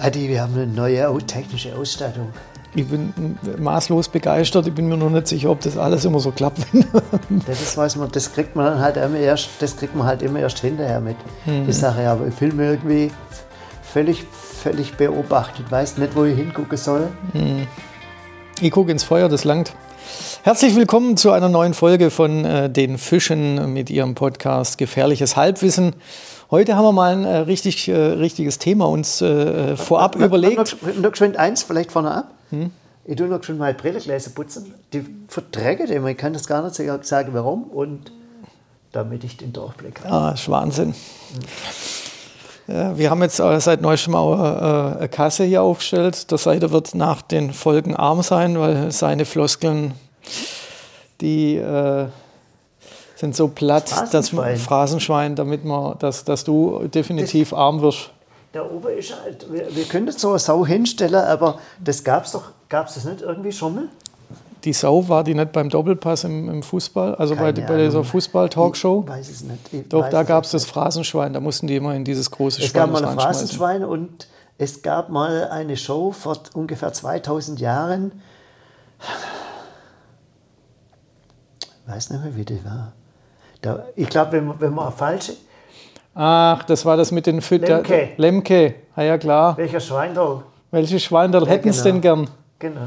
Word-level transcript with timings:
Adi, 0.00 0.28
wir 0.28 0.40
haben 0.40 0.54
eine 0.54 0.66
neue 0.66 1.16
technische 1.26 1.76
Ausstattung. 1.76 2.28
Ich 2.74 2.86
bin 2.86 3.12
maßlos 3.58 4.08
begeistert. 4.08 4.66
Ich 4.66 4.74
bin 4.74 4.88
mir 4.88 4.96
noch 4.96 5.10
nicht 5.10 5.26
sicher, 5.26 5.50
ob 5.50 5.60
das 5.60 5.76
alles 5.76 6.04
immer 6.04 6.20
so 6.20 6.30
klappt. 6.30 6.60
das 7.46 7.76
weiß 7.76 7.96
man, 7.96 8.10
das 8.12 8.32
kriegt 8.32 8.54
man 8.54 8.78
halt 8.78 8.96
immer 8.96 9.18
erst, 9.18 9.48
das 9.58 9.76
kriegt 9.76 9.94
man 9.94 10.06
halt 10.06 10.22
immer 10.22 10.38
erst 10.38 10.60
hinterher 10.60 11.00
mit. 11.00 11.16
Mhm. 11.46 11.66
Die 11.66 11.72
Sache, 11.72 12.08
aber 12.08 12.28
ich 12.28 12.34
fühle 12.34 12.52
mich 12.52 12.66
irgendwie 12.66 13.10
völlig, 13.82 14.24
völlig 14.62 14.96
beobachtet. 14.96 15.70
Weiß 15.70 15.98
nicht, 15.98 16.14
wo 16.14 16.24
ich 16.24 16.36
hingucken 16.36 16.78
soll. 16.78 17.08
Mhm. 17.32 17.66
Ich 18.60 18.70
gucke 18.70 18.92
ins 18.92 19.04
Feuer, 19.04 19.28
das 19.28 19.44
langt. 19.44 19.74
Herzlich 20.42 20.74
willkommen 20.74 21.18
zu 21.18 21.32
einer 21.32 21.50
neuen 21.50 21.74
Folge 21.74 22.08
von 22.10 22.46
äh, 22.46 22.70
Den 22.70 22.96
Fischen 22.96 23.74
mit 23.74 23.90
Ihrem 23.90 24.14
Podcast 24.14 24.78
Gefährliches 24.78 25.36
Halbwissen. 25.36 25.94
Heute 26.50 26.76
haben 26.76 26.84
wir 26.84 26.92
mal 26.92 27.12
ein 27.12 27.24
äh, 27.26 27.36
richtig, 27.40 27.88
äh, 27.88 27.94
richtiges 27.94 28.58
Thema 28.58 28.88
uns 28.88 29.20
äh, 29.20 29.76
vorab 29.76 30.16
noch, 30.16 30.24
überlegt. 30.24 30.56
Noch, 30.56 30.94
noch, 30.96 31.10
geschwind 31.10 31.36
eins, 31.36 31.62
vielleicht 31.62 31.92
vorne 31.92 32.12
ab. 32.12 32.30
Hm? 32.48 32.70
Ich 33.04 33.16
tue 33.16 33.26
noch 33.26 33.44
schon 33.44 33.58
mal 33.58 33.74
Brillengläser 33.74 34.30
putzen. 34.30 34.72
Die 34.94 35.04
verträge 35.28 35.84
immer. 35.92 36.08
Ich 36.08 36.16
kann 36.16 36.32
das 36.32 36.46
gar 36.46 36.64
nicht 36.64 36.74
sagen, 37.04 37.34
warum. 37.34 37.64
Und 37.64 38.10
damit 38.92 39.24
ich 39.24 39.36
den 39.36 39.52
Durchblick 39.52 40.00
habe. 40.02 40.10
Ah, 40.10 40.30
ist 40.30 40.48
Wahnsinn. 40.48 40.94
Hm. 42.66 42.74
Ja, 42.74 42.96
wir 42.96 43.10
haben 43.10 43.20
jetzt 43.20 43.40
äh, 43.40 43.60
seit 43.60 43.82
neuestem 43.82 44.14
auch 44.14 44.38
eine 44.96 45.08
Kasse 45.10 45.44
hier 45.44 45.60
aufgestellt. 45.60 46.30
Der 46.30 46.38
Seite 46.38 46.72
wird 46.72 46.94
nach 46.94 47.20
den 47.20 47.52
Folgen 47.52 47.94
arm 47.94 48.22
sein, 48.22 48.58
weil 48.58 48.90
seine 48.90 49.26
Floskeln, 49.26 49.92
die 51.20 51.56
äh, 51.56 52.06
sind 53.16 53.36
so 53.36 53.48
platt, 53.48 53.92
dass 54.12 54.32
man 54.32 54.56
Phrasenschwein, 54.56 55.36
damit 55.36 55.64
man, 55.64 55.98
dass, 55.98 56.24
dass 56.24 56.44
du 56.44 56.88
definitiv 56.88 57.50
das, 57.50 57.58
arm 57.58 57.82
wirst. 57.82 58.10
Der 58.54 58.70
Ober 58.70 58.92
ist 58.92 59.14
halt, 59.22 59.52
wir, 59.52 59.74
wir 59.74 59.84
können 59.84 60.10
so 60.10 60.30
eine 60.30 60.38
Sau 60.38 60.66
hinstellen, 60.66 61.14
aber 61.14 61.58
das 61.82 62.02
gab 62.02 62.24
es 62.24 62.32
doch, 62.32 62.44
gab 62.68 62.88
es 62.88 62.94
das 62.94 63.04
nicht 63.04 63.20
irgendwie 63.20 63.52
schon 63.52 63.74
mal? 63.74 63.84
Die 64.64 64.72
Sau 64.72 65.08
war 65.08 65.24
die 65.24 65.34
nicht 65.34 65.52
beim 65.52 65.68
Doppelpass 65.70 66.24
im, 66.24 66.48
im 66.50 66.62
Fußball, 66.62 67.14
also 67.14 67.34
bei, 67.36 67.52
bei 67.52 67.84
dieser 67.84 68.04
Fußball-Talkshow? 68.04 69.04
Ich 69.04 69.10
weiß 69.10 69.28
es 69.30 69.42
nicht. 69.42 69.72
Ich 69.72 69.88
Doch, 69.88 70.08
da 70.10 70.22
gab 70.22 70.44
es 70.44 70.50
das 70.50 70.64
Phrasenschwein, 70.64 71.32
da 71.32 71.40
mussten 71.40 71.66
die 71.66 71.76
immer 71.76 71.94
in 71.94 72.04
dieses 72.04 72.30
große 72.30 72.60
es 72.60 72.68
Schwein 72.68 72.82
Es 72.82 72.92
gab 72.92 73.02
mal 73.02 73.04
ein 73.04 73.18
Phrasenschwein 73.18 73.84
und 73.84 74.26
es 74.58 74.82
gab 74.82 75.08
mal 75.08 75.48
eine 75.48 75.76
Show 75.76 76.12
vor 76.12 76.38
ungefähr 76.54 76.92
2000 76.92 77.60
Jahren. 77.60 78.12
Ich 81.90 81.96
weiß 81.96 82.10
nicht 82.10 82.22
mehr, 82.22 82.36
wie 82.36 82.44
die 82.44 82.64
war. 82.64 82.92
Da, 83.62 83.84
ich 83.96 84.08
glaube, 84.08 84.32
wenn, 84.32 84.60
wenn 84.60 84.72
man 84.72 84.92
falsche. 84.92 85.32
Ach, 86.14 86.62
das 86.62 86.86
war 86.86 86.96
das 86.96 87.10
mit 87.10 87.26
den 87.26 87.40
Fütter. 87.40 87.78
Lemke. 87.78 88.08
Lemke, 88.16 88.74
ah, 88.94 89.02
ja 89.02 89.18
klar. 89.18 89.56
Welcher 89.56 89.80
Schweindal? 89.80 90.42
Welche 90.70 91.00
Schweindal 91.00 91.42
ja, 91.42 91.48
hätten 91.48 91.68
es 91.68 91.82
genau. 91.82 91.92
denn 91.92 92.00
gern? 92.00 92.30
Genau. 92.60 92.80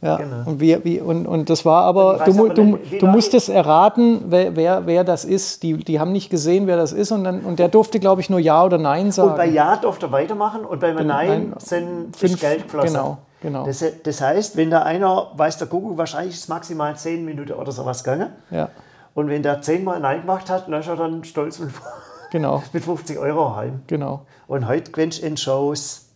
Ja, 0.00 0.16
genau. 0.18 0.42
Und, 0.44 0.60
wie, 0.60 0.78
wie, 0.84 1.00
und, 1.00 1.26
und 1.26 1.50
das 1.50 1.64
war 1.64 1.82
aber, 1.82 2.22
du, 2.24 2.30
aber 2.30 2.54
du, 2.54 2.78
du 3.00 3.06
musstest 3.06 3.48
erraten, 3.48 4.20
wer, 4.28 4.54
wer, 4.54 4.86
wer 4.86 5.02
das 5.02 5.24
ist. 5.24 5.64
Die, 5.64 5.78
die 5.78 5.98
haben 5.98 6.12
nicht 6.12 6.30
gesehen, 6.30 6.68
wer 6.68 6.76
das 6.76 6.92
ist. 6.92 7.10
Und, 7.10 7.24
dann, 7.24 7.40
und 7.40 7.58
der 7.58 7.68
durfte, 7.68 7.98
glaube 7.98 8.20
ich, 8.20 8.30
nur 8.30 8.38
Ja 8.38 8.64
oder 8.64 8.78
Nein 8.78 9.10
sagen. 9.10 9.30
Und 9.30 9.36
bei 9.36 9.46
Ja 9.46 9.76
durfte 9.76 10.06
er 10.06 10.12
weitermachen 10.12 10.64
und 10.64 10.78
bei 10.78 10.92
Nein, 10.92 11.06
Nein 11.06 11.54
sind 11.58 12.16
fünf, 12.16 12.40
Geld 12.40 12.62
geflossen. 12.62 12.92
Genau, 12.92 13.18
genau. 13.46 13.66
Das, 13.66 13.84
das, 14.02 14.20
heißt, 14.20 14.56
wenn 14.56 14.70
da 14.70 14.82
einer, 14.82 15.30
weiß 15.34 15.58
der 15.58 15.66
Kuckuck, 15.68 15.96
wahrscheinlich 15.96 16.34
ist 16.34 16.48
maximal 16.48 16.96
zehn 16.96 17.24
Minuten 17.24 17.52
oder 17.52 17.72
sowas 17.72 18.02
gegangen. 18.02 18.30
Ja. 18.50 18.70
Und 19.14 19.28
wenn 19.28 19.42
der 19.42 19.62
zehnmal 19.62 20.00
Nein 20.00 20.22
gemacht 20.22 20.50
hat, 20.50 20.68
dann 20.68 20.80
ist 20.80 20.88
er 20.88 20.96
dann 20.96 21.24
stolz 21.24 21.58
mit, 21.58 21.70
genau. 22.30 22.62
mit 22.72 22.84
50 22.84 23.18
Euro 23.18 23.56
heim. 23.56 23.82
Genau. 23.86 24.26
Und 24.46 24.66
heute 24.68 24.90
gewinnst 24.90 25.22
du 25.22 25.26
in 25.26 25.36
Shows 25.36 26.06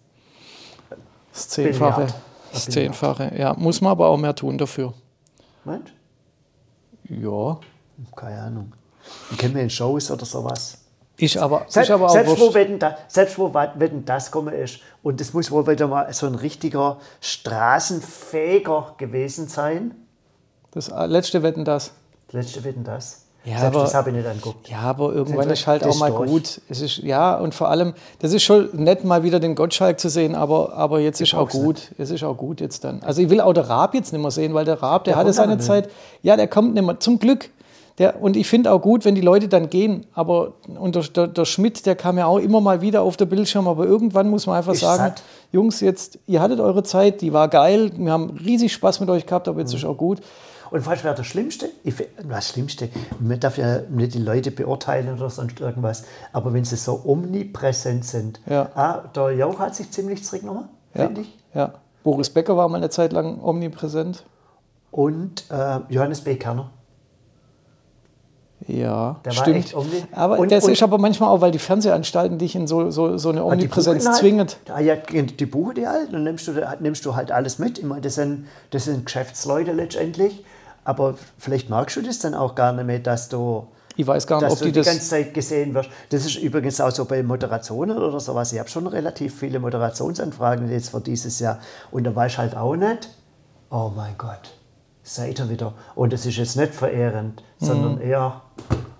das 1.33 1.49
Zehnfache. 1.49 2.09
Das 2.53 2.67
Zehnfache, 2.67 3.33
ja. 3.37 3.55
Muss 3.55 3.81
man 3.81 3.93
aber 3.93 4.09
auch 4.09 4.17
mehr 4.17 4.35
tun 4.35 4.59
dafür. 4.59 4.93
Meinst 5.65 5.93
Ja. 7.05 7.59
Keine 8.17 8.43
Ahnung. 8.43 8.73
Ich 9.31 9.39
kenne 9.39 9.55
mir 9.55 9.63
in 9.63 9.71
Shows 9.71 10.11
oder 10.11 10.25
sowas. 10.25 10.80
Ich 11.21 11.41
aber, 11.41 11.67
selbst, 11.69 11.89
ich 11.89 11.95
aber 11.95 12.07
auch 12.07 12.11
selbst, 12.11 12.41
wo 12.41 12.55
wenn 12.55 12.79
da, 12.79 12.97
selbst 13.09 13.39
wo 13.39 13.53
wenn 13.53 14.05
das 14.05 14.31
kommen 14.31 14.55
ist, 14.55 14.81
und 15.03 15.21
das 15.21 15.33
muss 15.33 15.51
wohl 15.51 15.67
wieder 15.67 15.87
mal 15.87 16.13
so 16.13 16.27
ein 16.27 16.35
richtiger 16.35 16.99
Straßenfähiger 17.21 18.95
gewesen 18.99 19.49
sein. 19.49 19.95
Das 20.73 20.91
letzte 21.07 21.43
Wetten 21.43 21.65
das. 21.65 21.93
Letzte 22.31 22.65
Wetten 22.65 22.85
das. 22.85 23.27
Ja, 23.45 23.59
Selbst 23.59 23.77
aber, 23.77 23.85
das 23.85 23.95
habe 23.95 24.11
ich 24.11 24.17
nicht 24.17 24.29
angeguckt. 24.29 24.69
Ja, 24.69 24.81
aber 24.81 25.15
irgendwann 25.15 25.49
ist 25.49 25.67
halt 25.67 25.85
auch 25.85 25.99
mal 25.99 26.11
durch. 26.11 26.29
gut. 26.29 26.61
Es 26.69 26.83
ist, 26.83 26.99
ja, 26.99 27.37
und 27.37 27.55
vor 27.55 27.71
allem, 27.71 27.95
das 28.19 28.35
ist 28.35 28.43
schon 28.43 28.69
nett, 28.75 29.03
mal 29.05 29.23
wieder 29.23 29.41
den 29.41 29.55
Gottschalk 29.55 29.99
zu 29.99 30.11
sehen, 30.11 30.35
aber, 30.35 30.75
aber 30.75 31.01
jetzt 31.01 31.23
ich 31.23 31.33
ist 31.33 31.39
auch 31.39 31.49
gut. 31.49 31.77
Nicht. 31.77 31.95
Es 31.99 32.11
ist 32.11 32.23
auch 32.23 32.37
gut 32.37 32.61
jetzt 32.61 32.85
dann. 32.85 33.03
Also 33.03 33.23
ich 33.23 33.31
will 33.31 33.41
auch 33.41 33.55
der 33.55 33.69
Raab 33.69 33.95
jetzt 33.95 34.13
nicht 34.13 34.21
mehr 34.21 34.31
sehen, 34.31 34.53
weil 34.53 34.67
der 34.67 34.83
Raab, 34.83 35.05
der, 35.05 35.15
der 35.15 35.21
hatte 35.21 35.33
seine 35.33 35.57
Zeit. 35.57 35.91
Ja, 36.23 36.37
der 36.37 36.49
kommt 36.49 36.75
nicht 36.75 36.85
mehr. 36.85 37.01
Zum 37.01 37.19
Glück. 37.19 37.49
Der, 37.99 38.23
und 38.23 38.37
ich 38.37 38.49
finde 38.49 38.73
auch 38.73 38.81
gut, 38.81 39.05
wenn 39.05 39.15
die 39.15 39.21
Leute 39.21 39.49
dann 39.49 39.69
gehen. 39.69 40.07
Aber 40.15 40.55
und 40.79 40.95
der, 40.95 41.03
der, 41.03 41.27
der, 41.27 41.45
Schmidt, 41.45 41.85
der 41.87 41.97
kam 41.97 42.19
ja 42.19 42.27
auch 42.27 42.39
immer 42.39 42.61
mal 42.61 42.81
wieder 42.81 43.03
auf 43.03 43.17
der 43.17 43.27
Bildschirm. 43.27 43.69
Aber 43.69 43.85
irgendwann 43.85 44.29
muss 44.29 44.47
man 44.47 44.57
einfach 44.57 44.75
ich 44.75 44.81
sagen, 44.81 45.03
satt. 45.03 45.23
Jungs, 45.53 45.81
jetzt, 45.81 46.19
ihr 46.27 46.41
hattet 46.41 46.61
eure 46.61 46.83
Zeit, 46.83 47.21
die 47.21 47.33
war 47.33 47.49
geil. 47.49 47.91
Wir 47.97 48.13
haben 48.13 48.31
riesig 48.31 48.73
Spaß 48.73 49.01
mit 49.01 49.11
euch 49.11 49.27
gehabt, 49.27 49.49
aber 49.49 49.61
jetzt 49.61 49.73
mhm. 49.73 49.79
ist 49.79 49.85
auch 49.85 49.97
gut. 49.97 50.21
Und 50.71 50.87
was 50.87 51.03
wäre 51.03 51.15
das 51.15 51.27
Schlimmste? 51.27 51.69
Ich, 51.83 51.95
das 52.29 52.49
Schlimmste, 52.49 52.89
man 53.19 53.41
darf 53.41 53.59
ja 53.59 53.81
nicht 53.89 54.15
die 54.15 54.19
Leute 54.19 54.51
beurteilen 54.51 55.13
oder 55.13 55.29
sonst 55.29 55.59
irgendwas, 55.61 56.05
aber 56.33 56.53
wenn 56.53 56.65
sie 56.65 56.77
so 56.77 57.03
omnipräsent 57.05 58.05
sind. 58.05 58.41
Ja. 58.49 58.71
Ah, 58.75 59.03
der 59.15 59.33
Jauch 59.33 59.59
hat 59.59 59.75
sich 59.75 59.91
ziemlich 59.91 60.25
zurückgenommen, 60.25 60.69
ja. 60.95 61.07
finde 61.07 61.23
ich. 61.23 61.37
Ja. 61.55 61.75
Boris 62.05 62.31
Becker 62.31 62.57
war 62.57 62.69
mal 62.69 62.79
eine 62.79 62.91
Zeit 62.91 63.13
lang 63.13 63.41
omnipräsent. 63.43 64.25
Und 64.91 65.45
äh, 65.51 65.81
Johannes 65.89 66.21
B. 66.23 66.37
Kerner. 66.37 66.71
Ja, 68.79 69.21
der 69.25 69.31
stimmt. 69.33 69.75
aber 70.13 70.39
und, 70.39 70.53
das 70.53 70.65
und, 70.65 70.73
ist 70.73 70.83
aber 70.83 70.99
manchmal 70.99 71.31
auch, 71.31 71.41
weil 71.41 71.51
die 71.51 71.59
Fernsehanstalten 71.59 72.39
dich 72.39 72.55
in 72.55 72.67
so, 72.67 72.91
so, 72.91 73.17
so 73.17 73.31
eine 73.31 73.45
Omnipräsenz 73.45 74.07
halt, 74.07 74.17
zwingen. 74.17 74.49
Ja, 74.81 74.97
die 74.97 75.47
buchen 75.47 75.75
die 75.75 75.87
halt, 75.87 76.13
dann 76.13 76.25
nimmst 76.25 76.47
du, 76.49 76.53
nimmst 76.81 77.05
du 77.05 77.17
halt 77.17 77.33
alles 77.33 77.59
mit. 77.59 77.79
Ich 77.79 77.85
meine, 77.85 78.01
das 78.01 78.15
sind, 78.15 78.47
das 78.71 78.85
sind 78.85 79.07
Geschäftsleute 79.07 79.73
letztendlich. 79.73 80.45
Aber 80.85 81.15
vielleicht 81.39 81.69
magst 81.69 81.97
du 81.97 82.03
das 82.03 82.19
dann 82.19 82.35
auch 82.35 82.55
gar 82.55 82.73
nicht 82.73 82.87
mehr, 82.87 82.99
dass 82.99 83.29
du, 83.29 83.67
ich 83.97 84.07
weiß 84.07 84.27
gar 84.27 84.41
nicht, 84.41 84.51
ob 84.51 84.59
die, 84.59 84.73
die 84.73 84.83
ganze 84.83 85.01
Zeit 85.01 85.35
gesehen 85.35 85.75
wirst. 85.75 85.91
Das 86.09 86.25
ist 86.25 86.37
übrigens 86.37 86.81
auch 86.81 86.91
so 86.91 87.05
bei 87.05 87.23
Moderationen 87.23 87.99
oder 87.99 88.21
sowas. 88.21 88.53
Ich 88.53 88.59
habe 88.59 88.69
schon 88.69 88.87
relativ 88.87 89.39
viele 89.39 89.59
Moderationsanfragen 89.59 90.71
jetzt 90.71 90.91
für 90.91 91.01
dieses 91.01 91.39
Jahr. 91.41 91.59
Und 91.91 92.05
da 92.05 92.15
weiß 92.15 92.33
ich 92.33 92.39
halt 92.39 92.57
auch 92.57 92.77
nicht, 92.77 93.11
oh 93.71 93.91
mein 93.95 94.15
Gott, 94.17 94.55
seid 95.15 95.39
ihr 95.39 95.51
wieder. 95.51 95.75
Und 95.95 96.13
das 96.13 96.27
ist 96.27 96.37
jetzt 96.37 96.57
nicht 96.57 96.75
verehrend, 96.75 97.43
mhm. 97.61 97.67
sondern 97.67 98.01
eher, 98.01 98.43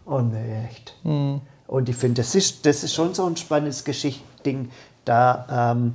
oh 0.07 0.21
nee, 0.21 0.67
echt. 0.69 0.95
Mhm. 1.05 1.41
Und 1.67 1.89
ich 1.89 1.97
finde, 1.97 2.23
das 2.23 2.35
ist, 2.35 2.67
das 2.67 2.83
ist 2.83 2.95
schon 2.95 3.15
so 3.15 3.27
ein 3.27 3.37
spannendes 3.37 3.85
Geschichtding, 3.85 4.71
da 5.05 5.73
ähm, 5.73 5.95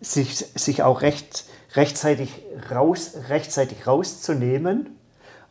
sich, 0.00 0.36
sich 0.36 0.82
auch 0.82 1.02
recht 1.02 1.44
rechtzeitig, 1.76 2.30
raus, 2.70 3.12
rechtzeitig 3.28 3.86
rauszunehmen 3.86 4.96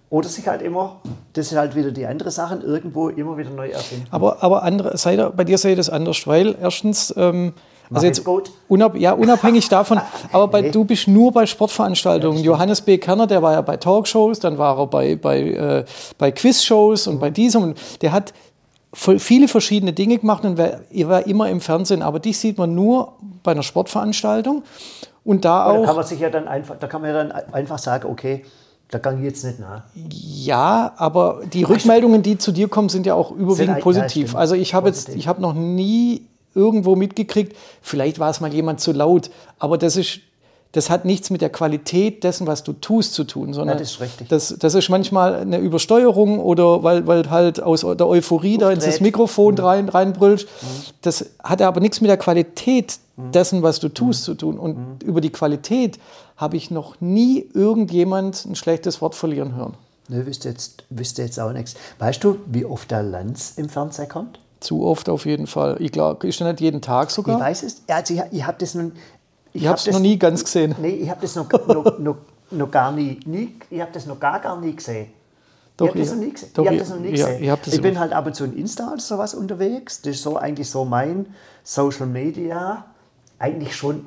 oder 0.10 0.28
sich 0.28 0.48
halt 0.48 0.62
immer, 0.62 1.02
das 1.34 1.52
ist 1.52 1.58
halt 1.58 1.76
wieder 1.76 1.92
die 1.92 2.06
andere 2.06 2.32
Sache, 2.32 2.56
irgendwo 2.56 3.10
immer 3.10 3.38
wieder 3.38 3.52
neu 3.52 3.70
erfinden. 3.70 4.08
Aber, 4.12 4.44
aber 4.44 4.64
andere, 4.64 4.98
sei, 4.98 5.18
bei 5.18 5.44
dir 5.44 5.58
sehe 5.58 5.72
ich 5.72 5.78
das 5.78 5.90
anders, 5.90 6.26
weil 6.28 6.56
erstens, 6.60 7.14
ähm, 7.16 7.54
also 7.92 8.06
jetzt 8.06 8.24
unab, 8.68 8.96
ja, 8.96 9.14
unabhängig 9.14 9.68
davon, 9.70 10.00
aber 10.32 10.48
bei, 10.48 10.62
nee. 10.62 10.72
du 10.72 10.86
bist 10.86 11.08
nur 11.08 11.32
bei 11.32 11.46
Sportveranstaltungen. 11.46 12.40
Ja, 12.40 12.46
Johannes 12.46 12.82
B. 12.82 12.98
Kerner, 12.98 13.28
der 13.28 13.42
war 13.42 13.54
ja 13.54 13.62
bei 13.62 13.78
Talkshows, 13.78 14.40
dann 14.40 14.58
war 14.58 14.78
er 14.78 14.88
bei, 14.88 15.16
bei, 15.16 15.42
äh, 15.42 15.86
bei 16.18 16.32
Quizshows 16.32 17.08
und 17.08 17.20
bei 17.20 17.30
diesem. 17.30 17.64
Und 17.64 18.02
der 18.02 18.12
hat 18.12 18.34
viele 18.94 19.48
verschiedene 19.48 19.94
Dinge 19.94 20.18
gemacht 20.18 20.44
und 20.44 20.60
er 20.60 21.10
war 21.10 21.26
immer 21.28 21.50
im 21.50 21.62
Fernsehen. 21.62 22.02
Aber 22.02 22.20
dich 22.20 22.38
sieht 22.38 22.58
man 22.58 22.74
nur 22.76 23.14
bei 23.44 23.52
einer 23.52 23.64
Sportveranstaltung. 23.64 24.64
Und 25.24 25.46
da 25.46 25.66
auch. 25.66 25.82
Da 25.82 25.86
kann 25.86 25.96
man 25.96 26.06
sich 26.06 26.20
ja 26.20 26.30
dann 26.30 26.48
einfach, 26.48 26.78
da 26.78 26.88
kann 26.88 27.02
man 27.02 27.12
ja 27.12 27.24
dann 27.24 27.32
einfach 27.32 27.78
sagen, 27.78 28.10
okay, 28.10 28.46
da 28.90 28.98
kann 28.98 29.20
ich 29.20 29.24
jetzt 29.24 29.46
nicht 29.46 29.60
nach. 29.60 29.84
Ja, 29.94 30.94
aber 30.98 31.42
die 31.54 31.64
Rückmeldungen, 31.64 32.24
die 32.24 32.38
zu 32.40 32.52
dir 32.52 32.68
kommen, 32.68 32.90
sind 32.90 33.06
ja 33.06 33.14
auch 33.14 33.32
überwiegend 33.32 33.80
positiv. 33.82 34.36
Also 34.36 34.56
ich 34.56 34.74
habe 34.74 34.88
jetzt, 34.88 35.10
ich 35.10 35.28
habe 35.28 35.42
noch 35.42 35.54
nie 35.54 36.26
irgendwo 36.56 36.96
mitgekriegt, 36.96 37.56
vielleicht 37.82 38.20
war 38.20 38.30
es 38.30 38.42
mal 38.42 38.54
jemand 38.54 38.80
zu 38.80 38.92
laut, 38.92 39.30
aber 39.60 39.78
das 39.78 39.96
ist, 39.96 40.22
das 40.72 40.92
hat 40.92 41.04
nichts 41.04 41.32
mit 41.32 41.42
der 41.42 41.50
Qualität 41.50 42.24
dessen, 42.24 42.46
was 42.46 42.64
du 42.64 42.74
tust, 42.74 43.16
zu 43.16 43.24
tun, 43.24 43.54
sondern 43.54 43.78
ja, 43.78 43.80
das, 43.80 43.94
ist 43.94 44.02
richtig. 44.02 44.28
Das, 44.28 44.56
das 44.60 44.76
ist 44.76 44.90
manchmal 44.90 45.36
eine 45.36 45.58
Übersteuerung 45.58 46.40
oder 46.40 46.84
weil, 46.84 47.08
weil 47.08 47.30
halt 47.30 47.62
aus 47.62 47.82
der 47.82 48.08
Euphorie 48.08 48.58
Aufdreht. 48.58 48.82
da 48.84 48.88
ins 48.88 49.00
Mikrofon 49.02 49.56
mhm. 49.56 49.62
rein, 49.62 49.90
reinbrüllst. 49.90 50.46
Mhm. 50.46 50.68
Das 51.02 51.26
hat 51.44 51.62
aber 51.64 51.80
nichts 51.80 52.02
mit 52.02 52.10
der 52.10 52.18
Qualität 52.18 53.00
mhm. 53.18 53.32
dessen, 53.32 53.64
was 53.64 53.80
du 53.80 53.90
tust, 53.90 54.22
mhm. 54.22 54.26
zu 54.26 54.36
tun. 54.36 54.60
Und 54.60 54.78
mhm. 54.78 55.08
über 55.08 55.22
die 55.22 55.32
Qualität 55.32 56.00
habe 56.38 56.56
ich 56.56 56.70
noch 56.70 57.02
nie 57.02 57.50
irgendjemand 57.54 58.46
ein 58.46 58.56
schlechtes 58.56 59.02
Wort 59.02 59.16
verlieren 59.16 59.56
hören. 59.56 59.74
Nö, 60.08 60.26
wüsste 60.26 60.50
jetzt, 60.50 60.84
wüsste 60.90 61.24
jetzt 61.24 61.40
auch 61.40 61.52
nichts. 61.52 61.76
Weißt 61.98 62.24
du, 62.24 62.38
wie 62.46 62.66
oft 62.66 62.92
der 62.92 63.04
Lanz 63.04 63.54
im 63.58 63.70
Fernsehen 63.70 64.08
kommt? 64.08 64.40
Zu 64.60 64.86
oft 64.86 65.08
auf 65.08 65.26
jeden 65.26 65.48
Fall. 65.48 65.78
Ich 65.80 65.92
glaube, 65.92 66.28
ist 66.28 66.40
ja 66.40 66.48
nicht 66.48 66.60
jeden 66.60 66.82
Tag 66.82 67.12
sogar. 67.12 67.38
Ich 67.38 67.44
weiß 67.44 67.64
es. 67.64 67.84
Also 67.88 68.14
ich, 68.14 68.22
ich 68.32 68.46
habe 68.46 68.58
das 68.60 68.76
nun. 68.76 68.92
Ich, 69.54 69.62
ich 69.62 69.68
habe 69.68 69.78
es 69.78 69.88
noch 69.88 70.00
nie 70.00 70.20
ganz 70.20 70.44
gesehen. 70.44 70.76
Nee, 70.82 70.90
ich 70.90 71.10
habe 71.10 71.22
das 71.22 71.36
noch, 71.36 71.50
noch, 71.50 71.98
noch, 71.98 72.18
noch, 72.52 72.72
gar 72.72 72.92
nie, 72.92 73.20
nie 73.26 73.56
ich 73.70 73.82
habe 73.82 73.92
das 73.92 74.06
noch 74.06 74.20
gar, 74.20 74.40
gar 74.40 74.60
nie 74.60 74.76
gesehen. 74.76 75.08
Doch, 75.78 75.86
ich 75.88 75.92
habe 75.92 76.00
das 76.02 76.12
noch 76.12 76.20
nie 76.20 76.32
gesehen. 76.32 76.50
Doch, 76.54 76.72
ich, 76.72 76.80
das 76.80 76.90
noch 76.90 77.00
nie 77.00 77.12
gesehen. 77.12 77.44
Ja, 77.44 77.58
ich, 77.66 77.74
ich 77.74 77.82
bin 77.82 77.98
halt 77.98 78.12
ab 78.12 78.26
und 78.26 78.36
zu 78.36 78.44
in 78.44 78.58
Insta 78.58 78.92
oder 78.92 79.00
sowas 79.00 79.34
unterwegs. 79.34 80.02
Das 80.02 80.16
ist 80.16 80.24
so 80.24 80.38
eigentlich 80.38 80.70
so 80.70 80.84
mein 80.84 81.28
Social 81.64 82.06
Media. 82.06 82.86
Eigentlich 83.40 83.76
schon, 83.76 84.06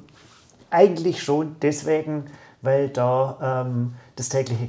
eigentlich 0.71 1.23
schon 1.23 1.57
deswegen, 1.63 2.27
weil 2.61 2.91
da 2.91 3.65
ähm, 3.67 3.95
das 4.17 4.29
tägliche 4.29 4.67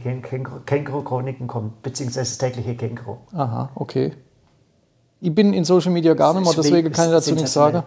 Känguru-Chroniken 0.65 1.47
kommt, 1.47 1.81
beziehungsweise 1.83 2.31
das 2.31 2.37
tägliche 2.37 2.75
Känguru. 2.75 3.17
Aha, 3.33 3.69
okay. 3.75 4.13
Ich 5.23 5.33
bin 5.33 5.53
in 5.53 5.63
Social 5.63 5.91
Media 5.91 6.15
gar 6.15 6.33
nicht 6.33 6.43
mehr, 6.43 6.53
deswegen 6.53 6.91
kann 6.91 7.05
ich 7.05 7.11
dazu 7.11 7.33
nichts 7.33 7.53
sagen. 7.53 7.83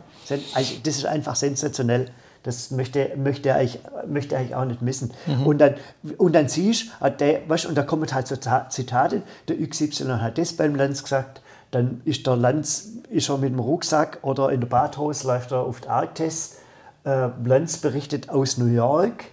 Also 0.54 0.74
das 0.82 0.96
ist 0.96 1.04
einfach 1.04 1.36
sensationell. 1.36 2.08
Das 2.42 2.70
möchte, 2.70 3.10
möchte, 3.16 3.54
ich, 3.60 3.78
möchte 4.08 4.38
ich 4.40 4.54
auch 4.54 4.64
nicht 4.64 4.80
missen. 4.80 5.12
Mhm. 5.26 5.46
Und, 5.46 5.58
dann, 5.58 5.74
und 6.16 6.32
dann 6.32 6.48
siehst 6.48 6.92
du, 6.98 7.38
weißt, 7.48 7.66
und 7.66 7.74
da 7.74 7.82
kommen 7.82 8.10
halt 8.10 8.26
so 8.26 8.36
Zitate, 8.36 9.20
der 9.48 9.68
XY 9.68 10.18
hat 10.18 10.38
das 10.38 10.54
beim 10.54 10.76
Lanz 10.76 11.02
gesagt, 11.02 11.42
dann 11.72 12.00
ist 12.06 12.26
der 12.26 12.36
Lanz 12.36 12.88
ist 13.10 13.28
er 13.28 13.36
mit 13.36 13.52
dem 13.52 13.58
Rucksack 13.58 14.20
oder 14.22 14.50
in 14.50 14.60
der 14.60 14.68
Badhose 14.68 15.26
läuft 15.26 15.52
er 15.52 15.60
auf 15.60 15.82
die 15.82 15.88
Arktis. 15.88 16.56
Äh, 17.04 17.28
Lanz 17.44 17.76
berichtet 17.76 18.30
aus 18.30 18.56
New 18.56 18.72
York. 18.72 19.26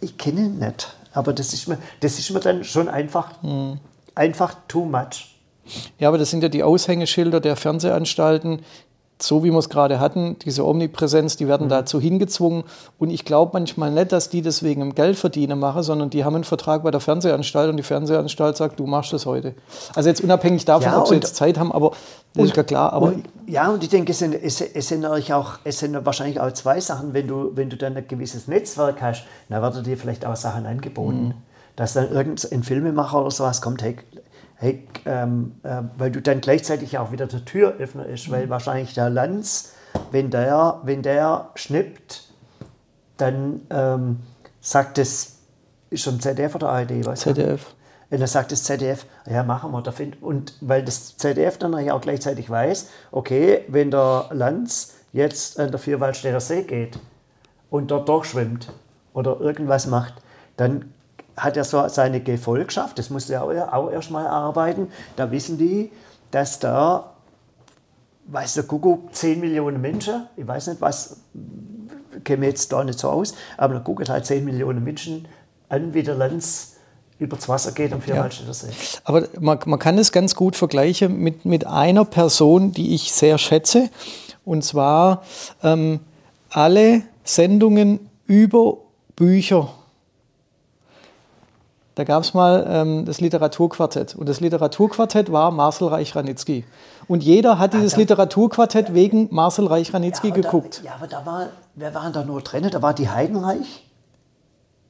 Ich 0.00 0.18
kenne 0.18 0.42
ihn 0.42 0.58
nicht, 0.60 0.94
aber 1.12 1.32
das 1.32 1.52
ist 1.52 1.66
mir, 1.66 1.78
das 1.98 2.20
ist 2.20 2.30
mir 2.30 2.38
dann 2.38 2.62
schon 2.62 2.88
einfach, 2.88 3.42
mhm. 3.42 3.80
einfach 4.14 4.54
too 4.68 4.84
much. 4.84 5.33
Ja, 5.98 6.08
aber 6.08 6.18
das 6.18 6.30
sind 6.30 6.42
ja 6.42 6.48
die 6.48 6.62
Aushängeschilder 6.62 7.40
der 7.40 7.56
Fernsehanstalten, 7.56 8.60
so 9.20 9.44
wie 9.44 9.50
wir 9.50 9.58
es 9.58 9.68
gerade 9.68 10.00
hatten, 10.00 10.36
diese 10.44 10.66
Omnipräsenz, 10.66 11.36
die 11.36 11.46
werden 11.46 11.66
mhm. 11.66 11.70
dazu 11.70 12.00
hingezwungen. 12.00 12.64
Und 12.98 13.10
ich 13.10 13.24
glaube 13.24 13.50
manchmal 13.54 13.90
nicht, 13.90 14.12
dass 14.12 14.28
die 14.28 14.42
deswegen 14.42 14.82
im 14.82 14.94
Geld 14.94 15.16
verdienen 15.16 15.58
machen, 15.58 15.82
sondern 15.82 16.10
die 16.10 16.24
haben 16.24 16.34
einen 16.34 16.44
Vertrag 16.44 16.82
bei 16.82 16.90
der 16.90 17.00
Fernsehanstalt 17.00 17.70
und 17.70 17.76
die 17.76 17.82
Fernsehanstalt 17.82 18.56
sagt, 18.56 18.80
du 18.80 18.86
machst 18.86 19.12
das 19.12 19.24
heute. 19.24 19.54
Also 19.94 20.08
jetzt 20.08 20.22
unabhängig 20.22 20.64
davon, 20.64 20.90
ja, 20.90 20.98
ob 20.98 21.08
sie 21.08 21.14
jetzt 21.14 21.36
Zeit 21.36 21.58
haben, 21.58 21.72
aber 21.72 21.90
das 22.34 22.42
und, 22.42 22.44
ist 22.50 22.56
ja 22.56 22.62
klar. 22.64 22.92
Aber 22.92 23.06
und, 23.06 23.24
ja, 23.46 23.70
und 23.70 23.82
ich 23.82 23.88
denke, 23.88 24.12
es 24.12 24.18
sind, 24.18 24.34
es, 24.34 24.60
es 24.60 24.88
sind 24.88 25.06
auch, 25.06 25.58
es 25.62 25.78
sind 25.78 26.04
wahrscheinlich 26.04 26.40
auch 26.40 26.52
zwei 26.52 26.80
Sachen, 26.80 27.14
wenn 27.14 27.28
du, 27.28 27.52
wenn 27.54 27.70
du 27.70 27.76
dann 27.76 27.96
ein 27.96 28.06
gewisses 28.08 28.48
Netzwerk 28.48 29.00
hast, 29.00 29.24
dann 29.48 29.62
werden 29.62 29.84
dir 29.84 29.96
vielleicht 29.96 30.26
auch 30.26 30.36
Sachen 30.36 30.66
angeboten. 30.66 31.28
Mhm. 31.28 31.34
Dass 31.76 31.94
dann 31.94 32.08
irgendein 32.12 32.62
Filmemacher 32.62 33.20
oder 33.20 33.32
sowas 33.32 33.60
kommt, 33.60 33.82
hey, 33.82 33.96
hey, 34.56 34.86
ähm, 35.04 35.56
äh, 35.62 35.82
weil 35.98 36.10
du 36.10 36.22
dann 36.22 36.40
gleichzeitig 36.40 36.98
auch 36.98 37.12
wieder 37.12 37.26
der 37.26 37.44
Türöffner 37.44 38.06
ist, 38.06 38.30
weil 38.30 38.46
mhm. 38.46 38.50
wahrscheinlich 38.50 38.94
der 38.94 39.10
Lanz, 39.10 39.74
wenn 40.10 40.30
der, 40.30 40.80
wenn 40.84 41.02
der 41.02 41.50
schnippt, 41.54 42.32
dann 43.16 43.62
ähm, 43.70 44.20
sagt 44.60 44.98
es, 44.98 45.38
ist 45.90 46.02
schon 46.02 46.20
ZDF 46.20 46.54
oder 46.54 46.70
ARD, 46.70 47.04
weißt 47.04 47.22
ZDF. 47.22 47.74
Und 48.10 48.20
dann 48.20 48.28
sagt 48.28 48.52
das 48.52 48.64
ZDF, 48.64 49.06
ja, 49.28 49.42
machen 49.42 49.72
wir. 49.72 50.22
Und 50.22 50.54
weil 50.60 50.84
das 50.84 51.16
ZDF 51.16 51.58
dann 51.58 51.74
auch 51.90 52.00
gleichzeitig 52.00 52.48
weiß, 52.48 52.90
okay, 53.10 53.64
wenn 53.68 53.90
der 53.90 54.28
Lanz 54.30 54.94
jetzt 55.12 55.58
an 55.58 55.70
der 55.70 55.80
Vierwaldstätter 55.80 56.40
See 56.40 56.62
geht 56.62 56.98
und 57.70 57.90
dort 57.90 58.08
durchschwimmt 58.08 58.72
oder 59.14 59.40
irgendwas 59.40 59.86
macht, 59.86 60.14
dann 60.56 60.93
hat 61.36 61.56
er 61.56 61.64
so 61.64 61.86
seine 61.88 62.20
Gefolgschaft, 62.20 62.98
das 62.98 63.10
muss 63.10 63.28
er 63.28 63.42
auch, 63.42 63.90
erstmal 63.90 64.26
arbeiten. 64.26 64.88
Da 65.16 65.30
wissen 65.30 65.58
die, 65.58 65.90
dass 66.30 66.58
da, 66.58 67.12
weiß 68.26 68.54
der 68.54 68.64
Kuckuck, 68.64 69.14
10 69.14 69.40
Millionen 69.40 69.80
Menschen, 69.80 70.26
ich 70.36 70.46
weiß 70.46 70.68
nicht, 70.68 70.80
was, 70.80 71.18
käme 72.22 72.46
jetzt 72.46 72.72
da 72.72 72.84
nicht 72.84 72.98
so 72.98 73.10
aus, 73.10 73.34
aber 73.56 73.74
da 73.74 73.80
gucken 73.80 74.08
halt 74.08 74.26
10 74.26 74.44
Millionen 74.44 74.82
Menschen 74.84 75.26
an, 75.68 75.94
wie 75.94 76.02
der 76.02 76.14
Lanz 76.14 76.76
übers 77.18 77.48
Wasser 77.48 77.72
geht 77.72 77.92
am 77.92 78.02
Vierwaldstätter 78.02 78.48
ja. 78.48 78.54
See. 78.54 78.68
Aber 79.04 79.28
man, 79.40 79.58
man 79.66 79.78
kann 79.78 79.98
es 79.98 80.12
ganz 80.12 80.34
gut 80.34 80.56
vergleichen 80.56 81.18
mit, 81.18 81.44
mit 81.44 81.66
einer 81.66 82.04
Person, 82.04 82.72
die 82.72 82.94
ich 82.94 83.12
sehr 83.12 83.38
schätze, 83.38 83.90
und 84.44 84.62
zwar 84.62 85.22
ähm, 85.62 86.00
alle 86.50 87.02
Sendungen 87.24 88.10
über 88.26 88.78
Bücher 89.16 89.70
da 91.94 92.04
gab 92.04 92.22
es 92.24 92.34
mal 92.34 92.66
ähm, 92.68 93.04
das 93.04 93.20
Literaturquartett. 93.20 94.16
Und 94.16 94.28
das 94.28 94.40
Literaturquartett 94.40 95.30
war 95.30 95.50
Marcel 95.50 95.88
Reich-Ranitzky. 95.88 96.64
Und 97.06 97.22
jeder 97.22 97.58
hat 97.58 97.74
dieses 97.74 97.96
Literaturquartett 97.96 98.94
wegen 98.94 99.28
Marcel 99.30 99.66
Reich-Ranitzky 99.66 100.28
ja, 100.28 100.34
geguckt. 100.34 100.80
Da, 100.82 100.88
ja, 100.88 100.94
aber 100.96 101.06
da 101.06 101.24
war, 101.24 101.48
wer 101.74 101.94
waren 101.94 102.12
da 102.12 102.24
nur 102.24 102.40
drin? 102.40 102.68
Da 102.70 102.82
war 102.82 102.94
die 102.94 103.08
Heidenreich. 103.08 103.83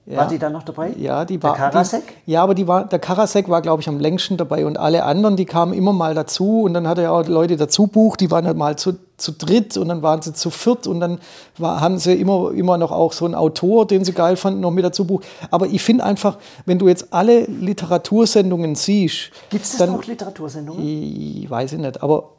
Ja. 0.07 0.19
War 0.19 0.29
die 0.29 0.39
da 0.39 0.51
noch 0.51 0.63
dabei? 0.65 0.93
Ja, 0.99 1.25
die 1.25 1.43
war. 1.43 1.57
Der 1.57 1.71
Karasek? 1.71 2.03
Die, 2.27 2.33
ja, 2.33 2.43
aber 2.43 2.55
die 2.55 2.69
war, 2.69 2.85
der 2.85 2.99
Karasek 2.99 3.49
war, 3.49 3.63
glaube 3.63 3.81
ich, 3.81 3.89
am 3.89 3.99
längsten 3.99 4.37
dabei. 4.37 4.67
Und 4.67 4.77
alle 4.77 5.05
anderen, 5.05 5.37
die 5.37 5.47
kamen 5.47 5.73
immer 5.73 5.95
mal 5.95 6.15
dazu. 6.15 6.63
Und 6.63 6.75
dann 6.75 6.87
hat 6.87 6.99
er 6.99 7.11
auch 7.13 7.27
Leute 7.27 7.57
dazu 7.57 7.87
bucht, 7.87 8.21
die 8.21 8.31
waren 8.31 8.47
halt 8.47 8.59
mal 8.59 8.77
zu, 8.77 8.99
zu 9.17 9.33
dritt 9.33 9.79
und 9.79 9.89
dann 9.89 10.03
waren 10.03 10.21
sie 10.21 10.35
zu 10.35 10.51
viert. 10.51 10.87
Und 10.87 11.01
dann 11.01 11.21
war, 11.57 11.81
haben 11.81 11.99
sie 11.99 12.13
immer, 12.13 12.53
immer 12.53 12.77
noch 12.77 12.93
auch 12.93 13.15
so 13.15 13.25
einen 13.25 13.35
Autor, 13.35 13.87
den 13.87 14.05
sie 14.05 14.13
geil 14.13 14.37
fanden, 14.37 14.61
noch 14.61 14.73
mit 14.73 14.85
dazu 14.85 15.07
bucht. 15.07 15.25
Aber 15.51 15.69
ich 15.69 15.83
finde 15.83 16.05
einfach, 16.05 16.37
wenn 16.67 16.79
du 16.79 16.87
jetzt 16.87 17.15
alle 17.15 17.45
Literatursendungen 17.45 18.75
siehst. 18.75 19.31
Gibt 19.49 19.65
es 19.65 19.79
noch 19.79 20.05
Literatursendungen? 20.05 20.85
Ich 20.85 21.49
weiß 21.49 21.73
ich 21.73 21.79
nicht. 21.79 22.03
Aber 22.03 22.33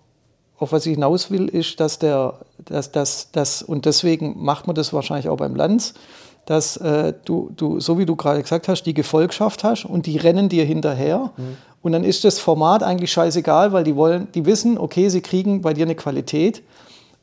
auf 0.59 0.71
was 0.71 0.85
ich 0.85 0.93
hinaus 0.93 1.31
will, 1.31 1.47
ist, 1.47 1.79
dass 1.79 1.97
der, 1.97 2.35
dass, 2.63 2.91
dass, 2.91 3.31
dass, 3.31 3.63
und 3.63 3.85
deswegen 3.85 4.35
macht 4.43 4.67
man 4.67 4.75
das 4.75 4.93
wahrscheinlich 4.93 5.29
auch 5.29 5.37
beim 5.37 5.55
Lanz 5.55 5.95
dass 6.45 6.77
äh, 6.77 7.13
du, 7.25 7.51
du, 7.55 7.79
so 7.79 7.97
wie 7.97 8.05
du 8.05 8.15
gerade 8.15 8.41
gesagt 8.41 8.67
hast, 8.67 8.83
die 8.83 8.93
Gefolgschaft 8.93 9.63
hast 9.63 9.85
und 9.85 10.05
die 10.05 10.17
rennen 10.17 10.49
dir 10.49 10.63
hinterher. 10.63 11.31
Mhm. 11.37 11.57
Und 11.81 11.91
dann 11.91 12.03
ist 12.03 12.23
das 12.23 12.39
Format 12.39 12.83
eigentlich 12.83 13.11
scheißegal, 13.11 13.71
weil 13.71 13.83
die 13.83 13.95
wollen, 13.95 14.27
die 14.33 14.45
wissen, 14.45 14.77
okay, 14.77 15.09
sie 15.09 15.21
kriegen 15.21 15.61
bei 15.61 15.73
dir 15.73 15.85
eine 15.85 15.95
Qualität. 15.95 16.63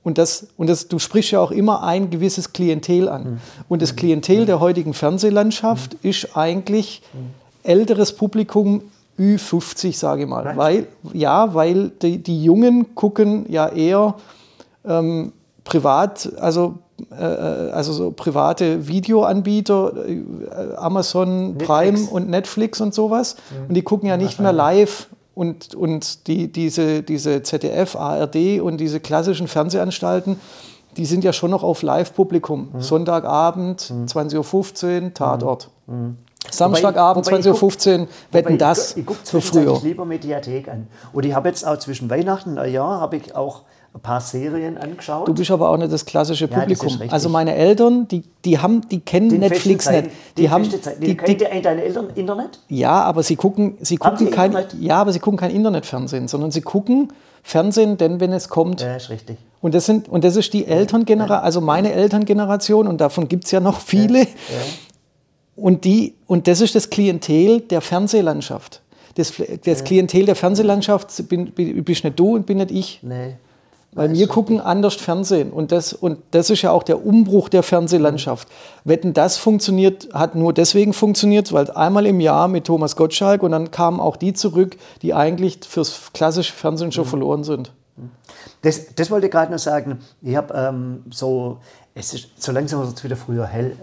Und, 0.04 0.18
das, 0.18 0.48
und 0.56 0.68
das, 0.68 0.88
du 0.88 0.98
sprichst 0.98 1.30
ja 1.30 1.40
auch 1.40 1.52
immer 1.52 1.82
ein 1.84 2.10
gewisses 2.10 2.52
Klientel 2.52 3.08
an. 3.08 3.24
Mhm. 3.24 3.40
Und 3.68 3.82
das 3.82 3.94
Klientel 3.94 4.42
mhm. 4.42 4.46
der 4.46 4.60
heutigen 4.60 4.94
Fernsehlandschaft 4.94 5.94
mhm. 5.94 6.10
ist 6.10 6.36
eigentlich 6.36 7.02
mhm. 7.12 7.30
älteres 7.62 8.14
Publikum 8.14 8.82
Ü50, 9.18 9.96
sage 9.96 10.22
ich 10.22 10.28
mal. 10.28 10.56
Weil, 10.56 10.86
ja, 11.12 11.54
weil 11.54 11.90
die, 11.90 12.18
die 12.18 12.42
Jungen 12.42 12.94
gucken 12.94 13.46
ja 13.48 13.68
eher 13.68 14.16
ähm, 14.84 15.32
privat, 15.64 16.32
also 16.40 16.78
also 17.10 17.92
so 17.92 18.10
private 18.10 18.86
Videoanbieter, 18.88 19.92
äh, 20.06 20.74
Amazon 20.76 21.52
Netflix. 21.52 21.66
Prime 21.66 22.10
und 22.10 22.28
Netflix 22.28 22.80
und 22.80 22.94
sowas. 22.94 23.36
Mhm. 23.36 23.68
Und 23.68 23.74
die 23.74 23.82
gucken 23.82 24.08
ja 24.08 24.16
nicht 24.16 24.40
mehr 24.40 24.52
live. 24.52 25.08
Und, 25.34 25.74
und 25.74 26.26
die, 26.26 26.52
diese, 26.52 27.02
diese 27.02 27.42
ZDF, 27.42 27.96
ARD 27.96 28.60
und 28.60 28.76
diese 28.78 29.00
klassischen 29.00 29.48
Fernsehanstalten, 29.48 30.38
die 30.98 31.06
sind 31.06 31.24
ja 31.24 31.32
schon 31.32 31.50
noch 31.50 31.62
auf 31.62 31.82
Live-Publikum. 31.82 32.68
Mhm. 32.72 32.80
Sonntagabend, 32.80 33.90
mhm. 33.90 34.04
20.15 34.04 35.02
Uhr, 35.04 35.14
Tatort. 35.14 35.70
Mhm. 35.86 35.94
mhm. 35.94 36.16
Samstagabend, 36.50 37.24
20.15 37.24 38.00
Uhr, 38.00 38.08
wetten 38.32 38.58
das 38.58 38.96
ich, 38.96 39.04
ich, 39.04 39.10
ich 39.10 39.16
für 39.28 39.40
früher. 39.40 39.80
Lieber 39.84 40.04
Mediathek 40.04 40.68
an. 40.68 40.88
Und 41.12 41.24
ich 41.24 41.34
habe 41.34 41.48
jetzt 41.48 41.64
auch 41.64 41.78
zwischen 41.78 42.10
Weihnachten 42.10 42.50
und 42.50 42.54
Neujahr 42.56 43.00
habe 43.00 43.16
ich 43.16 43.36
auch 43.36 43.62
ein 43.94 44.00
paar 44.00 44.20
Serien 44.20 44.78
angeschaut. 44.78 45.28
Du 45.28 45.34
bist 45.34 45.50
aber 45.50 45.68
auch 45.68 45.76
nicht 45.76 45.92
das 45.92 46.04
klassische 46.04 46.48
Publikum. 46.48 46.88
Ja, 46.98 47.10
also 47.10 47.28
meine 47.28 47.54
Eltern, 47.54 48.08
die, 48.08 48.22
die, 48.44 48.58
haben, 48.58 48.88
die 48.88 49.00
kennen 49.00 49.28
Den 49.28 49.40
Netflix 49.40 49.88
nicht. 49.90 50.08
Die, 50.38 50.48
haben, 50.48 50.64
die, 51.00 51.16
die, 51.16 51.36
die, 51.36 51.62
deine 51.62 51.82
Eltern 51.82 52.08
Internet? 52.14 52.58
Ja, 52.68 53.02
aber 53.02 53.22
sie 53.22 53.36
gucken, 53.36 53.76
sie 53.80 53.96
gucken 53.96 54.30
kein, 54.30 54.56
ja, 54.80 54.96
aber 54.96 55.12
sie 55.12 55.18
gucken 55.18 55.38
kein 55.38 55.50
Internetfernsehen, 55.50 56.26
sondern 56.26 56.50
sie 56.50 56.62
gucken 56.62 57.12
Fernsehen, 57.42 57.98
denn 57.98 58.20
wenn 58.20 58.32
es 58.32 58.48
kommt. 58.48 58.80
Ja, 58.80 58.96
ist 58.96 59.10
richtig. 59.10 59.36
Und 59.60 59.74
das, 59.74 59.86
sind, 59.86 60.08
und 60.08 60.24
das 60.24 60.36
ist 60.36 60.52
die 60.54 60.66
Elterngeneration, 60.66 61.44
also 61.44 61.60
meine 61.60 61.92
Elterngeneration, 61.92 62.86
und 62.86 63.00
davon 63.00 63.28
gibt 63.28 63.44
es 63.44 63.50
ja 63.50 63.60
noch 63.60 63.80
viele. 63.80 64.20
Ja. 64.20 64.26
Und, 65.54 65.84
die, 65.84 66.14
und 66.26 66.48
das 66.48 66.60
ist 66.60 66.74
das 66.74 66.88
Klientel 66.88 67.60
der 67.60 67.80
Fernsehlandschaft. 67.80 68.80
Das, 69.16 69.34
das 69.64 69.84
Klientel 69.84 70.24
der 70.24 70.34
Fernsehlandschaft 70.34 71.28
bin, 71.28 71.52
bist 71.52 72.04
nicht 72.04 72.18
du 72.18 72.34
und 72.34 72.46
bin 72.46 72.56
nicht 72.56 72.70
ich. 72.70 73.00
Nee. 73.02 73.34
Weil 73.94 74.12
wir 74.14 74.26
gucken 74.26 74.58
anders 74.58 74.94
Fernsehen 74.94 75.52
und 75.52 75.70
das, 75.70 75.92
und 75.92 76.18
das 76.30 76.48
ist 76.48 76.62
ja 76.62 76.70
auch 76.70 76.82
der 76.82 77.04
Umbruch 77.04 77.50
der 77.50 77.62
Fernsehlandschaft. 77.62 78.48
Wetten, 78.84 79.12
das 79.12 79.36
funktioniert, 79.36 80.08
hat 80.14 80.34
nur 80.34 80.54
deswegen 80.54 80.94
funktioniert, 80.94 81.52
weil 81.52 81.70
einmal 81.72 82.06
im 82.06 82.18
Jahr 82.18 82.48
mit 82.48 82.64
Thomas 82.64 82.96
Gottschalk 82.96 83.42
und 83.42 83.50
dann 83.50 83.70
kamen 83.70 84.00
auch 84.00 84.16
die 84.16 84.32
zurück, 84.32 84.78
die 85.02 85.12
eigentlich 85.12 85.60
fürs 85.68 86.10
klassische 86.14 86.54
Fernsehen 86.54 86.90
schon 86.90 87.04
mhm. 87.04 87.10
verloren 87.10 87.44
sind. 87.44 87.72
Das, 88.62 88.94
das 88.94 89.10
wollte 89.10 89.26
ich 89.26 89.32
gerade 89.32 89.52
noch 89.52 89.58
sagen. 89.58 89.98
Ich 90.22 90.36
habe 90.36 90.54
ähm, 90.54 91.04
so, 91.10 91.60
es 91.94 92.14
ist, 92.14 92.42
so 92.42 92.50
langsam 92.52 92.80
wird 92.80 92.96
es 92.96 93.04
wieder 93.04 93.16
früher 93.16 93.46
hell. 93.46 93.76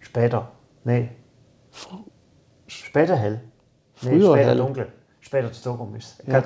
Später. 0.00 0.50
Nee. 0.82 1.10
Später 2.66 3.14
hell. 3.14 3.42
Nee, 4.02 4.10
früher 4.10 4.32
später 4.32 4.48
hell. 4.48 4.56
dunkel. 4.56 4.92
später 5.20 5.48
dazu 5.48 5.70
rum 5.70 5.94
ist. 5.94 6.16
Ja. 6.26 6.42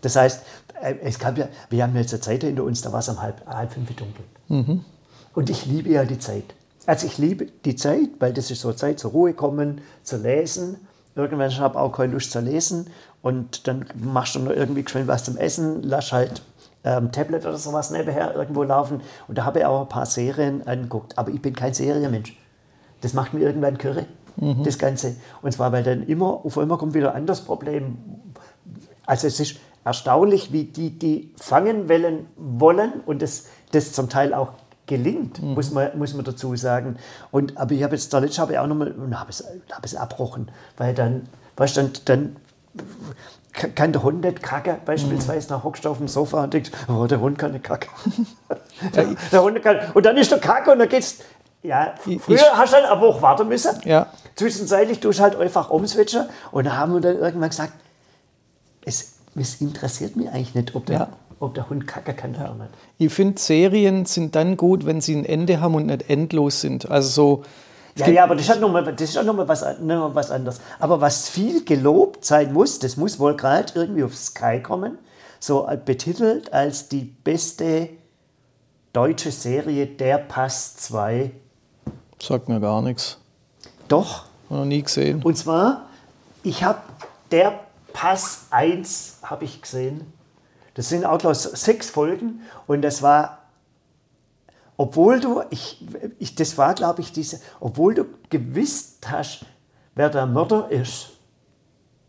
Das 0.00 0.16
heißt, 0.16 0.44
es 0.80 1.18
gab 1.18 1.38
ja, 1.38 1.48
wir 1.70 1.82
haben 1.82 1.96
jetzt 1.96 2.12
eine 2.12 2.20
Zeit 2.20 2.42
hinter 2.42 2.64
uns, 2.64 2.82
da 2.82 2.92
war 2.92 3.00
es 3.00 3.08
um 3.08 3.20
halb, 3.20 3.46
halb 3.46 3.72
fünf 3.72 3.94
dunkel. 3.94 4.24
Mhm. 4.48 4.84
Und 5.34 5.50
ich 5.50 5.66
liebe 5.66 5.90
ja 5.90 6.04
die 6.04 6.18
Zeit. 6.18 6.54
Also 6.86 7.06
ich 7.06 7.18
liebe 7.18 7.46
die 7.46 7.76
Zeit, 7.76 8.10
weil 8.18 8.32
das 8.32 8.50
ist 8.50 8.60
so 8.60 8.72
Zeit 8.72 8.98
zur 8.98 9.12
Ruhe 9.12 9.32
kommen, 9.32 9.80
zu 10.02 10.16
lesen. 10.16 10.86
Irgendwann 11.16 11.56
habe 11.58 11.74
ich 11.74 11.80
auch 11.80 11.92
keine 11.92 12.12
Lust 12.12 12.32
zu 12.32 12.40
lesen 12.40 12.88
und 13.22 13.66
dann 13.66 13.86
machst 13.94 14.34
du 14.34 14.40
noch 14.40 14.50
irgendwie 14.50 14.82
geschwind 14.82 15.08
was 15.08 15.24
zum 15.24 15.36
Essen, 15.36 15.82
lass 15.82 16.12
halt 16.12 16.42
ähm, 16.84 17.10
Tablet 17.12 17.46
oder 17.46 17.56
sowas 17.56 17.90
nebenher 17.90 18.34
irgendwo 18.34 18.62
laufen. 18.62 19.00
Und 19.28 19.38
da 19.38 19.44
habe 19.44 19.60
ich 19.60 19.64
auch 19.64 19.82
ein 19.82 19.88
paar 19.88 20.06
Serien 20.06 20.66
angeguckt. 20.66 21.16
Aber 21.16 21.30
ich 21.30 21.40
bin 21.40 21.54
kein 21.54 21.72
Serienmensch. 21.72 22.36
Das 23.00 23.14
macht 23.14 23.32
mir 23.32 23.40
irgendwann 23.40 23.78
Curry, 23.78 24.04
mhm. 24.36 24.62
das 24.64 24.78
Ganze. 24.78 25.16
Und 25.42 25.52
zwar, 25.52 25.72
weil 25.72 25.82
dann 25.82 26.06
immer, 26.06 26.44
auf 26.44 26.58
einmal 26.58 26.78
kommt 26.78 26.94
wieder 26.94 27.12
ein 27.12 27.22
anderes 27.22 27.40
Problem. 27.40 27.96
Also 29.06 29.26
es 29.26 29.40
ist 29.40 29.56
erstaunlich, 29.84 30.52
wie 30.52 30.64
die, 30.64 30.90
die 30.98 31.32
fangen 31.36 31.88
wollen, 31.88 32.26
wollen 32.36 33.00
und 33.06 33.22
das, 33.22 33.46
das 33.72 33.92
zum 33.92 34.08
Teil 34.08 34.32
auch 34.34 34.52
gelingt, 34.86 35.42
mhm. 35.42 35.54
muss, 35.54 35.70
man, 35.70 35.96
muss 35.98 36.14
man 36.14 36.24
dazu 36.24 36.56
sagen. 36.56 36.96
Und, 37.30 37.56
aber 37.56 37.72
ich 37.72 37.82
habe 37.82 37.94
jetzt, 37.94 38.12
da 38.12 38.18
letzte 38.18 38.42
habe 38.42 38.52
ich 38.52 38.58
auch 38.58 38.66
nochmal, 38.66 38.94
habe 39.14 39.30
es, 39.30 39.44
hab 39.70 39.84
es 39.84 39.94
abbrochen, 39.94 40.50
weil 40.76 40.94
dann, 40.94 41.28
weißt 41.56 41.76
dann, 41.76 41.90
dann 42.04 42.36
kann 43.52 43.92
der 43.92 44.02
Hund 44.02 44.24
nicht 44.24 44.42
kacken, 44.42 44.76
beispielsweise, 44.84 45.48
dann 45.48 45.62
hockst 45.62 45.84
du 45.84 45.90
auf 45.90 45.98
dem 45.98 46.08
Sofa 46.08 46.44
und 46.44 46.54
denkst, 46.54 46.70
oh, 46.88 47.06
der 47.06 47.20
Hund 47.20 47.38
kann 47.38 47.52
nicht 47.52 47.64
kacken. 47.64 47.88
der, 48.94 49.06
der, 49.30 49.42
Hund 49.42 49.62
kann, 49.62 49.78
und 49.94 50.04
dann 50.04 50.16
ist 50.16 50.30
der 50.30 50.40
Kacke 50.40 50.72
und 50.72 50.80
dann 50.80 50.88
geht's, 50.88 51.18
ja, 51.62 51.94
früher 51.98 52.36
ich, 52.36 52.52
hast 52.52 52.72
du 52.72 52.76
halt 52.76 52.86
aber 52.86 53.06
auch 53.06 53.22
warten 53.22 53.48
müssen. 53.48 53.80
Ja. 53.84 54.08
Zwischenzeitlich 54.34 55.00
tust 55.00 55.20
du 55.20 55.22
halt 55.22 55.36
einfach 55.36 55.70
umswitchen 55.70 56.28
und 56.50 56.64
dann 56.64 56.76
haben 56.76 56.94
wir 56.94 57.00
dann 57.00 57.16
irgendwann 57.16 57.48
gesagt, 57.48 57.72
es, 58.84 59.13
es 59.34 59.60
interessiert 59.60 60.16
mich 60.16 60.28
eigentlich 60.28 60.54
nicht, 60.54 60.74
ob 60.74 60.86
der, 60.86 60.98
ja. 60.98 61.08
ob 61.40 61.54
der 61.54 61.68
Hund 61.68 61.86
kacken 61.86 62.16
kann 62.16 62.34
oder 62.34 62.54
nicht. 62.54 62.70
Ich 62.98 63.12
finde, 63.12 63.40
Serien 63.40 64.06
sind 64.06 64.34
dann 64.34 64.56
gut, 64.56 64.86
wenn 64.86 65.00
sie 65.00 65.14
ein 65.14 65.24
Ende 65.24 65.60
haben 65.60 65.74
und 65.74 65.86
nicht 65.86 66.08
endlos 66.08 66.60
sind. 66.60 66.90
Also 66.90 67.08
so 67.08 67.42
ja, 67.96 68.08
ja, 68.08 68.24
aber 68.24 68.34
das 68.34 68.48
ist, 68.48 68.60
nochmal, 68.60 68.82
auch 68.82 69.22
nochmal 69.22 69.46
was, 69.46 69.78
noch 69.80 70.14
was 70.14 70.30
anderes. 70.32 70.60
Aber 70.80 71.00
was 71.00 71.28
viel 71.28 71.64
gelobt 71.64 72.24
sein 72.24 72.52
muss, 72.52 72.80
das 72.80 72.96
muss 72.96 73.20
wohl 73.20 73.36
gerade 73.36 73.72
irgendwie 73.76 74.02
auf 74.02 74.16
Sky 74.16 74.60
kommen, 74.60 74.98
so 75.38 75.68
betitelt 75.84 76.52
als 76.52 76.88
die 76.88 77.02
beste 77.04 77.90
deutsche 78.92 79.30
Serie 79.30 79.86
Der 79.86 80.18
Pass 80.18 80.76
2. 80.76 81.30
Sagt 82.20 82.48
mir 82.48 82.60
gar 82.60 82.82
nichts. 82.82 83.18
Doch. 83.86 84.24
Noch 84.50 84.64
nie 84.64 84.82
gesehen. 84.82 85.22
Und 85.22 85.36
zwar, 85.36 85.86
ich 86.42 86.64
habe 86.64 86.80
Der 87.30 87.60
Pass 87.94 88.48
1 88.50 89.20
habe 89.22 89.46
ich 89.46 89.62
gesehen. 89.62 90.12
Das 90.74 90.90
sind 90.90 91.06
auch 91.06 91.16
glaube 91.16 91.34
sechs 91.34 91.88
Folgen 91.88 92.42
und 92.66 92.82
das 92.82 93.00
war 93.00 93.38
obwohl 94.76 95.20
du, 95.20 95.42
ich, 95.50 95.86
ich, 96.18 96.34
das 96.34 96.58
war 96.58 96.74
glaube 96.74 97.00
ich 97.00 97.12
diese, 97.12 97.38
obwohl 97.60 97.94
du 97.94 98.06
gewusst 98.28 99.08
hast, 99.08 99.46
wer 99.94 100.10
der 100.10 100.26
Mörder 100.26 100.68
ist, 100.70 101.10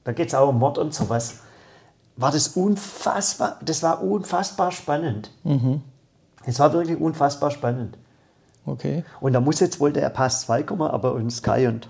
da 0.03 0.11
geht 0.13 0.29
es 0.29 0.35
auch 0.35 0.49
um 0.49 0.57
Mord 0.57 0.79
und 0.79 0.93
sowas, 0.93 1.41
war 2.17 2.31
das 2.31 2.49
unfassbar, 2.49 3.59
das 3.63 3.83
war 3.83 4.01
unfassbar 4.01 4.71
spannend. 4.71 5.31
Mhm. 5.43 5.83
Es 6.45 6.59
war 6.59 6.73
wirklich 6.73 6.99
unfassbar 6.99 7.51
spannend. 7.51 7.97
Okay. 8.65 9.03
Und 9.21 9.33
da 9.33 9.41
muss 9.41 9.59
jetzt 9.59 9.79
wohl 9.79 9.93
der 9.93 10.09
Pass 10.09 10.41
2 10.41 10.63
kommen, 10.63 10.89
aber 10.89 11.13
und 11.13 11.29
Sky 11.29 11.67
und 11.67 11.87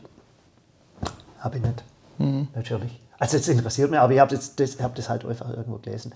habe 1.40 1.58
ich 1.58 1.64
nicht. 1.64 1.84
Mhm. 2.18 2.48
Natürlich. 2.54 3.00
Also 3.17 3.38
das 3.38 3.48
interessiert 3.48 3.91
mich, 3.91 4.00
aber 4.00 4.13
ich 4.13 4.19
habe 4.19 4.36
das, 4.36 4.55
das, 4.55 4.77
hab 4.81 4.95
das 4.95 5.10
halt 5.10 5.25
einfach 5.25 5.50
irgendwo 5.50 5.77
gelesen. 5.77 6.12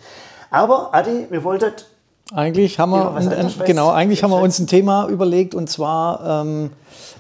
Aber 0.52 0.94
Adi, 0.94 1.28
wir 1.30 1.44
wollten 1.44 1.72
eigentlich 2.32 2.78
haben 2.78 2.92
wir, 2.92 3.16
ein, 3.16 3.28
ein, 3.28 3.52
genau, 3.66 3.90
eigentlich 3.90 4.22
haben 4.24 4.30
wir 4.30 4.40
uns 4.40 4.60
ein 4.60 4.68
Thema 4.68 5.08
überlegt 5.08 5.56
und 5.56 5.68
zwar 5.68 6.44
ähm, 6.44 6.70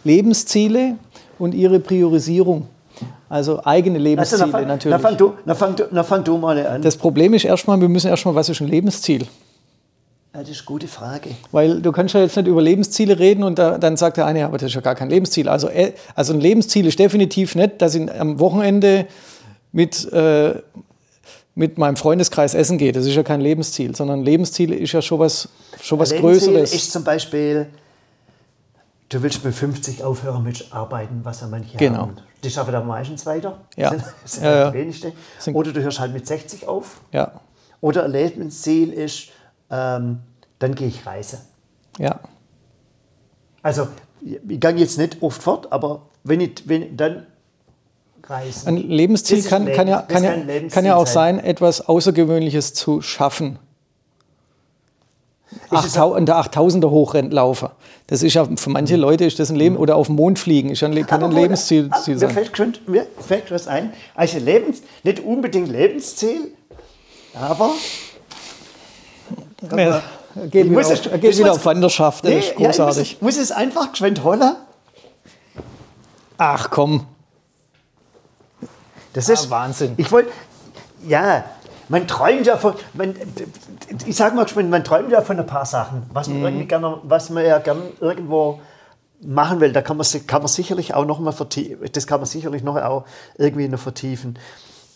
Lebensziele 0.03 0.98
und 1.39 1.55
ihre 1.55 1.79
Priorisierung. 1.79 2.67
Also 3.27 3.63
eigene 3.63 3.98
Lebensziele 3.98 4.43
also, 4.43 4.57
na, 4.57 4.65
natürlich. 4.65 4.98
Na 4.98 5.00
fang, 5.00 5.17
du, 5.17 5.33
na, 5.45 5.55
fang 5.55 5.75
na 5.91 6.03
fang 6.03 6.24
du 6.24 6.38
mal 6.38 6.65
an. 6.65 6.81
Das 6.81 6.95
Problem 6.95 7.33
ist 7.33 7.43
erstmal, 7.43 7.79
wir 7.81 7.89
müssen 7.89 8.07
erstmal, 8.07 8.36
was 8.36 8.50
ist 8.50 8.62
ein 8.62 8.67
Lebensziel? 8.67 9.21
Ja, 10.33 10.41
das 10.41 10.50
ist 10.50 10.59
eine 10.59 10.65
gute 10.65 10.88
Frage. 10.88 11.31
Weil 11.51 11.81
du 11.81 11.91
kannst 11.91 12.13
ja 12.13 12.21
jetzt 12.21 12.36
nicht 12.38 12.48
über 12.48 12.62
Lebensziele 12.62 13.17
reden 13.17 13.43
und 13.43 13.57
da, 13.57 13.79
dann 13.79 13.98
sagt 13.98 14.17
der 14.17 14.27
eine, 14.27 14.45
aber 14.45 14.57
das 14.57 14.67
ist 14.67 14.75
ja 14.75 14.81
gar 14.81 14.95
kein 14.95 15.09
Lebensziel. 15.09 15.50
Also, 15.50 15.69
äh, 15.69 15.93
also 16.13 16.33
ein 16.33 16.39
Lebensziel 16.39 16.86
ist 16.86 17.00
definitiv 17.00 17.55
nicht, 17.55 17.81
dass 17.81 17.95
ich 17.95 18.12
am 18.12 18.39
Wochenende 18.39 19.07
mit 19.71 20.11
äh, 20.11 20.61
mit 21.59 21.77
meinem 21.77 21.97
Freundeskreis 21.97 22.53
essen 22.53 22.77
gehe. 22.77 22.93
Das 22.93 23.05
ist 23.05 23.15
ja 23.15 23.23
kein 23.23 23.41
Lebensziel, 23.41 23.93
sondern 23.93 24.23
Lebensziel 24.23 24.71
ist 24.71 24.93
ja 24.93 25.01
schon 25.01 25.19
was, 25.19 25.49
schon 25.81 25.99
was 25.99 26.15
Größeres. 26.15 26.73
ist 26.73 26.89
zum 26.93 27.03
Beispiel, 27.03 27.67
du 29.09 29.21
willst 29.21 29.43
mit 29.43 29.53
50 29.53 30.01
aufhören 30.01 30.41
mit 30.41 30.67
Arbeiten, 30.71 31.19
was 31.23 31.41
ja 31.41 31.47
manche 31.47 31.75
genau. 31.75 31.97
haben. 31.97 32.15
Die 32.45 32.49
schaffen 32.49 32.71
dann 32.71 32.88
meistens 32.88 33.25
weiter. 33.25 33.59
Ja. 33.75 33.89
Das 33.89 34.01
sind, 34.01 34.13
das 34.23 34.31
sind 34.31 34.43
ja, 34.45 34.49
halt 34.51 34.73
die 34.73 34.79
wenigsten. 34.79 35.11
Oder 35.53 35.73
du 35.73 35.81
hörst 35.81 35.99
halt 35.99 36.13
mit 36.13 36.25
60 36.25 36.65
auf. 36.65 37.01
Ja. 37.11 37.41
Oder 37.81 38.05
ein 38.05 38.11
Lebensziel 38.11 38.93
ist, 38.93 39.27
ähm, 39.69 40.19
dann 40.59 40.75
gehe 40.75 40.88
ich 40.88 41.05
reisen. 41.05 41.39
Ja. 41.97 42.21
Also, 43.61 43.89
ich 44.21 44.59
gehe 44.61 44.71
jetzt 44.75 44.97
nicht 44.97 45.21
oft 45.21 45.43
fort, 45.43 45.73
aber 45.73 46.03
wenn 46.23 46.39
ich, 46.39 46.63
wenn, 46.69 46.95
dann 46.95 47.27
Reisen. 48.29 48.67
Ein 48.67 48.77
Lebensziel 48.77 49.43
kann, 49.43 49.71
kann, 49.71 49.88
ja, 49.88 50.01
kann, 50.01 50.24
ja, 50.24 50.36
kann 50.69 50.86
ja 50.86 50.95
auch 50.95 51.07
sein, 51.07 51.39
etwas 51.39 51.88
Außergewöhnliches 51.88 52.74
zu 52.74 53.01
schaffen. 53.01 53.59
in 55.71 56.25
der 56.25 56.36
8000er 56.36 56.89
Hochrennlaufer. 56.89 57.71
Das 58.07 58.24
ist 58.24 58.33
ja 58.33 58.48
für 58.55 58.69
manche 58.69 58.95
mhm. 58.95 59.01
Leute 59.01 59.25
ist 59.25 59.39
das 59.39 59.50
ein 59.50 59.55
Leben 59.55 59.77
oder 59.77 59.95
auf 59.95 60.07
den 60.07 60.15
Mond 60.15 60.39
fliegen 60.39 60.69
ist 60.69 60.83
ein, 60.83 61.05
kann 61.05 61.24
ein 61.24 61.31
Lebensziel 61.31 61.89
ah, 61.91 62.01
sein. 62.01 62.17
Mir 62.17 62.29
fällt, 62.29 62.57
schon, 62.57 62.74
mir 62.88 63.05
fällt 63.19 63.51
was 63.51 63.67
ein. 63.67 63.93
Also 64.15 64.39
Lebens, 64.39 64.81
nicht 65.03 65.19
unbedingt 65.19 65.69
Lebensziel, 65.69 66.51
aber 67.33 67.71
ja, 69.75 70.01
geht 70.50 70.69
wieder, 70.69 70.79
auf, 70.79 70.91
es, 70.91 71.01
geht 71.03 71.38
wieder 71.38 71.51
auf 71.51 71.65
Wanderschaft. 71.65 72.24
Das 72.24 72.31
nee, 72.31 72.39
ist 72.39 72.55
großartig. 72.55 73.12
Ja, 73.12 73.17
muss, 73.21 73.36
muss, 73.36 73.43
es 73.43 73.51
einfach 73.51 73.91
geschwind 73.91 74.24
holen. 74.24 74.55
Ach 76.38 76.69
komm. 76.69 77.05
Das 79.13 79.30
ah, 79.30 79.34
ist 79.34 79.50
Wahnsinn. 79.50 79.94
Ich 79.98 80.12
wollte, 80.12 80.32
ja, 81.08 81.44
man 81.89 82.08
träumt 82.08 82.46
ja 82.46 82.58
von, 82.58 82.75
man, 82.94 83.16
ich 84.06 84.16
sag 84.16 84.36
mal, 84.36 84.46
man 84.63 84.84
träumt 84.84 85.12
ja 85.12 85.22
von 85.22 85.39
ein 85.39 85.48
paar 85.48 85.66
Sachen, 85.66 86.04
was 86.13 86.28
man, 86.28 86.39
mhm. 86.39 86.46
irgendwie 86.46 86.66
gerne, 86.66 87.00
was 87.04 87.30
man 87.30 87.46
ja 87.46 87.58
gerne 87.60 87.82
irgendwo 88.00 88.62
machen 89.22 89.60
will. 89.60 89.74
Da 89.74 89.82
kann 89.82 89.98
man, 89.98 90.06
kann 90.28 90.42
man 90.42 90.48
sicherlich 90.48 90.94
auch 90.94 91.06
noch 91.06 91.20
mal 91.20 91.32
vertiefen, 91.32 91.89
das 91.92 92.08
kann 92.08 92.20
man 92.20 92.28
sicherlich 92.28 92.63
noch 92.63 92.78
auch 92.78 93.06
irgendwie 93.38 93.68
noch 93.68 93.80
vertiefen. 93.80 94.38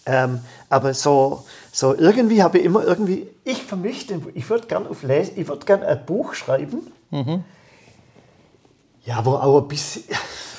Ähm, 0.05 0.41
aber 0.69 0.93
so, 0.93 1.45
so 1.71 1.95
irgendwie 1.95 2.43
habe 2.43 2.59
ich 2.59 2.65
immer 2.65 2.83
irgendwie, 2.83 3.27
ich 3.45 3.63
für 3.63 3.77
mich, 3.77 4.07
ich 4.33 4.49
würde 4.49 4.67
gerne 4.67 4.89
auf 4.89 5.01
Lesen, 5.01 5.33
ich 5.37 5.47
würde 5.47 5.65
gerne 5.65 5.87
ein 5.87 6.05
Buch 6.05 6.33
schreiben, 6.33 6.91
mhm. 7.09 7.43
ja, 9.05 9.23
wo 9.23 9.35
auch 9.35 9.61
ein 9.61 9.67
bisschen, 9.69 10.03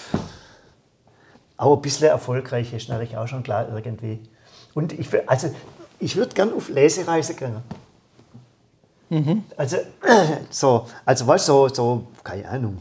auch 1.57 1.77
ein 1.77 1.83
bisschen 1.83 2.09
erfolgreich 2.09 2.73
ist, 2.73 2.89
natürlich 2.89 3.17
auch 3.17 3.29
schon 3.29 3.43
klar 3.43 3.69
irgendwie. 3.73 4.21
Und 4.75 4.93
ich, 4.93 5.09
also, 5.29 5.55
ich 5.99 6.17
würde 6.17 6.35
gern 6.35 6.53
auf 6.53 6.69
Lesereise 6.69 7.35
gehen. 7.35 7.57
Mhm. 9.09 9.45
Also, 9.57 9.77
so, 10.51 10.87
also 11.05 11.27
was 11.27 11.47
so, 11.47 11.69
so, 11.69 12.07
keine 12.23 12.49
Ahnung. 12.49 12.81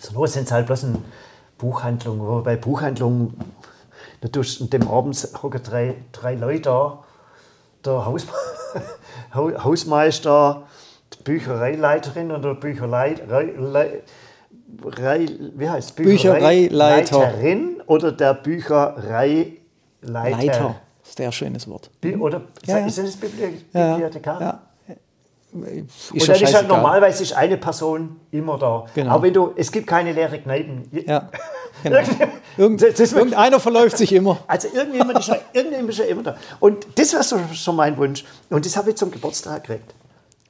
So 0.00 0.12
nur 0.12 0.28
sind 0.28 0.44
es 0.44 0.52
halt 0.52 0.66
bloß 0.66 0.84
eine 0.84 0.98
Buchhandlung. 1.58 2.20
Aber 2.20 2.42
bei 2.42 2.56
Buchhandlungen, 2.56 3.34
da 4.20 4.28
tust 4.28 4.60
in 4.60 4.70
dem 4.70 4.88
Abend 4.88 5.16
hocken 5.42 5.62
drei, 5.62 5.96
drei 6.12 6.34
Leute 6.34 6.62
da. 6.62 7.04
Der 7.84 8.04
Haus, 8.06 8.26
Hausmeister, 9.34 10.62
die 11.12 11.22
Büchereileiterin 11.22 12.30
und 12.30 12.42
der 12.42 12.54
Bücherei, 12.54 13.16
Rei, 13.28 14.02
wie 15.56 15.68
heißt 15.68 15.96
Büchereileiter. 15.96 17.18
Büchereileiterin 17.18 17.82
oder 17.86 18.12
der 18.12 18.34
Büchereileiter. 18.34 19.60
Leiter, 20.02 20.76
sehr 21.02 21.32
schönes 21.32 21.68
Wort. 21.68 21.90
Bi 22.00 22.16
oder 22.16 22.42
ja, 22.66 22.78
ist 22.78 22.98
das 22.98 23.16
Bibliothekar? 23.16 24.40
Ja, 24.40 24.46
ja. 24.46 24.60
Ist 25.54 26.10
und 26.10 26.28
dann 26.28 26.42
ist 26.42 26.54
halt 26.54 26.66
normalerweise 26.66 27.22
ist 27.22 27.32
eine 27.32 27.56
Person 27.56 28.16
immer 28.32 28.58
da. 28.58 28.86
Genau. 28.94 29.12
Aber 29.12 29.22
wenn 29.22 29.32
du, 29.32 29.52
es 29.54 29.70
gibt 29.70 29.86
keine 29.86 30.12
leere 30.12 30.40
Kneipen. 30.40 30.88
Ja, 31.06 31.28
genau. 31.82 31.98
Irgend, 32.56 32.82
irgendeiner 32.82 33.60
verläuft 33.60 33.96
sich 33.96 34.12
immer. 34.12 34.38
Also 34.48 34.68
irgendjemand 34.74 35.20
ist, 35.20 35.30
irgendjemand 35.52 35.90
ist 35.90 35.98
ja 35.98 36.06
immer 36.06 36.24
da. 36.24 36.36
Und 36.58 36.86
das 36.96 37.14
war 37.14 37.22
so, 37.22 37.38
so 37.52 37.72
mein 37.72 37.96
Wunsch. 37.96 38.24
Und 38.50 38.66
das 38.66 38.76
habe 38.76 38.90
ich 38.90 38.96
zum 38.96 39.12
Geburtstag 39.12 39.62
gekriegt 39.64 39.94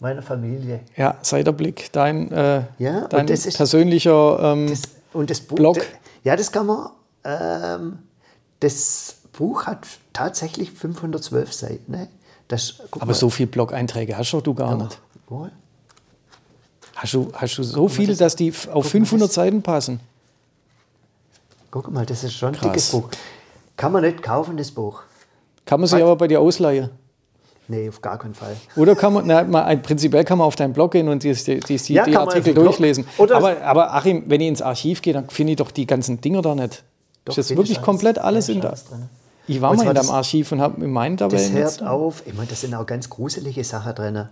meiner 0.05 0.23
Familie. 0.23 0.81
Ja, 0.97 1.17
Seiterblick, 1.23 1.91
dein, 1.93 2.31
äh, 2.31 2.65
ja, 2.79 3.09
dein 3.09 3.27
ist, 3.27 3.57
persönlicher 3.57 4.39
ähm, 4.53 4.69
das, 4.69 4.83
und 5.15 5.31
das 5.31 5.41
Buch, 5.41 5.57
Blog. 5.57 5.79
ja, 6.23 6.37
das 6.37 6.53
kann 6.53 6.67
man, 6.67 6.91
ähm, 7.25 7.99
das 8.61 9.17
Buch 9.33 9.65
hat 9.67 9.87
tatsächlich 10.13 10.71
512 10.71 11.53
Seiten. 11.53 11.93
Ne? 11.93 12.09
Das, 12.49 12.83
Aber 12.91 13.07
mal. 13.07 13.15
so 13.15 13.31
viele 13.31 13.47
Blog-Einträge 13.47 14.17
hast 14.17 14.33
du 14.33 14.55
gar 14.55 14.77
nicht. 14.77 15.01
Wohl. 15.27 15.51
Hast 16.97 17.15
du, 17.15 17.33
hast 17.33 17.57
du 17.57 17.63
so 17.63 17.89
viele, 17.89 18.09
das, 18.09 18.19
dass 18.19 18.37
die 18.37 18.53
auf 18.73 18.87
500 18.87 19.29
das, 19.29 19.35
Seiten 19.35 19.63
passen? 19.63 20.01
Guck 21.71 21.91
mal, 21.91 22.05
das 22.05 22.23
ist 22.23 22.35
schon 22.35 22.51
ein 22.51 22.55
Krass. 22.55 22.73
dickes 22.73 22.91
Buch. 22.91 23.09
Kann 23.77 23.91
man 23.91 24.03
nicht 24.03 24.23
kaufen, 24.23 24.59
das 24.59 24.71
Buch. 24.71 25.03
Kann 25.65 25.81
man 25.81 25.89
sich 25.89 26.03
aber 26.03 26.15
bei 26.15 26.29
dir 26.29 26.41
ausleihen? 26.43 26.91
Nee, 27.67 27.89
auf 27.89 28.03
gar 28.03 28.19
keinen 28.19 28.35
Fall. 28.35 28.57
Oder 28.77 28.95
kann 28.95 29.15
man, 29.15 29.27
na, 29.27 29.43
mal, 29.43 29.77
prinzipiell 29.79 30.25
kann 30.25 30.39
man 30.39 30.47
auf 30.47 30.57
deinen 30.57 30.75
Blog 30.75 30.93
gehen 30.93 31.09
und 31.09 31.23
die, 31.23 31.33
die, 31.33 31.61
die, 31.61 31.77
die, 31.77 31.95
ja, 31.95 32.05
die 32.05 32.17
Artikel 32.17 32.53
durchlesen. 32.53 33.07
aber, 33.19 33.63
aber 33.63 33.95
Achim, 33.95 34.25
wenn 34.27 34.41
ich 34.41 34.49
ins 34.49 34.63
Archiv 34.63 35.01
gehe, 35.01 35.15
dann 35.15 35.31
finde 35.31 35.53
ich 35.53 35.57
doch 35.57 35.71
die 35.71 35.87
ganzen 35.87 36.21
Dinger 36.21 36.43
da 36.43 36.55
nicht. 36.55 36.85
Doch, 37.25 37.37
ist 37.37 37.49
jetzt 37.49 37.57
wirklich 37.57 37.81
komplett 37.81 38.19
alles 38.19 38.51
in 38.51 38.61
da. 38.61 38.75
Ich 39.47 39.61
war 39.61 39.75
mal 39.75 39.87
in 39.87 39.95
deinem 39.95 40.11
Archiv 40.11 40.53
und 40.53 40.61
habe 40.61 40.87
meinen 40.87 41.17
dabei. 41.17 41.37
Das 41.37 41.53
hört 41.53 41.83
auf. 41.83 42.23
Ich 42.27 42.35
meine, 42.35 42.49
da 42.49 42.55
sind 42.55 42.75
auch 42.75 42.87
ganz 42.87 43.09
gruselige 43.09 43.65
Sachen 43.65 43.95
drin. 43.95 44.29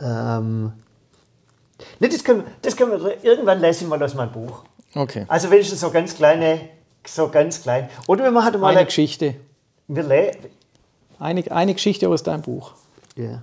Ähm, 0.00 0.72
ne, 1.98 2.08
das 2.08 2.22
können, 2.22 2.44
das 2.62 2.76
können 2.76 2.92
wir 2.92 3.24
irgendwann 3.24 3.60
lesen 3.60 3.88
mal 3.88 4.00
aus 4.02 4.14
meinem 4.14 4.32
Buch. 4.32 4.62
Okay. 4.94 5.24
Also 5.28 5.50
wenigstens 5.50 5.80
so 5.80 5.90
ganz 5.90 6.14
kleine, 6.14 6.60
so 7.06 7.28
ganz 7.28 7.62
klein. 7.62 7.88
Oder 8.06 8.24
wir 8.24 8.30
machen 8.30 8.60
mal 8.60 8.68
eine, 8.68 8.78
eine 8.78 8.86
Geschichte. 8.86 9.34
Wir, 9.88 10.32
eine, 11.18 11.50
eine 11.50 11.74
Geschichte 11.74 12.08
aus 12.08 12.22
deinem 12.22 12.42
Buch. 12.42 12.72
Ja. 13.16 13.42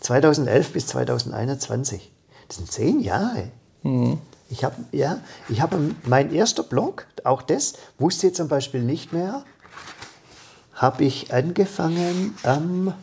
2011 0.00 0.72
bis 0.72 0.86
2021. 0.88 2.12
Das 2.48 2.58
sind 2.58 2.70
zehn 2.70 3.00
Jahre. 3.00 3.50
Mhm. 3.82 4.18
Ich 4.48 4.62
habe 4.62 4.76
ja, 4.92 5.18
ich 5.48 5.60
mein 6.04 6.32
erster 6.32 6.62
Blog, 6.62 7.06
auch 7.24 7.42
das 7.42 7.74
wusste 7.98 8.28
ich 8.28 8.34
zum 8.34 8.46
Beispiel 8.48 8.82
nicht 8.82 9.12
mehr, 9.12 9.44
habe 10.72 11.04
ich 11.04 11.32
angefangen 11.32 12.36
am 12.44 12.94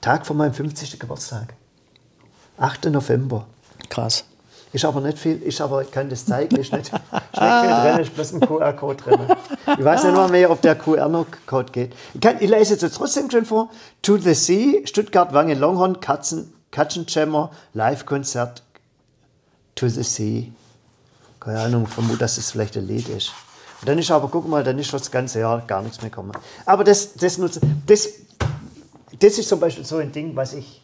Tag 0.00 0.26
vor 0.26 0.36
meinem 0.36 0.54
50. 0.54 0.98
Geburtstag. 0.98 1.54
8. 2.56 2.86
November. 2.86 3.46
Krass. 3.90 4.24
Ist 4.72 4.84
aber 4.84 5.00
nicht 5.00 5.18
viel, 5.18 5.42
ist 5.42 5.60
aber, 5.60 5.82
ich 5.82 5.90
kann 5.90 6.10
das 6.10 6.26
zeigen, 6.26 6.56
ist 6.56 6.72
nicht, 6.72 6.86
ist 6.86 6.92
nicht 6.92 7.02
viel 7.10 7.40
drin, 7.40 7.98
ist 8.00 8.14
bloß 8.14 8.32
ein 8.34 8.40
QR-Code 8.40 9.02
drin. 9.02 9.20
Ich 9.78 9.84
weiß 9.84 10.04
nicht 10.04 10.14
mal 10.14 10.28
mehr, 10.28 10.50
ob 10.50 10.60
der 10.60 10.76
QR-Code 10.76 11.72
geht. 11.72 11.94
Ich, 12.12 12.20
kann, 12.20 12.36
ich 12.40 12.50
lese 12.50 12.74
jetzt 12.74 12.94
trotzdem 12.94 13.30
schon 13.30 13.46
vor. 13.46 13.70
To 14.02 14.18
the 14.18 14.34
Sea, 14.34 14.86
Stuttgart, 14.86 15.32
Wange, 15.32 15.54
Longhorn, 15.54 16.00
Katzen, 16.00 16.52
Katzenjammer, 16.70 17.50
Live-Konzert, 17.72 18.62
To 19.74 19.88
the 19.88 20.02
Sea. 20.02 20.52
Keine 21.40 21.60
Ahnung, 21.60 21.86
vermute, 21.86 22.18
dass 22.18 22.36
es 22.36 22.50
vielleicht 22.50 22.76
ein 22.76 22.86
Lied 22.86 23.08
ist. 23.08 23.32
Und 23.80 23.88
dann 23.88 23.98
ist 23.98 24.10
aber, 24.10 24.28
guck 24.28 24.48
mal, 24.48 24.64
dann 24.64 24.78
ist 24.78 24.92
das 24.92 25.10
ganze 25.10 25.40
Jahr 25.40 25.62
gar 25.66 25.82
nichts 25.82 26.02
mehr 26.02 26.10
gekommen. 26.10 26.32
Aber 26.66 26.84
das, 26.84 27.14
das, 27.14 27.36
das, 27.36 27.60
das, 27.86 28.08
das 29.18 29.38
ist 29.38 29.48
zum 29.48 29.60
Beispiel 29.60 29.84
so 29.84 29.96
ein 29.96 30.12
Ding, 30.12 30.36
was 30.36 30.52
ich 30.52 30.82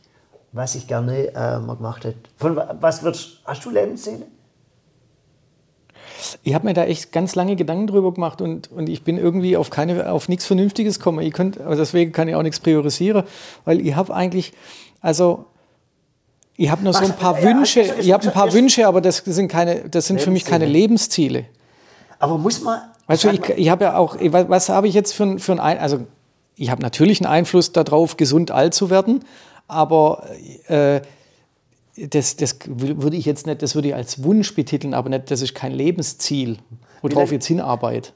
was 0.55 0.77
ich 0.77 0.87
gerne 0.87 1.35
äh, 1.35 1.59
mal 1.59 1.75
gemacht 1.77 2.05
hätte. 2.05 2.19
Von 2.37 2.59
was 2.81 3.03
würdest, 3.03 3.41
hast 3.45 3.65
du 3.65 3.71
Lebensziele? 3.71 4.27
Ich 6.43 6.55
habe 6.55 6.67
mir 6.67 6.75
da 6.75 6.85
echt 6.85 7.13
ganz 7.13 7.35
lange 7.35 7.57
Gedanken 7.57 7.89
drüber 7.89 8.15
gemacht 8.15 8.41
und, 8.41 8.71
und 8.71 8.89
ich 8.89 9.03
bin 9.03 9.19
irgendwie 9.19 9.57
auf, 9.57 9.69
keine, 9.69 10.11
auf 10.11 10.29
nichts 10.29 10.47
Vernünftiges 10.47 10.99
gekommen. 10.99 11.21
Ich 11.21 11.35
könnt, 11.35 11.61
also 11.61 11.83
deswegen 11.83 12.13
kann 12.13 12.29
ich 12.29 12.37
auch 12.37 12.43
nichts 12.43 12.61
priorisieren, 12.61 13.25
weil 13.65 13.85
ich 13.85 13.97
habe 13.97 14.15
eigentlich, 14.15 14.53
also 15.01 15.47
ich 16.57 16.71
habe 16.71 16.85
nur 16.85 16.95
so 16.95 17.05
ein 17.05 17.17
paar 17.17 17.39
ja, 17.41 17.45
Wünsche, 17.45 17.81
ich, 17.81 17.99
ich 17.99 18.13
habe 18.13 18.25
ein 18.25 18.33
paar 18.33 18.53
Wünsche, 18.53 18.87
aber 18.87 19.01
das 19.01 19.19
sind, 19.19 19.49
keine, 19.49 19.89
das 19.89 20.07
sind 20.07 20.21
für 20.21 20.31
mich 20.31 20.45
keine 20.45 20.67
Lebensziele. 20.67 21.47
Aber 22.21 22.39
muss 22.39 22.63
man. 22.63 22.81
Also 23.09 23.29
ich, 23.29 23.41
ich 23.51 23.69
habe 23.69 23.85
ja 23.85 23.97
auch, 23.97 24.17
was 24.21 24.69
habe 24.69 24.87
ich 24.87 24.95
jetzt 24.95 25.13
für, 25.15 25.39
für 25.41 25.61
ein, 25.61 25.79
also 25.79 26.07
ich 26.57 26.71
habe 26.71 26.81
natürlich 26.81 27.21
einen 27.21 27.31
Einfluss 27.31 27.73
darauf, 27.73 28.17
gesund 28.17 28.53
alt 28.53 28.73
zu 28.73 28.89
werden, 28.89 29.25
aber 29.69 30.29
äh, 30.67 31.01
das, 31.97 32.37
das 32.37 32.59
würde 32.67 33.17
ich 33.17 33.25
jetzt 33.25 33.47
nicht, 33.47 33.63
das 33.63 33.75
würde 33.75 33.89
ich 33.89 33.95
als 33.95 34.23
Wunsch 34.23 34.55
betiteln, 34.55 34.95
aber 34.95 35.09
nicht, 35.09 35.31
das 35.31 35.43
ist 35.43 35.55
kein 35.55 35.73
Lebensziel, 35.73 36.59
worauf 37.03 37.27
ich 37.27 37.33
jetzt 37.33 37.47
hinarbeite. 37.47 38.13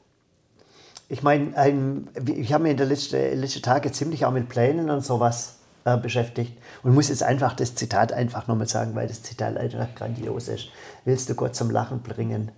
Ich 1.09 1.23
meine, 1.23 2.05
ich 2.37 2.53
habe 2.53 2.65
mich 2.65 2.73
in 2.73 2.77
den 2.77 2.89
letzten, 2.89 3.41
letzten 3.41 3.63
Tagen 3.63 3.93
ziemlich 3.93 4.27
auch 4.27 4.33
mit 4.33 4.49
Plänen 4.49 4.91
und 4.91 5.03
sowas 5.05 5.57
äh, 5.85 5.97
beschäftigt 5.97 6.53
und 6.83 6.93
muss 6.93 7.09
jetzt 7.09 7.23
einfach 7.23 7.55
das 7.55 7.75
Zitat 7.75 8.13
einfach 8.13 8.47
nochmal 8.47 8.69
sagen, 8.69 8.95
weil 8.95 9.09
das 9.09 9.23
Zitat 9.23 9.57
einfach 9.57 9.95
grandios 9.95 10.49
ist. 10.49 10.69
Willst 11.05 11.31
du 11.31 11.35
Gott 11.35 11.55
zum 11.55 11.71
Lachen 11.71 12.03
bringen, 12.03 12.51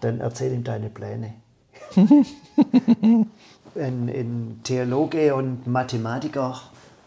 dann 0.00 0.20
erzähl 0.20 0.52
ihm 0.52 0.64
deine 0.64 0.90
Pläne. 0.90 1.34
ein, 1.96 3.26
ein 3.74 4.60
Theologe 4.64 5.34
und 5.34 5.66
Mathematiker 5.66 6.60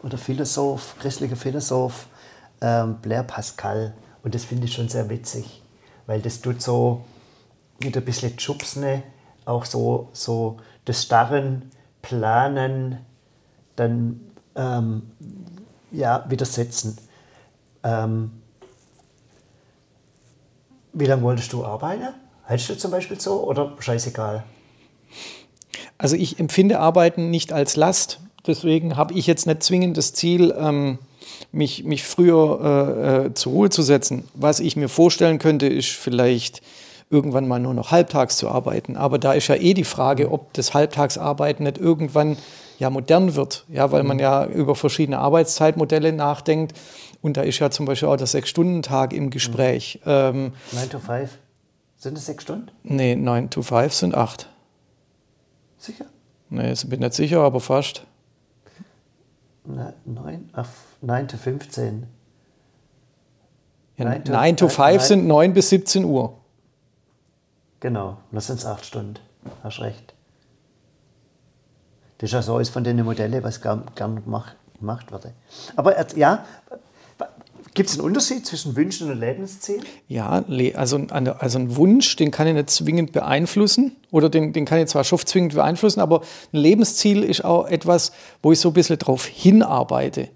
oder 0.03 0.17
Philosoph, 0.17 0.95
christlicher 0.99 1.35
Philosoph, 1.35 2.07
ähm, 2.61 2.97
Blair 3.01 3.23
Pascal. 3.23 3.93
Und 4.23 4.35
das 4.35 4.45
finde 4.45 4.65
ich 4.65 4.73
schon 4.73 4.89
sehr 4.89 5.09
witzig, 5.09 5.61
weil 6.05 6.21
das 6.21 6.41
tut 6.41 6.61
so 6.61 7.05
mit 7.81 7.95
ein 7.95 8.05
bisschen 8.05 8.37
Schubsne, 8.39 9.03
auch 9.45 9.65
so, 9.65 10.09
so 10.13 10.57
das 10.85 11.03
starren 11.03 11.71
Planen 12.01 12.99
dann 13.75 14.19
ähm, 14.55 15.11
ja, 15.91 16.25
widersetzen. 16.29 16.97
Ähm, 17.83 18.31
wie 20.93 21.05
lange 21.05 21.21
wolltest 21.21 21.53
du 21.53 21.63
arbeiten? 21.63 22.07
Hältst 22.45 22.69
du 22.69 22.77
zum 22.77 22.91
Beispiel 22.91 23.19
so 23.19 23.43
oder 23.43 23.75
scheißegal? 23.79 24.43
Also 25.97 26.15
ich 26.15 26.39
empfinde 26.39 26.79
Arbeiten 26.79 27.29
nicht 27.29 27.53
als 27.53 27.75
Last. 27.75 28.19
Deswegen 28.47 28.95
habe 28.95 29.13
ich 29.13 29.27
jetzt 29.27 29.45
nicht 29.45 29.61
zwingend 29.61 29.97
das 29.97 30.13
Ziel, 30.13 30.55
ähm, 30.57 30.99
mich, 31.51 31.83
mich 31.83 32.03
früher 32.03 32.59
äh, 32.63 33.25
äh, 33.27 33.33
zur 33.33 33.51
Ruhe 33.51 33.69
zu 33.69 33.81
setzen. 33.81 34.27
Was 34.33 34.59
ich 34.59 34.75
mir 34.75 34.89
vorstellen 34.89 35.39
könnte, 35.39 35.67
ist 35.67 35.89
vielleicht 35.89 36.61
irgendwann 37.09 37.47
mal 37.47 37.59
nur 37.59 37.73
noch 37.73 37.91
halbtags 37.91 38.37
zu 38.37 38.49
arbeiten. 38.49 38.97
Aber 38.97 39.17
da 39.17 39.33
ist 39.33 39.47
ja 39.47 39.55
eh 39.55 39.73
die 39.73 39.83
Frage, 39.83 40.31
ob 40.31 40.53
das 40.53 40.73
Halbtagsarbeiten 40.73 41.63
nicht 41.65 41.77
irgendwann 41.77 42.37
ja 42.79 42.89
modern 42.89 43.35
wird, 43.35 43.65
ja, 43.69 43.91
weil 43.91 44.03
man 44.03 44.19
ja 44.19 44.45
über 44.45 44.75
verschiedene 44.75 45.19
Arbeitszeitmodelle 45.19 46.13
nachdenkt. 46.13 46.77
Und 47.21 47.37
da 47.37 47.41
ist 47.41 47.59
ja 47.59 47.71
zum 47.71 47.85
Beispiel 47.85 48.09
auch 48.09 48.17
der 48.17 48.27
Sechs-Stunden-Tag 48.27 49.13
im 49.13 49.29
Gespräch. 49.29 49.99
Mhm. 50.05 50.11
Ähm, 50.11 50.53
9 50.73 50.89
to 50.89 50.99
5. 50.99 51.37
Sind 51.97 52.17
es 52.17 52.27
sechs 52.27 52.43
Stunden? 52.43 52.69
Nee, 52.83 53.15
9 53.15 53.49
to 53.49 53.63
5 53.63 53.91
sind 53.91 54.13
acht. 54.13 54.47
Sicher? 55.77 56.05
Nee, 56.49 56.71
ich 56.71 56.87
bin 56.87 56.99
nicht 56.99 57.13
sicher, 57.13 57.41
aber 57.41 57.59
fast. 57.59 58.03
9, 59.67 60.49
9 61.01 61.27
to 61.27 61.37
15. 61.37 62.07
Ja, 63.97 64.05
9 64.05 64.23
to, 64.23 64.31
9 64.31 64.57
to 64.57 64.69
5 64.69 65.01
sind 65.01 65.27
9 65.27 65.53
bis 65.53 65.69
17 65.69 66.05
Uhr. 66.05 66.33
Genau, 67.79 68.17
das 68.31 68.47
sind 68.47 68.59
es 68.59 68.65
8 68.65 68.85
Stunden. 68.85 69.19
Hast 69.63 69.81
recht. 69.81 70.13
Das 72.17 72.29
ist 72.29 72.33
ja 72.33 72.41
so 72.41 72.55
eines 72.55 72.69
von 72.69 72.83
den 72.83 73.03
Modellen, 73.03 73.43
was 73.43 73.61
gern, 73.61 73.83
gern 73.95 74.23
gemacht, 74.23 74.55
gemacht 74.79 75.11
wird. 75.11 75.27
Aber 75.75 76.15
ja, 76.15 76.45
Gibt 77.77 77.89
es 77.89 77.99
einen 77.99 78.07
Unterschied 78.07 78.43
zwischen 78.43 78.75
Wünschen 78.75 79.11
und 79.11 79.19
Lebenszielen? 79.19 79.83
Ja, 80.07 80.43
also, 80.73 80.97
also 81.07 81.59
ein 81.59 81.75
Wunsch, 81.75 82.15
den 82.15 82.31
kann 82.31 82.47
ich 82.47 82.55
nicht 82.55 82.71
zwingend 82.71 83.11
beeinflussen 83.11 83.95
oder 84.09 84.29
den, 84.29 84.51
den 84.51 84.65
kann 84.65 84.79
ich 84.79 84.87
zwar 84.87 85.03
schon 85.03 85.19
zwingend 85.19 85.53
beeinflussen, 85.53 85.99
aber 85.99 86.21
ein 86.53 86.57
Lebensziel 86.57 87.21
ist 87.21 87.45
auch 87.45 87.67
etwas, 87.67 88.13
wo 88.41 88.51
ich 88.51 88.59
so 88.59 88.69
ein 88.69 88.73
bisschen 88.73 88.97
drauf 88.97 89.27
hinarbeite. 89.27 90.29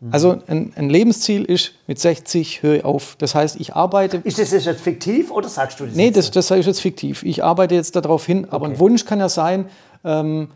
Mhm. 0.00 0.08
Also 0.12 0.42
ein, 0.48 0.72
ein, 0.74 0.90
Lebensziel 0.90 1.44
ist, 1.44 1.74
mit 1.86 2.00
60 2.00 2.64
höre 2.64 2.78
ich 2.78 2.84
auf. 2.84 3.14
Das 3.18 3.36
heißt, 3.36 3.60
ich 3.60 3.76
arbeite. 3.76 4.20
Ist 4.24 4.40
das 4.40 4.50
jetzt 4.50 4.80
fiktiv 4.80 5.30
oder 5.30 5.48
sagst 5.48 5.78
du 5.78 5.86
das? 5.86 5.94
Nee, 5.94 6.10
das, 6.10 6.32
das 6.32 6.50
ist 6.50 6.66
jetzt 6.66 6.80
fiktiv. 6.80 7.22
Ich 7.22 7.44
arbeite 7.44 7.76
jetzt 7.76 7.94
darauf 7.94 8.26
hin, 8.26 8.48
aber 8.50 8.66
okay. 8.66 8.74
ein 8.74 8.80
Wunsch 8.80 9.04
kann 9.04 9.20
ja 9.20 9.28
sein, 9.28 9.66
ähm, 10.02 10.48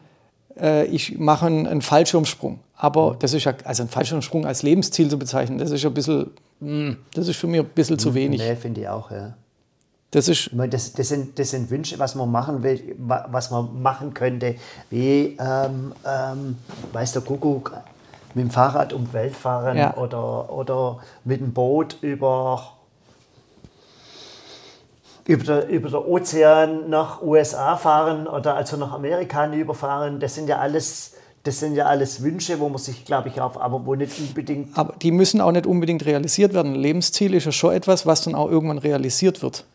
äh, 0.60 0.84
ich 0.86 1.18
mache 1.18 1.46
einen, 1.46 1.66
einen, 1.66 1.82
Fallschirmsprung. 1.82 2.60
Aber 2.76 3.16
das 3.18 3.34
ist 3.34 3.44
ja, 3.44 3.54
also 3.64 3.82
ein 3.82 3.88
Fallschirmsprung 3.88 4.46
als 4.46 4.62
Lebensziel 4.62 5.08
zu 5.08 5.18
bezeichnen, 5.18 5.58
das 5.58 5.70
ist 5.70 5.82
ja 5.82 5.90
ein 5.90 5.94
bisschen, 5.94 6.30
mh, 6.60 6.68
hm, 6.68 6.96
das 7.14 7.28
ist 7.28 7.36
für 7.36 7.46
mich 7.46 7.60
ein 7.60 7.66
bisschen 7.66 7.98
zu 7.98 8.08
hm, 8.08 8.14
wenig. 8.14 8.40
Nee, 8.40 8.56
finde 8.56 8.82
ich 8.82 8.88
auch, 8.88 9.10
ja. 9.10 9.34
Das, 10.10 10.28
ist 10.28 10.50
das, 10.52 10.92
das, 10.92 11.08
sind, 11.08 11.38
das 11.40 11.50
sind 11.50 11.70
Wünsche, 11.70 11.98
was 11.98 12.14
man 12.14 12.30
machen 12.30 12.62
will, 12.62 12.94
was 12.98 13.50
man 13.50 13.82
machen 13.82 14.14
könnte, 14.14 14.54
wie, 14.88 15.36
ähm, 15.40 15.92
ähm, 16.06 16.56
weiß 16.92 17.14
der 17.14 17.22
Kuckuck, 17.22 17.72
mit 18.34 18.44
dem 18.44 18.50
Fahrrad 18.50 18.92
um 18.92 19.06
die 19.06 19.12
Welt 19.12 19.34
fahren 19.34 19.76
ja. 19.76 19.96
oder, 19.96 20.52
oder 20.52 21.00
mit 21.24 21.40
dem 21.40 21.52
Boot 21.52 21.98
über 22.00 22.74
über, 25.26 25.44
der, 25.44 25.68
über 25.68 25.88
der 25.88 26.06
Ozean 26.06 26.88
nach 26.90 27.22
USA 27.22 27.76
fahren 27.76 28.26
oder 28.26 28.54
also 28.54 28.76
nach 28.76 28.92
Amerika 28.92 29.52
überfahren, 29.52 30.20
das 30.20 30.34
sind 30.34 30.48
ja 30.48 30.58
alles 30.58 31.14
das 31.44 31.60
sind 31.60 31.74
ja 31.74 31.84
alles 31.84 32.22
Wünsche, 32.22 32.58
wo 32.58 32.70
man 32.70 32.78
sich, 32.78 33.04
glaube 33.04 33.28
ich, 33.28 33.38
auf, 33.38 33.60
aber 33.60 33.84
wo 33.84 33.94
nicht 33.94 34.18
unbedingt. 34.18 34.76
Aber 34.78 34.94
die 34.96 35.10
müssen 35.10 35.42
auch 35.42 35.52
nicht 35.52 35.66
unbedingt 35.66 36.06
realisiert 36.06 36.54
werden. 36.54 36.74
Lebensziel 36.74 37.34
ist 37.34 37.44
ja 37.44 37.52
schon 37.52 37.74
etwas, 37.74 38.06
was 38.06 38.22
dann 38.22 38.34
auch 38.34 38.50
irgendwann 38.50 38.78
realisiert 38.78 39.42
wird. 39.42 39.66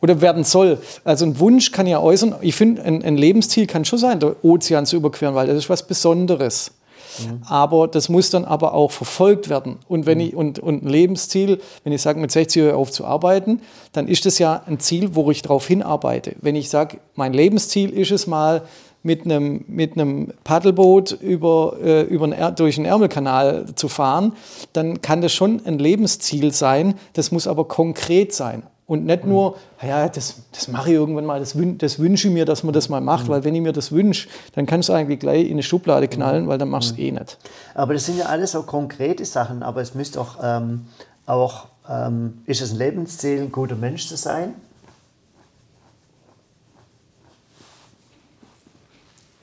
oder 0.00 0.22
werden 0.22 0.44
soll. 0.44 0.78
Also 1.04 1.26
ein 1.26 1.38
Wunsch 1.38 1.72
kann 1.72 1.86
ja 1.86 2.00
äußern. 2.00 2.36
Ich 2.40 2.56
finde, 2.56 2.82
ein, 2.82 3.02
ein, 3.02 3.18
Lebensziel 3.18 3.66
kann 3.66 3.84
schon 3.84 3.98
sein, 3.98 4.18
der 4.18 4.42
Ozean 4.42 4.86
zu 4.86 4.96
überqueren, 4.96 5.34
weil 5.34 5.46
das 5.46 5.56
ist 5.56 5.68
was 5.68 5.86
Besonderes. 5.86 6.72
Mhm. 7.20 7.42
Aber 7.46 7.88
das 7.88 8.08
muss 8.08 8.30
dann 8.30 8.44
aber 8.44 8.74
auch 8.74 8.90
verfolgt 8.90 9.48
werden. 9.48 9.78
Und 9.88 10.06
wenn 10.06 10.18
mhm. 10.18 10.24
ich 10.24 10.36
und, 10.36 10.58
und 10.58 10.84
ein 10.84 10.88
Lebensziel, 10.88 11.60
wenn 11.84 11.92
ich 11.92 12.02
sage, 12.02 12.20
mit 12.20 12.30
60 12.30 12.62
Jahren 12.62 12.74
aufzuarbeiten, 12.76 13.62
dann 13.92 14.08
ist 14.08 14.26
das 14.26 14.38
ja 14.38 14.62
ein 14.66 14.78
Ziel, 14.80 15.14
wo 15.14 15.30
ich 15.30 15.42
darauf 15.42 15.66
hinarbeite. 15.66 16.36
Wenn 16.40 16.56
ich 16.56 16.68
sage, 16.68 16.98
mein 17.14 17.32
Lebensziel 17.32 17.90
ist 17.90 18.10
es 18.10 18.26
mal, 18.26 18.62
mit 19.06 19.24
einem, 19.24 19.64
mit 19.68 19.92
einem 19.92 20.32
Paddelboot 20.42 21.12
über, 21.12 21.76
äh, 21.80 22.02
über 22.02 22.24
einen, 22.24 22.56
durch 22.56 22.74
den 22.74 22.84
Ärmelkanal 22.84 23.66
zu 23.76 23.88
fahren, 23.88 24.32
dann 24.72 25.00
kann 25.00 25.20
das 25.20 25.32
schon 25.32 25.64
ein 25.64 25.78
Lebensziel 25.78 26.52
sein. 26.52 26.94
Das 27.12 27.30
muss 27.30 27.46
aber 27.46 27.68
konkret 27.68 28.34
sein. 28.34 28.64
Und 28.86 29.04
nicht 29.04 29.24
nur, 29.24 29.56
ja, 29.82 30.08
das, 30.08 30.42
das 30.52 30.68
mache 30.68 30.90
ich 30.90 30.94
irgendwann 30.94 31.24
mal, 31.24 31.40
das, 31.40 31.56
das 31.78 31.98
wünsche 31.98 32.28
ich 32.28 32.34
mir, 32.34 32.44
dass 32.44 32.62
man 32.62 32.72
das 32.72 32.88
mal 32.88 33.00
macht, 33.00 33.24
mhm. 33.24 33.30
weil 33.30 33.44
wenn 33.44 33.54
ich 33.54 33.60
mir 33.60 33.72
das 33.72 33.90
wünsche, 33.90 34.28
dann 34.54 34.64
kannst 34.64 34.88
du 34.88 34.92
eigentlich 34.92 35.18
gleich 35.18 35.46
in 35.46 35.54
eine 35.54 35.64
Schublade 35.64 36.06
knallen, 36.06 36.46
weil 36.46 36.58
dann 36.58 36.68
machst 36.68 36.90
du 36.90 36.94
es 36.94 36.98
mhm. 36.98 37.04
eh 37.04 37.10
nicht. 37.18 37.38
Aber 37.74 37.94
das 37.94 38.06
sind 38.06 38.18
ja 38.18 38.26
alles 38.26 38.52
so 38.52 38.62
konkrete 38.62 39.24
Sachen, 39.24 39.64
aber 39.64 39.80
es 39.80 39.94
müsste 39.94 40.20
auch, 40.20 40.36
ähm, 40.40 40.86
auch 41.26 41.66
ähm, 41.88 42.42
ist 42.46 42.62
es 42.62 42.72
ein 42.72 42.78
Lebensziel, 42.78 43.42
ein 43.42 43.52
guter 43.52 43.74
Mensch 43.74 44.06
zu 44.06 44.16
sein? 44.16 44.54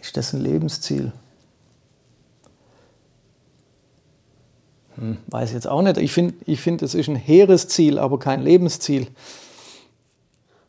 Ist 0.01 0.15
das 0.15 0.31
ein 0.31 0.41
Lebensziel? 0.41 1.11
Hm, 5.03 5.17
weiß 5.27 5.51
jetzt 5.51 5.67
auch 5.67 5.81
nicht. 5.81 5.97
Ich 5.97 6.13
finde, 6.13 6.33
ich 6.45 6.61
find, 6.61 6.81
es 6.81 6.95
ist 6.95 7.09
ein 7.09 7.17
hehres 7.17 7.67
Ziel, 7.67 7.99
aber 7.99 8.19
kein 8.19 8.41
Lebensziel. 8.41 9.07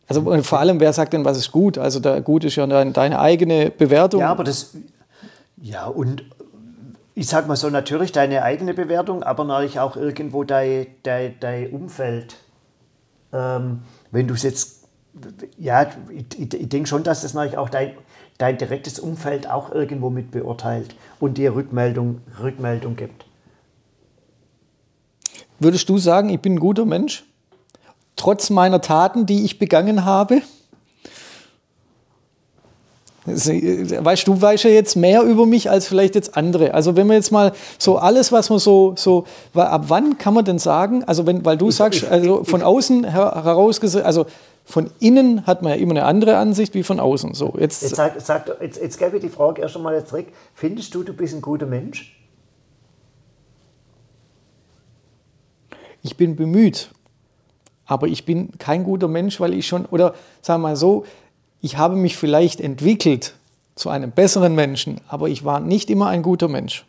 Also 0.08 0.42
vor 0.42 0.58
allem, 0.58 0.80
wer 0.80 0.92
sagt 0.92 1.12
denn, 1.12 1.24
was 1.24 1.38
ist 1.38 1.52
gut? 1.52 1.78
Also 1.78 2.00
da, 2.00 2.18
gut 2.18 2.42
ist 2.42 2.56
ja 2.56 2.66
deine 2.66 3.20
eigene 3.20 3.70
Bewertung. 3.70 4.20
Ja, 4.20 4.32
aber 4.32 4.42
das, 4.42 4.74
ja 5.62 5.86
und 5.86 6.24
ich 7.14 7.28
sag 7.28 7.46
mal 7.46 7.54
so, 7.54 7.70
natürlich 7.70 8.10
deine 8.10 8.42
eigene 8.42 8.74
Bewertung, 8.74 9.22
aber 9.22 9.44
natürlich 9.44 9.78
auch 9.78 9.96
irgendwo 9.96 10.42
dein, 10.42 10.88
dein, 11.04 11.36
dein 11.38 11.70
Umfeld. 11.70 12.36
Ähm, 13.32 13.82
wenn 14.10 14.26
du 14.26 14.34
es 14.34 14.42
jetzt, 14.42 14.88
ja, 15.58 15.86
ich, 16.10 16.54
ich 16.54 16.68
denke 16.68 16.88
schon, 16.88 17.04
dass 17.04 17.22
das 17.22 17.34
natürlich 17.34 17.56
auch 17.56 17.68
dein, 17.68 17.92
dein 18.38 18.58
direktes 18.58 18.98
Umfeld 18.98 19.48
auch 19.48 19.70
irgendwo 19.70 20.10
mit 20.10 20.32
beurteilt 20.32 20.96
und 21.20 21.38
dir 21.38 21.54
Rückmeldung, 21.54 22.20
Rückmeldung 22.42 22.96
gibt. 22.96 23.26
Würdest 25.58 25.88
du 25.88 25.98
sagen, 25.98 26.30
ich 26.30 26.40
bin 26.40 26.54
ein 26.54 26.60
guter 26.60 26.84
Mensch? 26.84 27.24
Trotz 28.16 28.50
meiner 28.50 28.80
Taten, 28.80 29.26
die 29.26 29.44
ich 29.44 29.58
begangen 29.58 30.04
habe? 30.04 30.42
Weißt 33.26 34.28
du, 34.28 34.40
weißt 34.40 34.64
ja 34.64 34.70
jetzt 34.70 34.96
mehr 34.96 35.22
über 35.22 35.46
mich 35.46 35.70
als 35.70 35.86
vielleicht 35.86 36.14
jetzt 36.14 36.36
andere. 36.36 36.74
Also 36.74 36.94
wenn 36.94 37.06
man 37.06 37.16
jetzt 37.16 37.32
mal 37.32 37.52
so 37.78 37.96
alles, 37.96 38.32
was 38.32 38.50
man 38.50 38.58
so, 38.58 38.94
so, 38.96 39.24
ab 39.54 39.84
wann 39.88 40.18
kann 40.18 40.34
man 40.34 40.44
denn 40.44 40.58
sagen, 40.58 41.04
also 41.04 41.26
wenn, 41.26 41.42
weil 41.42 41.56
du 41.56 41.70
sagst, 41.70 42.04
also 42.04 42.44
von 42.44 42.62
außen 42.62 43.04
heraus, 43.04 43.80
also 43.96 44.26
von 44.66 44.90
innen 45.00 45.46
hat 45.46 45.62
man 45.62 45.72
ja 45.72 45.78
immer 45.78 45.92
eine 45.92 46.04
andere 46.04 46.36
Ansicht 46.36 46.74
wie 46.74 46.82
von 46.82 47.00
außen. 47.00 47.32
So, 47.32 47.54
jetzt, 47.58 47.82
jetzt, 47.82 47.96
sag, 47.96 48.20
sag, 48.20 48.60
jetzt, 48.60 48.80
jetzt 48.80 48.98
gebe 48.98 49.16
ich 49.16 49.22
die 49.22 49.30
Frage 49.30 49.62
erst 49.62 49.76
einmal 49.76 50.04
zurück. 50.04 50.26
Findest 50.54 50.94
du, 50.94 51.02
du 51.02 51.14
bist 51.14 51.34
ein 51.34 51.40
guter 51.40 51.66
Mensch? 51.66 52.14
Ich 56.04 56.16
bin 56.16 56.36
bemüht, 56.36 56.90
aber 57.86 58.06
ich 58.06 58.24
bin 58.24 58.50
kein 58.58 58.84
guter 58.84 59.08
Mensch, 59.08 59.40
weil 59.40 59.54
ich 59.54 59.66
schon, 59.66 59.86
oder 59.86 60.14
sagen 60.42 60.62
wir 60.62 60.68
mal 60.68 60.76
so, 60.76 61.04
ich 61.60 61.76
habe 61.76 61.96
mich 61.96 62.16
vielleicht 62.16 62.60
entwickelt 62.60 63.34
zu 63.74 63.88
einem 63.88 64.12
besseren 64.12 64.54
Menschen, 64.54 65.00
aber 65.08 65.28
ich 65.28 65.44
war 65.44 65.58
nicht 65.58 65.90
immer 65.90 66.08
ein 66.08 66.22
guter 66.22 66.46
Mensch. 66.46 66.84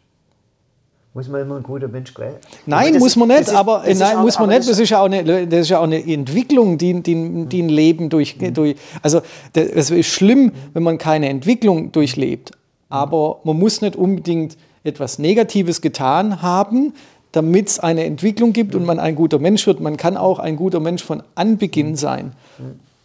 Muss 1.14 1.30
man 1.30 1.42
immer 1.42 1.56
ein 1.56 1.64
guter 1.64 1.88
Mensch 1.88 2.16
werden? 2.18 2.36
Nein, 2.66 2.98
muss 3.00 3.16
man 3.16 3.30
nicht, 3.30 3.50
aber 3.50 3.86
nein, 3.88 4.18
muss 4.20 4.38
man 4.38 4.50
nicht. 4.50 4.68
Das 4.68 4.78
ist 4.78 4.90
ja 4.90 5.00
auch 5.00 5.06
eine, 5.06 5.48
das 5.48 5.62
ist 5.62 5.70
ja 5.70 5.80
auch 5.80 5.84
eine 5.84 6.06
Entwicklung, 6.06 6.78
die, 6.78 7.02
die, 7.02 7.46
die 7.48 7.64
ein 7.64 7.70
Leben 7.70 8.10
durch, 8.10 8.38
mhm. 8.38 8.54
durch 8.54 8.76
also 9.02 9.22
es 9.54 9.92
ist 9.92 10.08
schlimm, 10.08 10.52
wenn 10.74 10.84
man 10.84 10.98
keine 10.98 11.30
Entwicklung 11.30 11.94
durchlebt. 11.94 12.52
Aber 12.90 13.40
man 13.46 13.58
muss 13.58 13.80
nicht 13.80 13.96
unbedingt 13.96 14.58
etwas 14.84 15.18
Negatives 15.18 15.80
getan 15.80 16.42
haben, 16.42 16.94
damit 17.36 17.68
es 17.68 17.80
eine 17.80 18.06
Entwicklung 18.06 18.54
gibt 18.54 18.76
und 18.76 18.86
man 18.86 18.98
ein 18.98 19.16
guter 19.16 19.40
Mensch 19.40 19.68
wird. 19.68 19.82
Man 19.82 19.98
kann 19.98 20.16
auch 20.16 20.40
ein 20.40 20.56
guter 20.56 20.80
Mensch 20.80 21.04
von 21.04 21.22
Anbeginn 21.36 21.98
sein. 21.98 22.32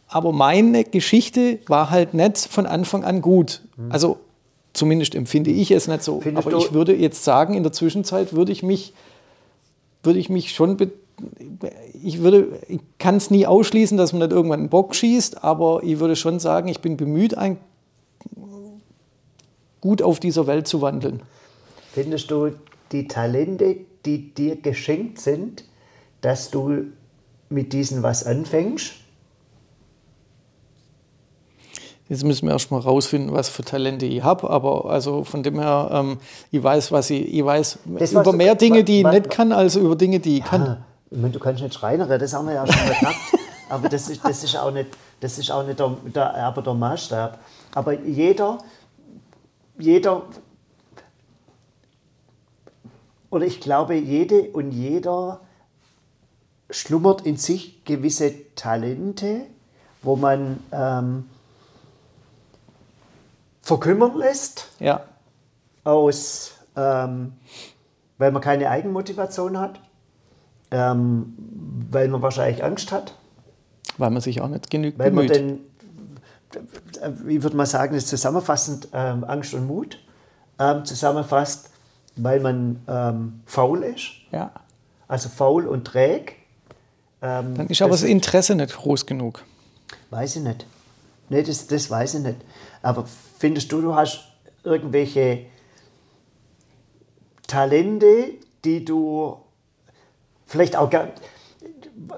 Aber 0.07 0.33
meine 0.33 0.85
Geschichte 0.85 1.59
war 1.67 1.91
halt 1.91 2.15
nicht 2.15 2.39
von 2.39 2.67
Anfang 2.67 3.03
an 3.03 3.23
gut. 3.23 3.63
Also 3.89 4.19
zumindest 4.73 5.17
empfinde 5.17 5.51
ich 5.51 5.73
es 5.73 5.89
nicht 5.89 6.05
so. 6.05 6.21
Findest 6.21 6.47
Aber 6.47 6.57
ich 6.57 6.73
würde 6.73 6.95
jetzt 6.95 7.25
sagen, 7.25 7.55
in 7.55 7.65
der 7.65 7.73
Zwischenzeit 7.73 8.33
würde 8.33 8.53
ich 8.53 8.63
mich, 8.63 8.93
würde 10.05 10.21
ich 10.21 10.29
mich 10.29 10.53
schon 10.53 10.77
ich 12.03 12.23
würde, 12.23 12.49
ich 12.69 12.81
kann 12.99 13.17
es 13.17 13.31
nie 13.31 13.47
ausschließen, 13.47 13.99
dass 13.99 14.13
man 14.13 14.23
nicht 14.23 14.33
irgendwann 14.33 14.61
einen 14.61 14.69
Bock 14.71 14.95
schießt, 14.95 15.45
aber 15.45 15.83
ich 15.83 15.99
würde 15.99 16.17
schon 16.17 16.39
sagen, 16.39 16.69
ich 16.69 16.81
bin 16.81 16.97
bemüht, 16.97 17.37
ein, 17.37 17.59
gut 19.81 20.01
auf 20.01 20.19
dieser 20.21 20.47
Welt 20.47 20.67
zu 20.67 20.81
wandeln. 20.81 21.21
Findest 21.93 22.31
du 22.31 22.53
die 22.93 23.09
Talente, 23.09 23.77
die 24.05 24.35
dir 24.35 24.57
geschenkt 24.57 25.21
sind, 25.21 25.65
dass 26.21 26.51
du 26.51 26.87
mit 27.49 27.73
diesen 27.73 28.03
was 28.03 28.25
anfängst? 28.25 28.93
Jetzt 32.09 32.25
müssen 32.25 32.47
wir 32.47 32.53
erstmal 32.53 32.81
rausfinden, 32.81 33.33
was 33.33 33.49
für 33.49 33.63
Talente 33.63 34.05
ich 34.05 34.25
habe. 34.25 34.51
Aber 34.51 34.87
also 34.91 35.23
von 35.23 35.45
dem 35.45 35.61
her, 35.61 35.91
ähm, 35.93 36.19
ich 36.51 36.61
weiß, 36.61 36.91
was 36.91 37.09
ich, 37.11 37.33
ich 37.33 37.45
weiß 37.45 37.79
das, 37.99 38.13
über 38.13 38.33
mehr 38.33 38.57
Dinge, 38.57 38.83
die 38.83 39.01
ich 39.01 39.07
nicht 39.07 39.31
kann, 39.31 39.53
als 39.53 39.77
über 39.77 39.95
Dinge, 39.95 40.19
die 40.19 40.39
ich 40.39 40.41
ja, 40.41 40.47
kann. 40.47 40.85
Ich 41.09 41.19
meine, 41.19 41.33
du 41.33 41.39
kannst 41.39 41.63
nicht 41.63 41.75
Schreinere, 41.75 42.19
das 42.19 42.35
haben 42.35 42.49
wir 42.49 42.55
ja 42.55 42.67
schon 42.67 42.89
gehabt. 42.89 43.17
aber 43.69 43.89
das 43.89 44.09
ist, 44.09 44.25
das 44.25 44.43
ist 44.43 44.57
auch 44.57 44.73
nicht, 44.73 44.89
das 45.21 45.39
ist 45.39 45.53
auch 45.53 45.65
nicht 45.65 45.79
der, 45.79 45.97
der, 46.13 46.35
aber 46.35 46.63
der 46.63 46.75
Maßstab. 46.75 47.39
Aber 47.77 47.93
jeder, 47.93 48.59
jeder 49.79 50.23
oder 53.31 53.47
ich 53.47 53.61
glaube, 53.61 53.95
jede 53.95 54.43
und 54.51 54.73
jeder 54.73 55.41
schlummert 56.69 57.23
in 57.23 57.37
sich 57.37 57.85
gewisse 57.85 58.33
Talente, 58.55 59.43
wo 60.03 60.17
man 60.17 60.63
ähm, 60.73 61.29
verkümmern 63.63 64.17
lässt. 64.17 64.69
Ja. 64.79 65.05
Aus, 65.85 66.53
ähm, 66.77 67.33
weil 68.19 68.33
man 68.33 68.43
keine 68.43 68.69
Eigenmotivation 68.69 69.59
hat, 69.59 69.81
ähm, 70.71 71.35
weil 71.91 72.09
man 72.09 72.23
wahrscheinlich 72.23 72.63
Angst 72.63 72.93
hat. 72.93 73.15
Weil 73.97 74.11
man 74.11 74.21
sich 74.21 74.41
auch 74.41 74.49
nicht 74.49 74.71
genügt 74.71 74.99
weil 74.99 75.11
bemüht. 75.11 75.31
Man 75.31 75.61
denn, 77.03 77.27
wie 77.27 77.43
würde 77.43 77.57
man 77.57 77.67
sagen, 77.67 77.95
das 77.95 78.07
zusammenfassend 78.07 78.89
ähm, 78.93 79.25
Angst 79.25 79.55
und 79.55 79.67
Mut 79.67 79.99
ähm, 80.59 80.85
zusammenfasst 80.85 81.70
weil 82.17 82.41
man 82.41 82.83
ähm, 82.89 83.43
faul 83.47 83.83
ist. 83.83 84.13
Ja. 84.33 84.53
Also 85.09 85.29
faul 85.29 85.67
und 85.67 85.85
träg. 85.85 86.37
Ähm, 87.23 87.55
Dann 87.55 87.67
ist 87.69 87.83
aber 87.83 87.93
das, 87.93 88.03
das 88.03 88.11
Interesse 88.11 88.55
nicht 88.55 88.75
groß 88.75 89.07
genug. 89.07 89.45
Weiß 90.11 90.37
ich 90.37 90.43
nicht. 90.43 90.67
Nee, 91.29 91.43
das, 91.43 91.67
das 91.67 91.91
weiß 91.91 92.15
ich 92.15 92.21
nicht. 92.21 92.37
Aber 92.83 93.05
findest 93.39 93.71
du, 93.73 93.81
du 93.81 93.95
hast 93.95 94.21
irgendwelche 94.65 95.47
Talente, 97.47 98.35
die 98.65 98.85
du 98.85 99.37
vielleicht 100.47 100.77
auch 100.77 100.91
gar 100.91 101.09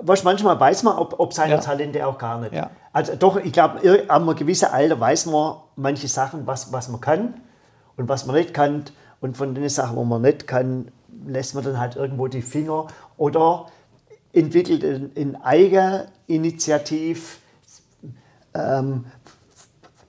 was 0.00 0.22
manchmal 0.24 0.58
weiß 0.58 0.84
man, 0.84 0.96
ob, 0.96 1.18
ob 1.18 1.32
seine 1.32 1.54
ja. 1.54 1.58
Talente 1.58 2.06
auch 2.06 2.18
gar 2.18 2.38
nicht. 2.40 2.52
Ja. 2.52 2.70
Also 2.92 3.14
doch, 3.16 3.36
ich 3.36 3.52
glaube, 3.52 4.04
ab 4.08 4.22
einem 4.22 4.36
gewissen 4.36 4.66
Alter 4.66 4.98
weiß 5.00 5.26
man 5.26 5.56
manche 5.76 6.08
Sachen, 6.08 6.46
was, 6.46 6.72
was 6.72 6.88
man 6.88 7.00
kann 7.00 7.34
und 7.96 8.08
was 8.08 8.26
man 8.26 8.36
nicht 8.36 8.54
kann. 8.54 8.84
Und 9.22 9.36
von 9.36 9.54
den 9.54 9.68
Sachen, 9.68 9.96
wo 9.96 10.04
man 10.04 10.20
nicht 10.20 10.46
kann, 10.46 10.88
lässt 11.26 11.54
man 11.54 11.64
dann 11.64 11.78
halt 11.78 11.96
irgendwo 11.96 12.26
die 12.26 12.42
Finger 12.42 12.88
oder 13.16 13.66
entwickelt 14.32 14.82
in, 14.82 15.12
in 15.12 15.36
Eigeninitiativ, 15.36 17.38
ähm, 18.52 19.04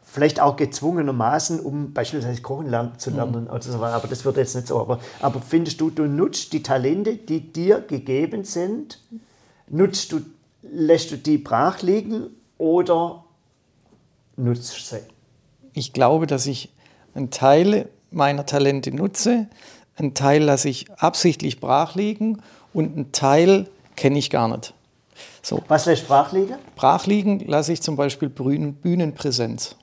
vielleicht 0.03 0.39
auch 0.39 0.55
gezwungenermaßen, 0.55 1.59
um 1.59 1.93
beispielsweise 1.93 2.41
Kochen 2.41 2.69
lernen, 2.69 2.97
zu 2.97 3.11
mhm. 3.11 3.15
lernen. 3.15 3.43
Mhm. 3.43 3.49
Oder 3.51 3.61
so. 3.61 3.83
Aber 3.83 4.07
das 4.07 4.25
wird 4.25 4.37
jetzt 4.37 4.55
nicht 4.55 4.67
so. 4.67 4.79
Aber, 4.79 4.99
aber 5.19 5.41
findest 5.41 5.79
du, 5.79 5.91
du 5.91 6.05
nutzt 6.05 6.51
die 6.51 6.63
Talente, 6.63 7.15
die 7.15 7.53
dir 7.53 7.81
gegeben 7.81 8.43
sind, 8.43 8.99
nutzt 9.67 10.11
du, 10.11 10.21
lässt 10.63 11.11
du 11.11 11.17
die 11.17 11.37
brach 11.37 11.83
liegen 11.83 12.31
oder 12.57 13.23
nutzt 14.37 14.89
sie? 14.89 15.01
Ich 15.73 15.93
glaube, 15.93 16.25
dass 16.25 16.47
ich 16.47 16.73
einen 17.13 17.29
Teil 17.29 17.89
meiner 18.13 18.45
Talente 18.45 18.91
nutze, 18.91 19.47
einen 19.95 20.13
Teil 20.13 20.43
lasse 20.43 20.69
ich 20.69 20.91
absichtlich 20.97 21.59
brach 21.59 21.95
liegen 21.95 22.41
und 22.73 22.95
einen 22.95 23.11
Teil 23.11 23.67
kenne 23.95 24.17
ich 24.17 24.29
gar 24.29 24.47
nicht. 24.47 24.73
So. 25.41 25.61
Was 25.67 25.85
lässt 25.85 26.07
brach 26.07 26.31
liegen? 26.31 26.55
Brach 26.75 27.05
liegen 27.05 27.39
lasse 27.45 27.73
ich 27.73 27.81
zum 27.81 27.95
Beispiel 27.95 28.29
Bühnenpräsenz. 28.29 29.75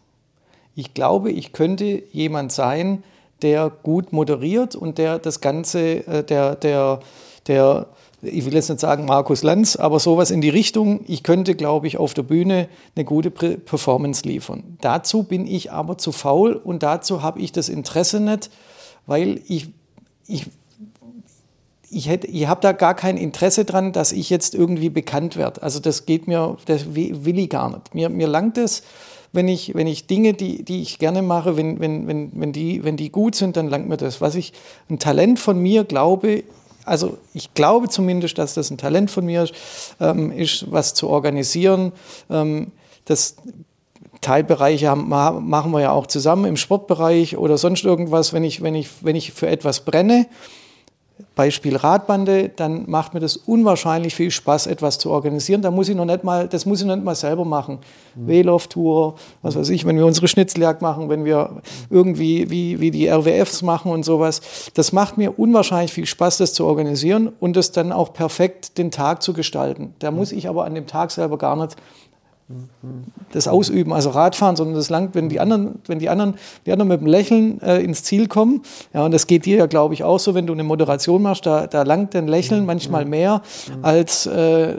Ich 0.74 0.94
glaube, 0.94 1.30
ich 1.30 1.52
könnte 1.52 2.02
jemand 2.12 2.52
sein, 2.52 3.04
der 3.42 3.70
gut 3.70 4.12
moderiert 4.12 4.74
und 4.74 4.98
der 4.98 5.18
das 5.18 5.40
Ganze, 5.40 6.06
äh, 6.06 6.24
der, 6.24 6.56
der, 6.56 7.00
der, 7.46 7.86
ich 8.22 8.44
will 8.44 8.54
jetzt 8.54 8.68
nicht 8.68 8.80
sagen 8.80 9.06
Markus 9.06 9.42
Lanz, 9.42 9.76
aber 9.76 9.98
sowas 9.98 10.30
in 10.30 10.40
die 10.40 10.48
Richtung, 10.48 11.00
ich 11.06 11.22
könnte, 11.22 11.54
glaube 11.54 11.86
ich, 11.86 11.96
auf 11.96 12.14
der 12.14 12.22
Bühne 12.22 12.68
eine 12.94 13.04
gute 13.04 13.30
Performance 13.30 14.26
liefern. 14.26 14.76
Dazu 14.80 15.22
bin 15.22 15.46
ich 15.46 15.72
aber 15.72 15.98
zu 15.98 16.12
faul 16.12 16.54
und 16.54 16.82
dazu 16.82 17.22
habe 17.22 17.40
ich 17.40 17.52
das 17.52 17.68
Interesse 17.68 18.20
nicht, 18.20 18.50
weil 19.06 19.40
ich, 19.46 19.68
ich 20.26 20.46
ich, 21.90 22.08
ich 22.08 22.46
habe 22.46 22.60
da 22.60 22.72
gar 22.72 22.94
kein 22.94 23.16
Interesse 23.16 23.64
dran, 23.64 23.92
dass 23.92 24.12
ich 24.12 24.30
jetzt 24.30 24.54
irgendwie 24.54 24.90
bekannt 24.90 25.36
werde. 25.36 25.62
Also 25.62 25.80
das 25.80 26.06
geht 26.06 26.28
mir, 26.28 26.56
das 26.66 26.94
will 26.94 27.38
ich 27.38 27.50
gar 27.50 27.68
nicht. 27.68 27.94
Mir, 27.94 28.08
mir 28.08 28.28
langt 28.28 28.58
es, 28.58 28.84
wenn 29.32 29.48
ich, 29.48 29.74
wenn 29.74 29.86
ich 29.86 30.06
Dinge, 30.06 30.32
die, 30.32 30.64
die 30.64 30.82
ich 30.82 30.98
gerne 30.98 31.22
mache, 31.22 31.56
wenn, 31.56 31.80
wenn, 31.80 32.06
wenn, 32.06 32.30
wenn, 32.34 32.52
die, 32.52 32.84
wenn 32.84 32.96
die 32.96 33.10
gut 33.10 33.34
sind, 33.34 33.56
dann 33.56 33.68
langt 33.68 33.88
mir 33.88 33.96
das. 33.96 34.20
Was 34.20 34.36
ich, 34.36 34.52
ein 34.88 34.98
Talent 34.98 35.38
von 35.38 35.58
mir 35.58 35.84
glaube, 35.84 36.44
also 36.84 37.18
ich 37.34 37.54
glaube 37.54 37.88
zumindest, 37.88 38.38
dass 38.38 38.54
das 38.54 38.70
ein 38.70 38.78
Talent 38.78 39.10
von 39.10 39.24
mir 39.24 39.44
ist, 39.44 39.54
ähm, 40.00 40.32
ist 40.32 40.70
was 40.70 40.94
zu 40.94 41.08
organisieren. 41.08 41.92
Ähm, 42.28 42.72
das 43.04 43.36
Teilbereiche 44.20 44.88
haben, 44.88 45.08
machen 45.08 45.70
wir 45.72 45.80
ja 45.80 45.92
auch 45.92 46.06
zusammen 46.06 46.44
im 46.44 46.56
Sportbereich 46.56 47.36
oder 47.36 47.56
sonst 47.56 47.84
irgendwas, 47.84 48.32
wenn 48.32 48.44
ich, 48.44 48.62
wenn 48.62 48.74
ich, 48.74 48.88
wenn 49.02 49.16
ich 49.16 49.32
für 49.32 49.48
etwas 49.48 49.84
brenne 49.84 50.26
Beispiel 51.36 51.76
Radbande, 51.76 52.50
dann 52.54 52.90
macht 52.90 53.14
mir 53.14 53.20
das 53.20 53.36
unwahrscheinlich 53.36 54.14
viel 54.14 54.30
Spaß, 54.30 54.66
etwas 54.66 54.98
zu 54.98 55.10
organisieren. 55.10 55.62
Da 55.62 55.70
muss 55.70 55.88
ich 55.88 55.96
noch 55.96 56.04
nicht 56.04 56.24
mal, 56.24 56.48
das 56.48 56.66
muss 56.66 56.80
ich 56.80 56.86
noch 56.86 56.96
nicht 56.96 57.04
mal 57.04 57.14
selber 57.14 57.44
machen. 57.44 57.78
Mhm. 58.14 58.28
Velof-Tour, 58.28 59.14
was 59.40 59.56
weiß 59.56 59.70
ich, 59.70 59.86
wenn 59.86 59.96
wir 59.96 60.06
unsere 60.06 60.28
Schnitzeljagd 60.28 60.82
machen, 60.82 61.08
wenn 61.08 61.24
wir 61.24 61.62
irgendwie 61.88 62.50
wie, 62.50 62.80
wie 62.80 62.90
die 62.90 63.08
RWFs 63.08 63.62
machen 63.62 63.92
und 63.92 64.04
sowas. 64.04 64.40
Das 64.74 64.92
macht 64.92 65.18
mir 65.18 65.38
unwahrscheinlich 65.38 65.92
viel 65.92 66.06
Spaß, 66.06 66.38
das 66.38 66.52
zu 66.52 66.66
organisieren 66.66 67.32
und 67.40 67.56
das 67.56 67.72
dann 67.72 67.92
auch 67.92 68.12
perfekt 68.12 68.76
den 68.76 68.90
Tag 68.90 69.22
zu 69.22 69.32
gestalten. 69.32 69.94
Da 70.00 70.10
muss 70.10 70.32
ich 70.32 70.48
aber 70.48 70.64
an 70.64 70.74
dem 70.74 70.86
Tag 70.86 71.10
selber 71.10 71.38
gar 71.38 71.56
nicht 71.56 71.76
das 73.32 73.46
Ausüben, 73.46 73.92
also 73.92 74.10
Radfahren, 74.10 74.56
sondern 74.56 74.76
das 74.76 74.90
langt, 74.90 75.14
wenn 75.14 75.28
die 75.28 75.40
anderen, 75.40 75.80
wenn 75.86 75.98
die 75.98 76.08
anderen, 76.08 76.34
die 76.66 76.72
anderen 76.72 76.88
mit 76.88 77.00
dem 77.00 77.06
Lächeln 77.06 77.60
äh, 77.62 77.78
ins 77.82 78.02
Ziel 78.02 78.26
kommen. 78.28 78.62
Ja, 78.92 79.04
und 79.04 79.12
das 79.12 79.26
geht 79.26 79.46
dir 79.46 79.58
ja, 79.58 79.66
glaube 79.66 79.94
ich, 79.94 80.04
auch 80.04 80.18
so, 80.18 80.34
wenn 80.34 80.46
du 80.46 80.52
eine 80.52 80.64
Moderation 80.64 81.22
machst, 81.22 81.46
da, 81.46 81.66
da 81.66 81.82
langt 81.82 82.14
dein 82.14 82.26
Lächeln 82.26 82.66
manchmal 82.66 83.04
mehr 83.04 83.42
als 83.82 84.26
äh, 84.26 84.72
äh, 84.72 84.76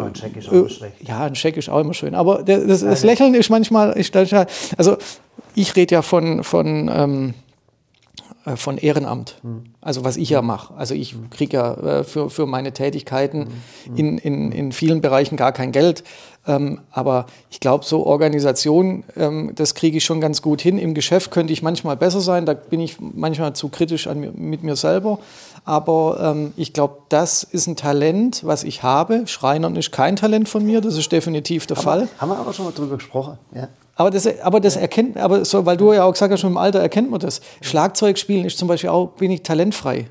ein 0.00 0.14
Check 0.14 0.36
ist 0.36 0.48
auch 0.48 0.52
immer 0.52 0.68
schlecht. 0.68 1.08
Ja, 1.08 1.24
ein 1.24 1.34
Check 1.34 1.56
ist 1.56 1.68
auch 1.68 1.80
immer 1.80 1.94
schön. 1.94 2.14
Aber 2.14 2.42
das, 2.42 2.80
das 2.80 3.04
Lächeln 3.04 3.34
ist 3.34 3.50
manchmal, 3.50 3.92
ist, 3.92 4.16
also 4.16 4.96
ich 5.54 5.76
rede 5.76 5.94
ja 5.96 6.02
von, 6.02 6.42
von 6.44 6.90
ähm, 6.92 7.30
äh, 7.30 7.45
von 8.54 8.78
Ehrenamt. 8.78 9.40
Mhm. 9.42 9.64
Also 9.80 10.04
was 10.04 10.16
ich 10.16 10.30
ja 10.30 10.40
mache. 10.40 10.74
Also 10.74 10.94
ich 10.94 11.16
kriege 11.30 11.56
ja 11.56 11.74
äh, 11.74 12.04
für, 12.04 12.30
für 12.30 12.46
meine 12.46 12.72
Tätigkeiten 12.72 13.48
mhm. 13.88 13.96
in, 13.96 14.18
in, 14.18 14.52
in 14.52 14.72
vielen 14.72 15.00
Bereichen 15.00 15.36
gar 15.36 15.50
kein 15.50 15.72
Geld. 15.72 16.04
Ähm, 16.46 16.80
aber 16.92 17.26
ich 17.50 17.58
glaube, 17.58 17.84
so 17.84 18.06
Organisation, 18.06 19.02
ähm, 19.16 19.52
das 19.54 19.74
kriege 19.74 19.96
ich 19.96 20.04
schon 20.04 20.20
ganz 20.20 20.42
gut 20.42 20.60
hin. 20.60 20.78
Im 20.78 20.94
Geschäft 20.94 21.32
könnte 21.32 21.52
ich 21.52 21.62
manchmal 21.62 21.96
besser 21.96 22.20
sein. 22.20 22.46
Da 22.46 22.54
bin 22.54 22.80
ich 22.80 22.98
manchmal 23.00 23.54
zu 23.54 23.68
kritisch 23.68 24.06
an, 24.06 24.20
mit 24.20 24.62
mir 24.62 24.76
selber. 24.76 25.18
Aber 25.66 26.18
ähm, 26.22 26.52
ich 26.56 26.72
glaube, 26.72 26.98
das 27.08 27.42
ist 27.42 27.66
ein 27.66 27.74
Talent, 27.74 28.46
was 28.46 28.62
ich 28.62 28.84
habe. 28.84 29.26
Schreinern 29.26 29.74
ist 29.74 29.90
kein 29.90 30.14
Talent 30.14 30.48
von 30.48 30.64
mir. 30.64 30.80
Das 30.80 30.96
ist 30.96 31.10
definitiv 31.10 31.66
der 31.66 31.76
haben 31.76 31.84
Fall. 31.84 32.08
Haben 32.18 32.28
wir 32.30 32.38
aber 32.38 32.52
schon 32.52 32.66
mal 32.66 32.70
drüber 32.70 32.96
gesprochen. 32.96 33.36
Ja. 33.52 33.68
Aber 33.96 34.10
das, 34.10 34.28
aber 34.42 34.60
das 34.60 34.76
erkennt, 34.76 35.16
aber 35.16 35.44
so, 35.44 35.66
weil 35.66 35.76
du 35.76 35.92
ja 35.92 36.04
auch 36.04 36.12
gesagt 36.12 36.32
hast, 36.32 36.40
schon 36.40 36.52
im 36.52 36.56
Alter 36.56 36.78
erkennt 36.78 37.10
man 37.10 37.18
das. 37.18 37.40
Schlagzeug 37.62 38.16
spielen 38.16 38.44
ist 38.44 38.58
zum 38.58 38.68
Beispiel 38.68 38.90
auch 38.90 39.12
wenig 39.18 39.42
talentfrei. 39.42 40.08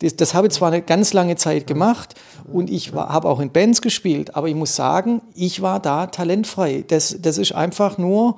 Das, 0.00 0.14
das 0.16 0.34
habe 0.34 0.48
ich 0.48 0.52
zwar 0.52 0.68
eine 0.68 0.82
ganz 0.82 1.14
lange 1.14 1.36
Zeit 1.36 1.66
gemacht 1.66 2.14
und 2.52 2.68
ich 2.68 2.92
habe 2.92 3.28
auch 3.28 3.40
in 3.40 3.50
Bands 3.50 3.80
gespielt, 3.80 4.36
aber 4.36 4.48
ich 4.48 4.54
muss 4.54 4.76
sagen, 4.76 5.22
ich 5.34 5.62
war 5.62 5.80
da 5.80 6.08
talentfrei. 6.08 6.84
Das, 6.86 7.16
das 7.22 7.38
ist 7.38 7.54
einfach 7.54 7.96
nur, 7.96 8.36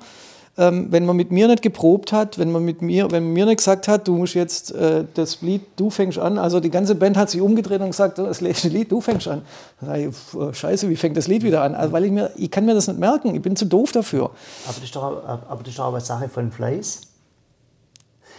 ähm, 0.57 0.87
wenn 0.89 1.05
man 1.05 1.17
mit 1.17 1.31
mir 1.31 1.47
nicht 1.47 1.61
geprobt 1.61 2.13
hat, 2.13 2.37
wenn 2.39 2.51
man 2.51 2.63
mit 2.63 2.81
mir, 2.81 3.11
wenn 3.11 3.23
man 3.23 3.33
mir 3.33 3.45
nicht 3.45 3.57
gesagt 3.57 3.87
hat, 3.87 4.07
du 4.07 4.15
musst 4.15 4.35
jetzt 4.35 4.73
äh, 4.73 5.03
das 5.13 5.41
Lied, 5.41 5.61
du 5.75 5.89
fängst 5.89 6.17
an, 6.17 6.37
also 6.37 6.61
die 6.61 6.69
ganze 6.69 6.95
Band 6.95 7.17
hat 7.17 7.29
sich 7.29 7.41
umgedreht 7.41 7.81
und 7.81 7.87
gesagt, 7.87 8.17
das 8.17 8.41
Lied, 8.63 8.91
du 8.91 9.01
fängst 9.01 9.27
an. 9.27 9.41
Ich, 9.81 10.07
äh, 10.39 10.53
scheiße, 10.53 10.89
wie 10.89 10.95
fängt 10.95 11.17
das 11.17 11.27
Lied 11.27 11.43
wieder 11.43 11.61
an? 11.61 11.75
Also, 11.75 11.91
weil 11.91 12.05
ich 12.05 12.11
mir, 12.11 12.31
ich 12.37 12.49
kann 12.49 12.65
mir 12.65 12.73
das 12.73 12.87
nicht 12.87 12.99
merken, 12.99 13.35
ich 13.35 13.41
bin 13.41 13.55
zu 13.55 13.65
doof 13.65 13.91
dafür. 13.91 14.25
Aber 14.25 14.75
das 14.75 14.83
ist 14.83 14.95
doch, 14.95 15.03
aber 15.03 15.59
das 15.59 15.69
ist 15.69 15.79
doch 15.79 15.91
eine 15.91 16.01
Sache 16.01 16.29
von 16.29 16.51
Fleiß. 16.51 17.01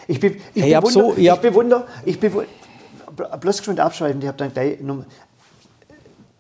Ich, 0.09 0.21
be, 0.21 0.37
ich, 0.55 0.63
hey, 0.63 0.75
bewundere, 0.75 0.91
so, 0.91 1.15
ich, 1.17 1.29
ich 1.29 1.35
bewundere, 1.35 1.85
ich 2.05 2.21
bewundere, 2.21 2.49
bloß 3.41 3.59
geschwind 3.59 3.81
abschalten, 3.81 4.23
ich 4.23 4.29
habe 4.29 4.39
dann 4.39 4.53
gleich, 4.53 4.79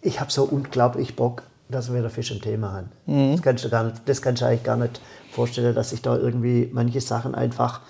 ich 0.00 0.20
habe 0.20 0.30
so 0.32 0.44
unglaublich 0.44 1.16
Bock, 1.16 1.42
dass 1.68 1.90
wir 1.90 1.98
wieder 1.98 2.10
Fisch 2.10 2.30
im 2.30 2.40
Thema 2.40 2.72
haben. 2.72 2.88
Mhm. 3.06 3.32
Das 3.32 3.42
kannst 3.42 3.64
du 3.64 3.68
gar 3.68 3.84
nicht, 3.84 3.96
das 4.06 4.22
kannst 4.22 4.40
du 4.40 4.46
eigentlich 4.46 4.62
gar 4.62 4.76
nicht 4.76 5.00
vorstelle, 5.36 5.74
dass 5.74 5.90
sich 5.90 6.00
da 6.02 6.16
irgendwie 6.16 6.70
manche 6.72 7.00
Sachen 7.00 7.34
einfach 7.34 7.82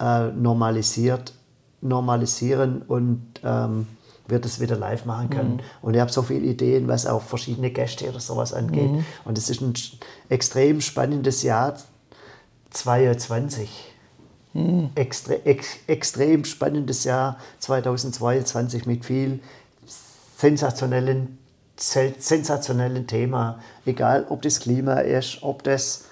äh, 0.00 0.28
normalisiert, 0.28 1.34
normalisieren 1.82 2.80
und 2.82 3.22
ähm, 3.44 3.86
wird 4.26 4.46
es 4.46 4.58
wieder 4.58 4.76
live 4.76 5.04
machen 5.04 5.28
können. 5.28 5.56
Mhm. 5.56 5.60
Und 5.82 5.94
ich 5.94 6.00
habe 6.00 6.10
so 6.10 6.22
viele 6.22 6.46
Ideen, 6.46 6.88
was 6.88 7.06
auch 7.06 7.20
verschiedene 7.20 7.70
Gäste 7.70 8.08
oder 8.08 8.20
sowas 8.20 8.54
angeht. 8.54 8.90
Mhm. 8.90 9.04
Und 9.26 9.36
es 9.36 9.50
ist 9.50 9.60
ein 9.60 9.74
extrem 10.30 10.80
spannendes 10.80 11.42
Jahr 11.42 11.76
2020. 12.70 13.68
Mhm. 14.54 14.90
Extre 14.94 15.44
ex 15.44 15.76
extrem 15.86 16.44
spannendes 16.46 17.04
Jahr 17.04 17.36
2022 17.58 18.86
mit 18.86 19.04
viel 19.04 19.40
sensationellen, 20.38 21.38
sensationellen 21.76 23.06
Thema. 23.06 23.58
Egal, 23.84 24.24
ob 24.30 24.40
das 24.40 24.60
Klima 24.60 25.00
ist, 25.00 25.42
ob 25.42 25.64
das 25.64 26.04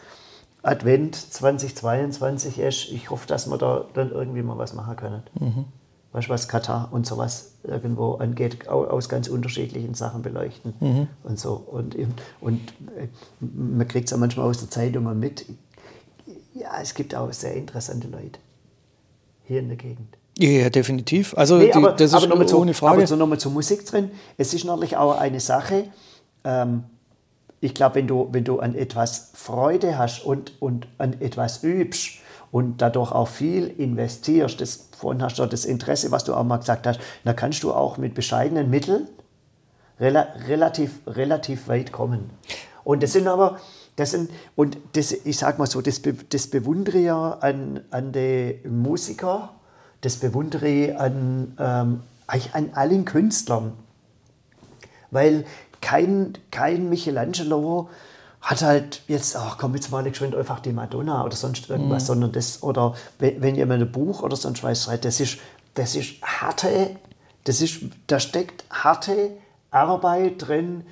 Advent 0.62 1.16
2022 1.16 2.58
ist. 2.58 2.90
Ich 2.92 3.10
hoffe, 3.10 3.26
dass 3.26 3.48
wir 3.48 3.58
da 3.58 3.86
dann 3.94 4.10
irgendwie 4.10 4.42
mal 4.42 4.58
was 4.58 4.74
machen 4.74 4.96
können. 4.96 5.22
Mhm. 5.38 5.64
Weißt 6.12 6.28
was 6.28 6.46
Katar 6.46 6.90
und 6.92 7.06
sowas 7.06 7.54
irgendwo 7.64 8.14
angeht, 8.14 8.68
aus 8.68 9.08
ganz 9.08 9.28
unterschiedlichen 9.28 9.94
Sachen 9.94 10.20
beleuchten 10.20 10.74
mhm. 10.78 11.08
und 11.24 11.38
so. 11.38 11.54
Und, 11.54 11.96
und 12.40 12.60
äh, 12.96 13.08
man 13.40 13.88
kriegt 13.88 14.06
es 14.06 14.10
ja 14.10 14.18
manchmal 14.18 14.46
aus 14.46 14.58
der 14.58 14.68
Zeitung 14.68 15.18
mit. 15.18 15.46
Ja, 16.52 16.80
es 16.82 16.94
gibt 16.94 17.14
auch 17.14 17.32
sehr 17.32 17.54
interessante 17.54 18.08
Leute 18.08 18.38
hier 19.44 19.60
in 19.60 19.68
der 19.68 19.78
Gegend. 19.78 20.18
Ja, 20.38 20.70
definitiv. 20.70 21.36
Also 21.36 21.58
nee, 21.58 21.72
aber, 21.72 21.92
das 21.92 22.12
ist 22.12 22.14
aber 22.14 22.58
ohne 22.58 22.74
Frage. 22.74 22.98
Aber 22.98 23.06
so 23.06 23.16
nochmal 23.16 23.38
zur 23.38 23.52
Musik 23.52 23.84
drin. 23.86 24.10
Es 24.36 24.54
ist 24.54 24.64
natürlich 24.64 24.96
auch 24.96 25.18
eine 25.18 25.40
Sache, 25.40 25.84
ähm, 26.44 26.84
ich 27.62 27.74
glaube, 27.74 27.94
wenn 27.94 28.08
du, 28.08 28.28
wenn 28.32 28.42
du 28.42 28.58
an 28.58 28.74
etwas 28.74 29.30
Freude 29.34 29.96
hast 29.96 30.24
und, 30.26 30.60
und 30.60 30.88
an 30.98 31.20
etwas 31.20 31.62
übst 31.62 32.18
und 32.50 32.82
dadurch 32.82 33.12
auch 33.12 33.28
viel 33.28 33.68
investierst, 33.68 34.60
das, 34.60 34.88
vorhin 34.98 35.22
hast 35.22 35.38
du 35.38 35.46
das 35.46 35.64
Interesse, 35.64 36.10
was 36.10 36.24
du 36.24 36.34
auch 36.34 36.42
mal 36.42 36.56
gesagt 36.56 36.88
hast, 36.88 37.00
dann 37.24 37.36
kannst 37.36 37.62
du 37.62 37.72
auch 37.72 37.98
mit 37.98 38.14
bescheidenen 38.14 38.68
Mitteln 38.68 39.06
rela 40.00 40.26
relativ, 40.48 40.98
relativ 41.06 41.68
weit 41.68 41.92
kommen. 41.92 42.30
Und 42.82 43.04
das 43.04 43.12
sind 43.12 43.28
aber, 43.28 43.60
das 43.94 44.10
sind, 44.10 44.32
und 44.56 44.76
das, 44.94 45.12
ich 45.12 45.38
sag 45.38 45.60
mal 45.60 45.66
so, 45.66 45.80
das, 45.80 46.02
das 46.30 46.48
bewundere 46.48 46.98
ich 46.98 47.10
an, 47.12 47.80
an 47.92 48.10
den 48.10 48.82
Musiker, 48.82 49.50
das 50.00 50.16
bewundere 50.16 50.66
ich 50.66 50.98
an, 50.98 51.54
ähm, 51.60 52.02
an 52.26 52.70
allen 52.74 53.04
Künstlern. 53.04 53.74
Weil 55.12 55.44
kein, 55.82 56.32
kein 56.50 56.88
Michelangelo 56.88 57.90
hat 58.40 58.62
halt 58.62 59.02
jetzt, 59.06 59.36
ach 59.36 59.58
komm, 59.58 59.74
jetzt 59.74 59.90
mal 59.90 60.02
geschwind 60.02 60.34
einfach 60.34 60.60
die 60.60 60.72
Madonna 60.72 61.24
oder 61.24 61.36
sonst 61.36 61.68
irgendwas, 61.68 62.04
mhm. 62.04 62.06
sondern 62.06 62.32
das, 62.32 62.62
oder 62.62 62.94
wenn, 63.18 63.42
wenn 63.42 63.54
jemand 63.54 63.82
ein 63.82 63.92
Buch 63.92 64.22
oder 64.22 64.36
sonst 64.36 64.64
was 64.64 64.84
schreibt, 64.84 65.04
das 65.04 65.20
ist, 65.20 65.38
das 65.74 65.94
ist 65.94 66.22
harte, 66.22 66.96
das 67.44 67.60
ist, 67.60 67.80
da 68.06 68.18
steckt 68.18 68.64
harte 68.70 69.30
Arbeit 69.70 70.48
drin, 70.48 70.84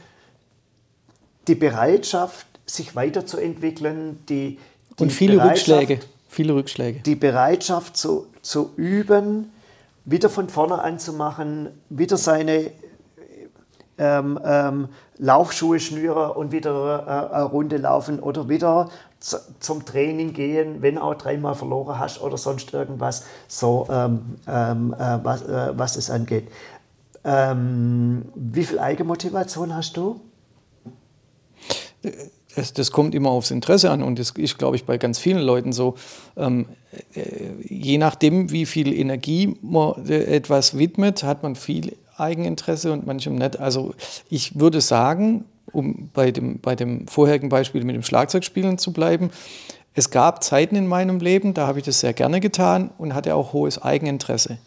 die 1.48 1.55
Bereitschaft, 1.55 2.46
sich 2.66 2.94
weiterzuentwickeln, 2.94 4.24
die, 4.29 4.59
die 4.98 5.03
und 5.03 5.12
viele 5.12 5.42
Rückschläge, 5.42 5.98
viele 6.29 6.55
Rückschläge. 6.55 7.00
Die 7.00 7.16
Bereitschaft 7.16 7.96
zu, 7.96 8.29
zu 8.42 8.70
üben, 8.76 9.50
wieder 10.05 10.31
von 10.31 10.48
vorne 10.48 10.81
anzumachen, 10.81 11.70
wieder 11.88 12.16
seine 12.16 12.70
ähm, 14.00 14.40
ähm, 14.44 14.88
Laufschuhe 15.18 15.78
schnüren 15.78 16.30
und 16.30 16.50
wieder 16.50 17.30
äh, 17.30 17.34
eine 17.34 17.44
Runde 17.44 17.76
laufen 17.76 18.18
oder 18.18 18.48
wieder 18.48 18.88
zum 19.20 19.84
Training 19.84 20.32
gehen, 20.32 20.80
wenn 20.80 20.96
auch 20.96 21.14
dreimal 21.14 21.54
verloren 21.54 21.98
hast 21.98 22.22
oder 22.22 22.38
sonst 22.38 22.72
irgendwas, 22.72 23.26
so 23.48 23.86
ähm, 23.90 24.38
ähm, 24.48 24.94
äh, 24.98 25.18
was, 25.22 25.42
äh, 25.42 25.72
was 25.76 25.96
es 25.96 26.10
angeht. 26.10 26.48
Ähm, 27.22 28.24
wie 28.34 28.64
viel 28.64 28.78
Eigenmotivation 28.78 29.76
hast 29.76 29.98
du? 29.98 30.20
das, 32.56 32.72
das, 32.72 32.90
kommt 32.90 33.14
immer 33.14 33.30
aufs 33.30 33.50
Interesse 33.50 33.90
an 33.90 34.02
und 34.02 34.18
das 34.18 34.30
ist, 34.30 34.58
glaube 34.58 34.76
ich, 34.76 34.84
bei 34.84 34.96
ganz 34.96 35.18
vielen 35.18 35.42
Leuten 35.42 35.72
so. 35.72 35.96
Ähm, 36.36 36.66
äh, 37.14 37.22
je 37.62 37.98
nachdem, 37.98 38.50
wie 38.50 38.64
viel 38.64 38.92
Energie 38.92 39.54
man 39.60 40.06
äh, 40.08 40.24
etwas 40.24 40.78
widmet, 40.78 41.22
hat 41.22 41.42
man 41.42 41.56
viel 41.56 41.94
Eigeninteresse 42.20 42.92
und 42.92 43.06
manchem 43.06 43.35
nicht. 43.35 43.59
Also 43.59 43.94
ich 44.28 44.59
würde 44.59 44.80
sagen, 44.80 45.44
um 45.72 46.11
bei 46.12 46.30
dem, 46.30 46.61
bei 46.61 46.76
dem 46.76 47.06
vorherigen 47.06 47.48
Beispiel 47.48 47.85
mit 47.85 47.94
dem 47.94 48.02
Schlagzeugspielen 48.02 48.78
zu 48.78 48.92
bleiben, 48.92 49.30
es 49.94 50.11
gab 50.11 50.44
Zeiten 50.44 50.76
in 50.76 50.87
meinem 50.87 51.18
Leben, 51.18 51.54
da 51.54 51.66
habe 51.66 51.80
ich 51.80 51.85
das 51.85 52.00
sehr 52.00 52.12
gerne 52.12 52.40
getan 52.40 52.90
und 52.98 53.14
hatte 53.14 53.35
auch 53.35 53.52
hohes 53.52 53.83
Eigeninteresse. 53.83 54.59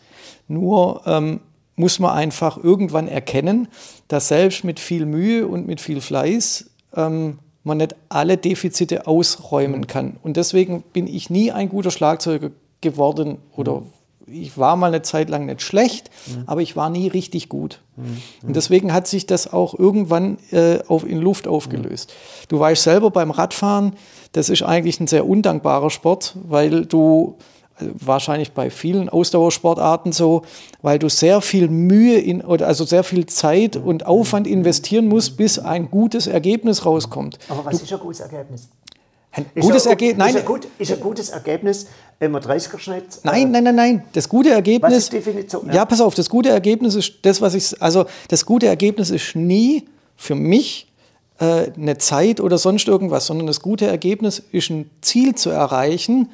Nur 0.48 1.02
ähm, 1.06 1.40
muss 1.76 2.00
man 2.00 2.12
einfach 2.12 2.62
irgendwann 2.62 3.08
erkennen, 3.08 3.68
dass 4.08 4.28
selbst 4.28 4.64
mit 4.64 4.80
viel 4.80 5.06
Mühe 5.06 5.48
und 5.48 5.66
mit 5.66 5.82
viel 5.82 6.02
Fleiß 6.02 6.70
ähm, 6.96 7.40
man 7.64 7.78
nicht 7.78 7.96
alle 8.10 8.38
Defizite 8.38 9.08
ausräumen 9.08 9.82
mhm. 9.82 9.88
kann. 9.88 10.18
Und 10.22 10.38
deswegen 10.38 10.82
bin 10.82 11.08
ich 11.08 11.30
nie 11.30 11.52
ein 11.52 11.70
guter 11.70 11.92
Schlagzeuger 11.92 12.52
geworden 12.82 13.38
oder 13.56 13.82
mhm. 13.82 13.88
Ich 14.28 14.58
war 14.58 14.76
mal 14.76 14.88
eine 14.88 15.02
Zeit 15.02 15.30
lang 15.30 15.46
nicht 15.46 15.62
schlecht, 15.62 16.10
mhm. 16.28 16.44
aber 16.46 16.62
ich 16.62 16.76
war 16.76 16.90
nie 16.90 17.08
richtig 17.08 17.50
gut. 17.50 17.82
Mhm. 17.96 18.22
Und 18.48 18.56
deswegen 18.56 18.94
hat 18.94 19.08
sich 19.08 19.26
das 19.26 19.52
auch 19.52 19.78
irgendwann 19.78 20.38
äh, 20.52 20.80
auf, 20.88 21.08
in 21.08 21.20
Luft 21.20 21.48
aufgelöst. 21.48 22.10
Mhm. 22.12 22.46
Du 22.50 22.60
weißt 22.60 22.84
selber 22.84 23.12
beim 23.12 23.32
Radfahren, 23.32 23.94
das 24.32 24.50
ist 24.50 24.64
eigentlich 24.64 25.00
ein 25.00 25.08
sehr 25.08 25.28
undankbarer 25.28 25.90
Sport, 25.90 26.36
weil 26.44 26.86
du 26.86 27.38
wahrscheinlich 27.80 28.52
bei 28.52 28.70
vielen 28.70 29.10
Ausdauersportarten 29.10 30.12
so, 30.12 30.44
weil 30.82 31.00
du 31.00 31.10
sehr 31.10 31.42
viel 31.42 31.68
Mühe 31.70 32.18
in, 32.20 32.42
oder 32.42 32.68
also 32.68 32.86
sehr 32.86 33.04
viel 33.04 33.26
Zeit 33.26 33.76
und 33.76 34.06
Aufwand 34.06 34.48
investieren 34.48 35.08
musst, 35.08 35.38
bis 35.38 35.60
ein 35.60 35.90
gutes 35.90 36.28
Ergebnis 36.28 36.86
rauskommt. 36.86 37.40
Aber 37.50 37.66
was 37.66 37.78
du, 37.78 37.84
ist 37.84 37.94
ein 37.94 38.00
gutes 38.00 38.20
Ergebnis? 38.20 38.70
Ein 39.36 39.46
gutes 39.60 39.86
Ergebnis? 39.88 40.18
Nein. 40.18 40.36
Ist 40.36 40.42
ein, 40.42 40.46
gut, 40.46 40.68
ist 40.78 40.92
ein 40.92 41.00
gutes 41.00 41.30
Ergebnis, 41.30 41.88
wenn 42.20 42.32
man 42.32 42.42
30er 42.44 42.78
Schnitt. 42.78 43.20
Nein, 43.24 43.50
nein, 43.50 43.64
nein, 43.64 43.76
nein. 43.76 44.04
Das 44.14 44.30
gute 44.30 44.52
Ergebnis. 44.52 44.92
Was 44.92 44.98
ist 44.98 45.14
Definition? 45.14 45.68
Ja. 45.68 45.74
ja, 45.74 45.86
pass 45.86 46.02
auf, 46.02 46.14
das 46.14 46.30
gute 46.30 46.50
Ergebnis 46.50 46.94
ist 46.94 47.14
das, 47.24 47.42
was 47.42 47.56
ich. 47.56 47.82
Also, 47.82 48.06
das 48.28 48.46
gute 48.46 48.68
Ergebnis 48.68 49.10
ist 49.10 49.36
nie 49.36 49.86
für 50.16 50.36
mich 50.36 50.88
äh, 51.40 51.72
eine 51.76 51.98
Zeit 51.98 52.40
oder 52.42 52.60
sonst 52.60 52.88
irgendwas, 52.88 53.26
sondern 53.26 53.48
das 53.48 53.60
gute 53.62 53.88
Ergebnis 53.88 54.44
ist 54.52 54.70
ein 54.70 54.90
Ziel 55.02 55.34
zu 55.34 55.50
erreichen 55.50 56.30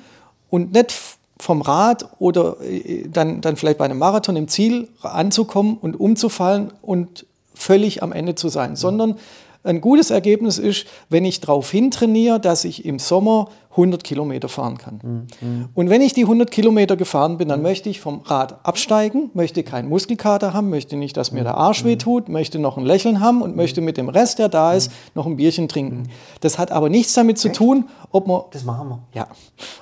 und 0.50 0.74
nicht 0.74 0.94
vom 1.40 1.62
Rad 1.62 2.10
oder 2.20 2.58
äh, 2.62 3.08
dann, 3.08 3.40
dann 3.40 3.56
vielleicht 3.56 3.78
bei 3.78 3.86
einem 3.86 3.98
Marathon 3.98 4.36
im 4.36 4.50
Ziel 4.50 4.90
anzukommen 5.02 5.78
und 5.78 5.98
umzufallen 5.98 6.74
und 6.82 7.26
völlig 7.56 8.04
am 8.04 8.12
Ende 8.12 8.36
zu 8.36 8.50
sein, 8.50 8.76
sondern 8.76 9.16
ein 9.64 9.82
gutes 9.82 10.10
Ergebnis 10.10 10.58
ist, 10.58 10.88
wenn 11.10 11.26
ich 11.26 11.42
darauf 11.42 11.70
hintrainiere, 11.72 12.40
dass 12.40 12.64
ich 12.66 12.86
im 12.86 13.00
Sommer 13.00 13.50
100 13.80 14.04
Kilometer 14.04 14.50
fahren 14.50 14.78
kann. 14.78 15.28
Mhm. 15.42 15.70
Und 15.74 15.90
wenn 15.90 16.02
ich 16.02 16.14
die 16.14 16.24
100 16.24 16.52
Kilometer 16.52 16.96
gefahren 16.96 17.38
bin, 17.38 17.48
dann 17.48 17.60
mhm. 17.60 17.64
möchte 17.64 17.90
ich 17.90 18.00
vom 18.00 18.22
Rad 18.22 18.60
absteigen, 18.64 19.32
möchte 19.34 19.64
keinen 19.64 19.90
Muskelkater 19.90 20.54
haben, 20.54 20.70
möchte 20.70 20.96
nicht, 20.96 21.18
dass 21.18 21.32
mir 21.32 21.44
der 21.44 21.56
Arsch 21.56 21.84
mhm. 21.84 21.90
wehtut, 21.90 22.30
möchte 22.30 22.60
noch 22.60 22.78
ein 22.78 22.86
Lächeln 22.86 23.20
haben 23.20 23.42
und 23.42 23.56
möchte 23.56 23.82
mit 23.82 23.98
dem 23.98 24.10
Rest, 24.10 24.40
der 24.40 24.50
da 24.50 24.74
ist, 24.74 24.92
noch 25.16 25.26
ein 25.26 25.38
Bierchen 25.38 25.68
trinken. 25.68 26.10
Das 26.42 26.60
hat 26.60 26.72
aber 26.72 26.90
nichts 26.90 27.14
damit 27.14 27.38
zu 27.38 27.52
tun, 27.52 27.86
ob 28.12 28.28
man... 28.28 28.42
Das 28.52 28.64
machen 28.64 28.90
wir. 28.90 29.00
Ja. 29.14 29.28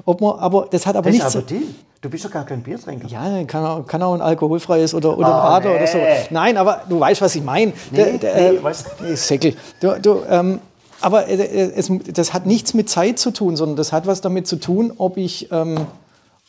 Ob 0.06 0.22
man, 0.22 0.40
aber 0.40 0.68
das 0.70 0.86
hat 0.86 0.96
aber 0.96 1.10
das 1.10 1.14
nichts... 1.14 1.36
Ist 1.36 1.52
aber. 1.52 1.62
Du 2.02 2.12
bist 2.12 2.24
doch 2.24 2.32
gar 2.32 2.46
kein 2.46 2.62
Biertrinker. 2.62 3.08
Ja, 3.08 3.44
kann 3.46 3.66
auch, 3.66 3.86
kann 3.88 4.04
auch 4.04 4.14
ein 4.14 4.22
alkoholfreies 4.22 4.94
oder, 4.94 5.18
oder 5.18 5.30
oh, 5.30 5.32
ein 5.32 5.40
Radler 5.40 5.72
nee. 5.72 5.78
oder 5.78 5.88
so. 5.88 5.98
Nein, 6.30 6.56
aber 6.56 6.84
du 6.88 7.00
weißt, 7.00 7.22
was 7.22 7.36
ich 7.36 7.44
meine. 7.44 7.74
Nee, 7.92 8.20
der, 8.20 8.54
nee, 8.54 9.08
äh? 9.08 9.16
Säckel. 9.16 9.56
Du, 9.82 10.00
du, 10.00 10.22
ähm, 10.30 10.60
aber 11.02 11.28
äh, 11.28 11.72
es, 11.76 11.92
das 12.14 12.34
hat 12.34 12.46
nichts 12.46 12.74
mit 12.74 12.90
Zeit 12.90 13.20
zu 13.20 13.32
tun, 13.32 13.56
sondern 13.56 13.76
das 13.76 13.92
hat 13.92 14.08
was 14.08 14.22
damit 14.22 14.48
zu 14.48 14.58
tun, 14.58 14.94
ob 14.98 15.18
ich, 15.18 15.52
ähm, 15.52 15.88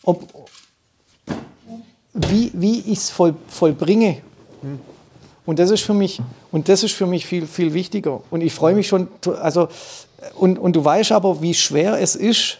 ob, 0.02 0.26
wie, 2.14 2.50
wie 2.54 2.80
ich 2.80 2.98
es 2.98 3.10
voll, 3.10 3.34
vollbringe. 3.48 4.18
Hm. 4.62 4.80
Und 5.46 5.58
das 5.58 5.70
ist 5.70 5.82
für 5.82 5.94
mich, 5.94 6.20
und 6.52 6.68
das 6.68 6.82
ist 6.82 6.92
für 6.92 7.06
mich 7.06 7.26
viel, 7.26 7.46
viel 7.46 7.72
wichtiger. 7.72 8.20
Und 8.30 8.42
ich 8.42 8.52
freue 8.52 8.74
mich 8.74 8.86
schon, 8.86 9.08
also, 9.40 9.68
und, 10.34 10.58
und 10.58 10.76
du 10.76 10.84
weißt 10.84 11.12
aber, 11.12 11.40
wie 11.40 11.54
schwer 11.54 11.98
es 12.00 12.16
ist, 12.16 12.58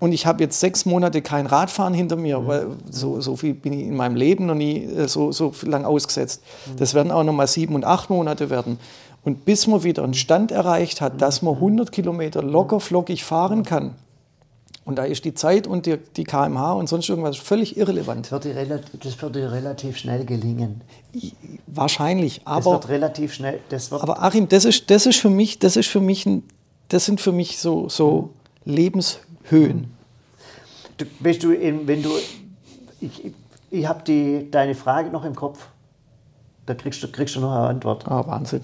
und 0.00 0.12
ich 0.12 0.26
habe 0.26 0.42
jetzt 0.42 0.60
sechs 0.60 0.84
Monate 0.84 1.22
kein 1.22 1.46
Radfahren 1.46 1.94
hinter 1.94 2.16
mir, 2.16 2.40
mhm. 2.40 2.46
weil 2.46 2.66
so, 2.90 3.20
so 3.20 3.36
viel 3.36 3.54
bin 3.54 3.72
ich 3.72 3.86
in 3.86 3.96
meinem 3.96 4.16
Leben 4.16 4.46
noch 4.46 4.54
nie 4.54 4.84
äh, 4.84 5.08
so, 5.08 5.32
so 5.32 5.52
lang 5.62 5.84
ausgesetzt. 5.84 6.42
Mhm. 6.66 6.76
Das 6.76 6.94
werden 6.94 7.10
auch 7.10 7.24
noch 7.24 7.32
mal 7.32 7.46
sieben 7.46 7.74
und 7.74 7.84
acht 7.84 8.10
Monate 8.10 8.50
werden. 8.50 8.78
Und 9.24 9.44
bis 9.44 9.66
man 9.66 9.82
wieder 9.82 10.04
einen 10.04 10.14
Stand 10.14 10.52
erreicht 10.52 11.00
hat, 11.00 11.20
dass 11.20 11.42
man 11.42 11.54
100 11.54 11.90
Kilometer 11.90 12.42
locker 12.42 12.78
flockig 12.78 13.24
fahren 13.24 13.64
kann, 13.64 13.94
und 14.84 14.96
da 14.96 15.04
ist 15.04 15.24
die 15.24 15.32
Zeit 15.32 15.66
und 15.66 15.86
die, 15.86 15.96
die 15.96 16.24
kmh 16.24 16.72
und 16.72 16.88
sonst 16.88 17.08
irgendwas 17.08 17.38
völlig 17.38 17.76
irrelevant. 17.78 18.30
Das 18.30 18.44
wird, 18.44 18.54
relativ, 18.54 19.32
dir 19.32 19.52
relativ 19.52 19.96
schnell 19.96 20.26
gelingen. 20.26 20.82
Wahrscheinlich, 21.66 22.42
aber... 22.44 22.72
Das 22.72 22.82
wird 22.82 22.88
relativ 22.90 23.32
schnell... 23.32 23.60
Wird 23.70 23.92
aber 23.92 24.22
Achim, 24.22 24.48
das 24.48 24.66
ist, 24.66 24.90
das 24.90 25.06
ist 25.06 25.18
für 25.18 25.30
mich, 25.30 25.58
das 25.58 25.76
ist 25.76 25.88
für 25.88 26.00
mich, 26.00 26.26
ein, 26.26 26.42
das 26.88 27.06
sind 27.06 27.20
für 27.20 27.32
mich 27.32 27.58
so, 27.58 27.88
so 27.88 28.30
Lebens 28.66 29.20
Höhen. 29.44 29.94
Du, 30.98 31.06
weißt 31.20 31.42
du, 31.42 31.50
wenn 31.50 32.02
du, 32.02 32.10
ich, 33.00 33.32
ich 33.70 33.86
habe 33.86 34.48
deine 34.50 34.74
Frage 34.74 35.08
noch 35.08 35.24
im 35.24 35.34
Kopf. 35.34 35.66
Da 36.66 36.74
kriegst 36.74 37.02
du, 37.02 37.08
kriegst 37.08 37.36
du 37.36 37.40
noch 37.40 37.52
eine 37.52 37.68
Antwort. 37.68 38.06
Ah, 38.06 38.26
Wahnsinn. 38.26 38.62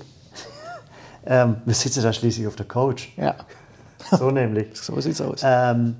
Ähm, 1.26 1.56
wir 1.64 1.74
sitzen 1.74 2.02
da 2.02 2.12
schließlich 2.12 2.46
auf 2.46 2.56
der 2.56 2.66
Couch. 2.66 3.08
Ja. 3.16 3.36
So 4.12 4.30
nämlich. 4.30 4.68
so 4.80 4.98
sieht's 4.98 5.20
aus. 5.20 5.42
Ähm, 5.44 5.96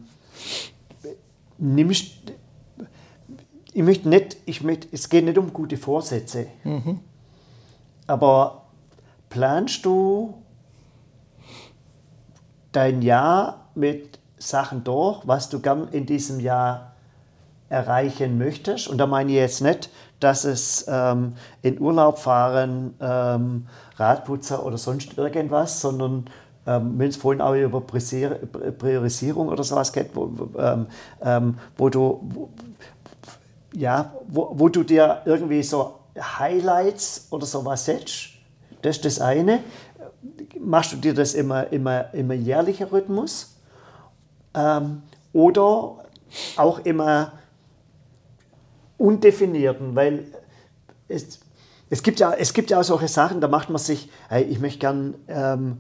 nimmst, 1.59 2.33
ich 3.75 3.83
möchte 3.83 4.09
nicht, 4.09 4.39
ich 4.47 4.63
möchte, 4.63 4.89
es 4.91 5.09
geht 5.11 5.27
nicht 5.27 5.37
um 5.37 5.53
gute 5.53 5.77
Vorsätze. 5.77 6.47
Mhm. 6.65 7.01
Aber 8.07 8.63
planst 9.29 9.85
du 9.85 10.43
dein 12.73 13.03
Jahr 13.03 13.69
mit 13.75 14.19
Sachen 14.39 14.83
durch, 14.83 15.21
was 15.27 15.51
du 15.51 15.61
gern 15.61 15.89
in 15.89 16.07
diesem 16.07 16.41
Jahr 16.41 16.95
erreichen 17.71 18.37
möchtest. 18.37 18.89
Und 18.89 18.99
da 18.99 19.07
meine 19.07 19.31
ich 19.31 19.39
jetzt 19.39 19.63
nicht, 19.63 19.89
dass 20.21 20.45
es 20.45 20.85
ähm, 20.89 21.33
in 21.63 21.81
Urlaub 21.81 22.19
fahren, 22.19 22.95
ähm, 23.01 23.67
Radputzer 23.97 24.65
oder 24.67 24.77
sonst 24.77 25.17
irgendwas, 25.17 25.81
sondern 25.81 26.27
ähm, 26.67 26.99
wenn 26.99 27.09
es 27.09 27.17
vorhin 27.17 27.41
auch 27.41 27.55
über 27.55 27.81
Priorisierung 27.81 29.49
oder 29.49 29.65
sowas 29.65 29.91
geht, 29.93 30.11
wo, 30.15 30.31
ähm, 30.59 30.87
ähm, 31.23 31.59
wo 31.79 31.89
du, 31.89 32.21
wo, 32.23 32.51
ja, 33.73 34.13
wo, 34.29 34.53
wo 34.55 34.69
du 34.69 34.83
dir 34.83 35.23
irgendwie 35.25 35.63
so 35.63 35.95
Highlights 36.21 37.29
oder 37.31 37.47
sowas 37.47 37.87
setzt, 37.87 38.31
das 38.83 38.97
ist 38.97 39.05
das 39.07 39.21
eine. 39.21 39.61
Machst 40.59 40.93
du 40.93 40.97
dir 40.97 41.15
das 41.15 41.33
immer, 41.33 41.73
immer, 41.73 42.13
immer 42.13 42.35
jährlicher 42.35 42.93
Rhythmus? 42.93 43.57
ähm, 44.55 45.03
oder 45.33 45.97
auch 46.57 46.79
immer 46.81 47.33
undefinierten, 49.01 49.97
weil 49.97 50.27
es, 51.09 51.41
es, 51.89 52.03
gibt 52.03 52.21
ja, 52.21 52.33
es 52.33 52.53
gibt 52.53 52.71
ja 52.71 52.81
auch 52.81 52.85
solche 52.85 53.09
Sachen, 53.09 53.41
da 53.41 53.49
macht 53.49 53.71
man 53.71 53.79
sich, 53.79 54.11
hey, 54.29 54.43
ich 54.45 54.61
möchte 54.61 54.79
gern 54.79 55.15
ähm, 55.27 55.79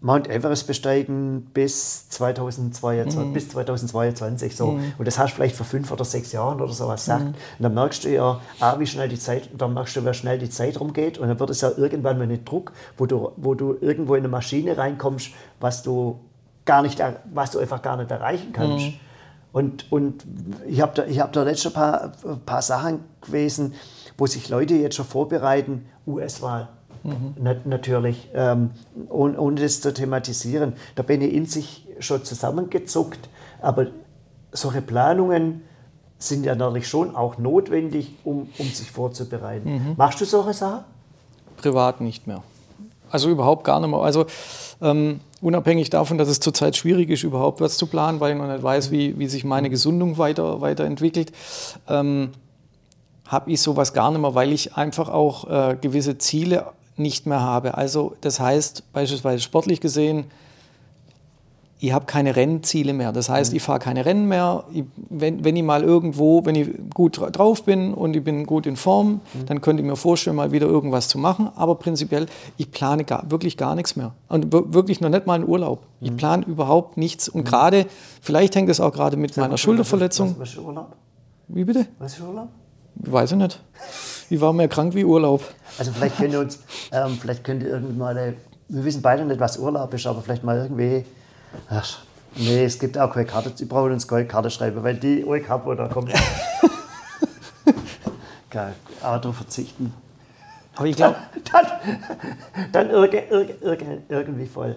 Mount 0.00 0.28
Everest 0.28 0.66
besteigen 0.66 1.50
bis 1.54 2.08
2022, 2.08 3.20
mhm. 3.20 3.32
bis 3.32 3.48
2022 3.50 4.56
so. 4.56 4.72
Mhm. 4.72 4.94
Und 4.98 5.06
das 5.06 5.18
hast 5.18 5.32
du 5.32 5.36
vielleicht 5.36 5.54
vor 5.54 5.66
fünf 5.66 5.92
oder 5.92 6.04
sechs 6.04 6.32
Jahren 6.32 6.60
oder 6.60 6.72
sowas 6.72 7.02
gesagt. 7.02 7.22
Mhm. 7.22 7.28
Und 7.28 7.60
dann 7.60 7.74
merkst 7.74 8.04
du 8.04 8.08
ja, 8.08 8.40
ah, 8.58 8.78
wie 8.80 8.86
schnell 8.86 9.08
die 9.08 9.18
Zeit, 9.18 9.50
dann 9.56 9.74
merkst 9.74 9.94
du, 9.94 10.04
wie 10.04 10.14
schnell 10.14 10.38
die 10.38 10.50
Zeit 10.50 10.80
rumgeht. 10.80 11.18
Und 11.18 11.28
dann 11.28 11.38
wird 11.38 11.50
es 11.50 11.60
ja 11.60 11.70
irgendwann 11.76 12.18
mal 12.18 12.28
ein 12.28 12.44
Druck, 12.44 12.72
wo 12.96 13.06
du, 13.06 13.30
wo 13.36 13.54
du 13.54 13.76
irgendwo 13.80 14.14
in 14.14 14.22
eine 14.22 14.28
Maschine 14.28 14.76
reinkommst, 14.76 15.30
was 15.60 15.84
du 15.84 16.18
gar 16.64 16.82
nicht, 16.82 17.00
was 17.32 17.52
du 17.52 17.60
einfach 17.60 17.82
gar 17.82 17.96
nicht 17.96 18.10
erreichen 18.10 18.52
kannst. 18.52 18.86
Mhm. 18.86 18.94
Und, 19.52 19.90
und 19.92 20.24
ich 20.66 20.80
habe 20.80 20.92
da, 20.94 21.22
hab 21.22 21.32
da 21.32 21.42
letzte 21.42 21.70
paar, 21.70 22.12
paar 22.46 22.62
Sachen 22.62 23.00
gewesen, 23.20 23.74
wo 24.16 24.26
sich 24.26 24.48
Leute 24.48 24.74
jetzt 24.74 24.96
schon 24.96 25.04
vorbereiten, 25.04 25.86
US-Wahl. 26.06 26.68
Mhm. 27.04 27.34
natürlich, 27.64 28.30
ähm, 28.32 28.70
ohne, 29.08 29.36
ohne 29.40 29.60
das 29.60 29.80
zu 29.80 29.92
thematisieren. 29.92 30.74
Da 30.94 31.02
bin 31.02 31.20
ich 31.20 31.32
in 31.32 31.46
sich 31.46 31.88
schon 31.98 32.24
zusammengezuckt, 32.24 33.28
aber 33.60 33.88
solche 34.52 34.82
Planungen 34.82 35.62
sind 36.18 36.44
ja 36.46 36.54
natürlich 36.54 36.86
schon 36.86 37.16
auch 37.16 37.38
notwendig, 37.38 38.14
um, 38.22 38.48
um 38.56 38.66
sich 38.68 38.90
vorzubereiten. 38.90 39.68
Mhm. 39.68 39.94
Machst 39.96 40.20
du 40.20 40.24
solche 40.24 40.54
Sachen? 40.54 40.84
Privat 41.56 42.00
nicht 42.00 42.28
mehr. 42.28 42.44
Also 43.10 43.28
überhaupt 43.28 43.64
gar 43.64 43.80
nicht 43.80 43.90
mehr. 43.90 44.00
Also 44.00 44.26
ähm, 44.80 45.20
unabhängig 45.42 45.90
davon, 45.90 46.16
dass 46.16 46.28
es 46.28 46.40
zurzeit 46.40 46.76
schwierig 46.76 47.10
ist, 47.10 47.24
überhaupt 47.24 47.60
was 47.60 47.76
zu 47.76 47.86
planen, 47.86 48.20
weil 48.20 48.32
ich 48.32 48.38
noch 48.38 48.50
nicht 48.50 48.62
weiß, 48.62 48.90
wie, 48.90 49.18
wie 49.18 49.26
sich 49.26 49.44
meine 49.44 49.68
Gesundung 49.68 50.16
weiter, 50.16 50.60
weiterentwickelt, 50.60 51.32
ähm, 51.88 52.30
habe 53.26 53.50
ich 53.50 53.60
sowas 53.60 53.92
gar 53.92 54.10
nicht 54.10 54.20
mehr, 54.20 54.34
weil 54.34 54.52
ich 54.52 54.76
einfach 54.76 55.08
auch 55.08 55.50
äh, 55.50 55.76
gewisse 55.80 56.18
Ziele 56.18 56.66
nicht 56.96 57.26
mehr 57.26 57.40
habe. 57.40 57.76
Also 57.76 58.14
das 58.20 58.40
heißt 58.40 58.92
beispielsweise 58.92 59.42
sportlich 59.42 59.80
gesehen, 59.80 60.26
ich 61.82 61.92
habe 61.92 62.06
keine 62.06 62.36
Rennziele 62.36 62.92
mehr. 62.92 63.10
Das 63.10 63.28
heißt, 63.28 63.50
mhm. 63.50 63.56
ich 63.56 63.62
fahre 63.64 63.80
keine 63.80 64.04
Rennen 64.04 64.28
mehr. 64.28 64.62
Ich, 64.72 64.84
wenn, 65.10 65.44
wenn 65.44 65.56
ich 65.56 65.64
mal 65.64 65.82
irgendwo, 65.82 66.46
wenn 66.46 66.54
ich 66.54 66.68
gut 66.94 67.20
drauf 67.32 67.64
bin 67.64 67.92
und 67.92 68.14
ich 68.14 68.22
bin 68.22 68.46
gut 68.46 68.66
in 68.66 68.76
Form, 68.76 69.14
mhm. 69.34 69.46
dann 69.46 69.60
könnte 69.60 69.82
ich 69.82 69.88
mir 69.88 69.96
vorstellen, 69.96 70.36
mal 70.36 70.52
wieder 70.52 70.68
irgendwas 70.68 71.08
zu 71.08 71.18
machen. 71.18 71.50
Aber 71.56 71.74
prinzipiell, 71.74 72.26
ich 72.56 72.70
plane 72.70 73.02
gar, 73.02 73.28
wirklich 73.32 73.56
gar 73.56 73.74
nichts 73.74 73.96
mehr. 73.96 74.14
Und 74.28 74.52
wirklich 74.52 75.00
noch 75.00 75.08
nicht 75.08 75.26
mal 75.26 75.34
einen 75.34 75.48
Urlaub. 75.48 75.80
Mhm. 75.98 76.06
Ich 76.06 76.16
plane 76.16 76.46
überhaupt 76.46 76.98
nichts. 76.98 77.28
Und 77.28 77.40
mhm. 77.40 77.44
gerade, 77.46 77.86
vielleicht 78.20 78.54
hängt 78.54 78.70
es 78.70 78.78
auch 78.78 78.92
gerade 78.92 79.16
mit 79.16 79.34
Sag 79.34 79.42
meiner 79.42 79.58
Schulterverletzung. 79.58 80.36
Was, 80.38 80.38
was 80.38 80.48
ist 80.50 80.58
Urlaub? 80.58 80.92
Wie 81.48 81.64
bitte? 81.64 81.86
Was 81.98 82.12
ist 82.12 82.20
Urlaub? 82.20 82.48
Weiß 82.94 83.32
ich 83.32 83.38
nicht. 83.38 83.60
Ich 84.30 84.40
war 84.40 84.52
mehr 84.52 84.68
krank 84.68 84.94
wie 84.94 85.04
Urlaub. 85.04 85.42
Also 85.78 85.90
vielleicht 85.90 86.16
könnt 86.16 86.32
ihr 86.32 86.38
uns, 86.38 86.60
ähm, 86.92 87.18
vielleicht 87.20 87.42
könnt 87.42 87.64
ihr 87.64 87.70
irgendwann 87.70 87.98
mal, 87.98 88.34
wir 88.68 88.84
wissen 88.84 89.02
beide 89.02 89.24
nicht, 89.24 89.40
was 89.40 89.58
Urlaub 89.58 89.92
ist, 89.92 90.06
aber 90.06 90.22
vielleicht 90.22 90.44
mal 90.44 90.58
irgendwie 90.58 91.04
Ach, 91.68 91.98
nee, 92.34 92.64
es 92.64 92.78
gibt 92.78 92.98
auch 92.98 93.12
keine 93.12 93.26
Karte. 93.26 93.52
Sie 93.54 93.64
brauchen 93.64 93.92
uns 93.92 94.06
keine 94.06 94.26
Karte 94.26 94.50
schreiben, 94.50 94.82
weil 94.82 94.96
die 94.96 95.20
ich 95.20 95.48
habe, 95.48 95.76
da 95.76 95.88
kommt. 95.88 96.12
Geil, 98.50 98.74
aber 99.00 99.18
darauf 99.18 99.36
verzichten. 99.36 99.94
Aber 100.76 100.86
ich 100.86 100.96
glaube. 100.96 101.16
Dann, 101.52 101.66
dann, 102.72 102.88
dann 102.88 102.90
irg 102.90 103.14
irg 103.30 103.84
irgendwie 104.08 104.46
voll. 104.46 104.76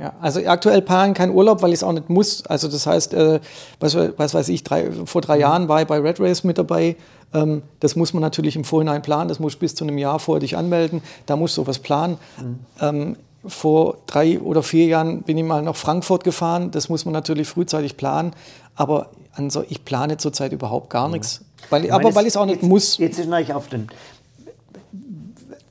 Ja, 0.00 0.14
also 0.20 0.40
aktuell 0.46 0.80
planen 0.80 1.12
kein 1.12 1.30
Urlaub, 1.30 1.60
weil 1.60 1.70
ich 1.70 1.76
es 1.76 1.82
auch 1.82 1.92
nicht 1.92 2.08
muss. 2.08 2.44
Also 2.46 2.68
das 2.68 2.86
heißt, 2.86 3.12
äh, 3.12 3.40
was, 3.80 3.94
was, 3.94 4.32
weiß 4.32 4.48
ich, 4.48 4.64
drei, 4.64 4.90
vor 5.04 5.20
drei 5.20 5.38
Jahren 5.38 5.68
war 5.68 5.82
ich 5.82 5.86
bei 5.86 5.98
Red 5.98 6.20
Race 6.20 6.42
mit 6.42 6.56
dabei. 6.56 6.96
Ähm, 7.34 7.62
das 7.80 7.96
muss 7.96 8.14
man 8.14 8.22
natürlich 8.22 8.56
im 8.56 8.64
Vorhinein 8.64 9.02
planen. 9.02 9.28
Das 9.28 9.40
muss 9.40 9.56
bis 9.56 9.74
zu 9.74 9.84
einem 9.84 9.98
Jahr 9.98 10.18
vorher 10.18 10.40
dich 10.40 10.56
anmelden. 10.56 11.02
Da 11.26 11.36
musst 11.36 11.58
du 11.58 11.66
was 11.66 11.78
planen. 11.78 12.16
Mhm. 12.38 12.58
Ähm, 12.80 13.16
vor 13.46 13.98
drei 14.06 14.38
oder 14.40 14.62
vier 14.62 14.86
Jahren 14.86 15.22
bin 15.22 15.38
ich 15.38 15.44
mal 15.44 15.62
nach 15.62 15.76
Frankfurt 15.76 16.24
gefahren. 16.24 16.70
Das 16.70 16.88
muss 16.88 17.04
man 17.04 17.12
natürlich 17.12 17.48
frühzeitig 17.48 17.96
planen. 17.96 18.32
Aber 18.74 19.10
also 19.32 19.64
ich 19.68 19.84
plane 19.84 20.16
zurzeit 20.16 20.52
überhaupt 20.52 20.90
gar 20.90 21.06
mhm. 21.06 21.14
nichts. 21.14 21.44
Weil, 21.70 21.86
ich 21.86 21.92
aber 21.92 22.14
weil 22.14 22.24
ich 22.24 22.30
es 22.30 22.36
auch 22.36 22.46
nicht 22.46 22.62
jetzt, 22.62 22.68
muss. 22.68 22.98
Jetzt 22.98 23.18
ist 23.18 23.28
natürlich 23.28 23.54
auf 23.54 23.68
den. 23.68 23.88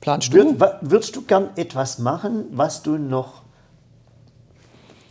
Planst 0.00 0.32
du? 0.32 0.58
Würd, 0.58 0.76
würdest 0.80 1.14
du 1.16 1.22
gern 1.22 1.50
etwas 1.56 1.98
machen, 1.98 2.46
was 2.52 2.82
du 2.82 2.96
noch. 2.96 3.42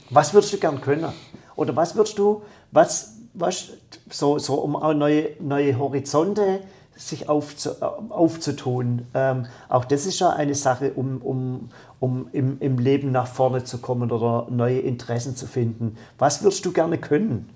Was 0.10 0.34
würdest 0.34 0.54
du 0.54 0.58
gern 0.58 0.82
können? 0.82 1.14
Oder 1.56 1.76
was 1.76 1.96
würdest 1.96 2.18
du, 2.18 2.42
was, 2.72 3.18
was 3.34 3.70
so, 4.10 4.40
so 4.40 4.56
um 4.56 4.76
auch 4.76 4.94
neue, 4.94 5.32
neue 5.40 5.78
Horizonte 5.78 6.62
sich 7.00 7.30
aufzu, 7.30 7.70
aufzutun. 8.10 9.08
Ähm, 9.14 9.46
auch 9.70 9.86
das 9.86 10.06
ist 10.06 10.20
ja 10.20 10.32
eine 10.32 10.54
Sache, 10.54 10.92
um, 10.94 11.22
um, 11.22 11.70
um 12.00 12.30
im, 12.32 12.58
im 12.60 12.80
Leben 12.80 13.12
nach 13.12 13.28
vorne 13.28 13.64
zu 13.64 13.80
kommen 13.80 14.12
oder 14.12 14.48
neue 14.50 14.80
Interessen 14.80 15.36
zu 15.36 15.48
finden. 15.48 15.98
Was 16.18 16.44
würdest 16.44 16.66
du 16.66 16.72
gerne 16.72 16.98
können? 16.98 17.50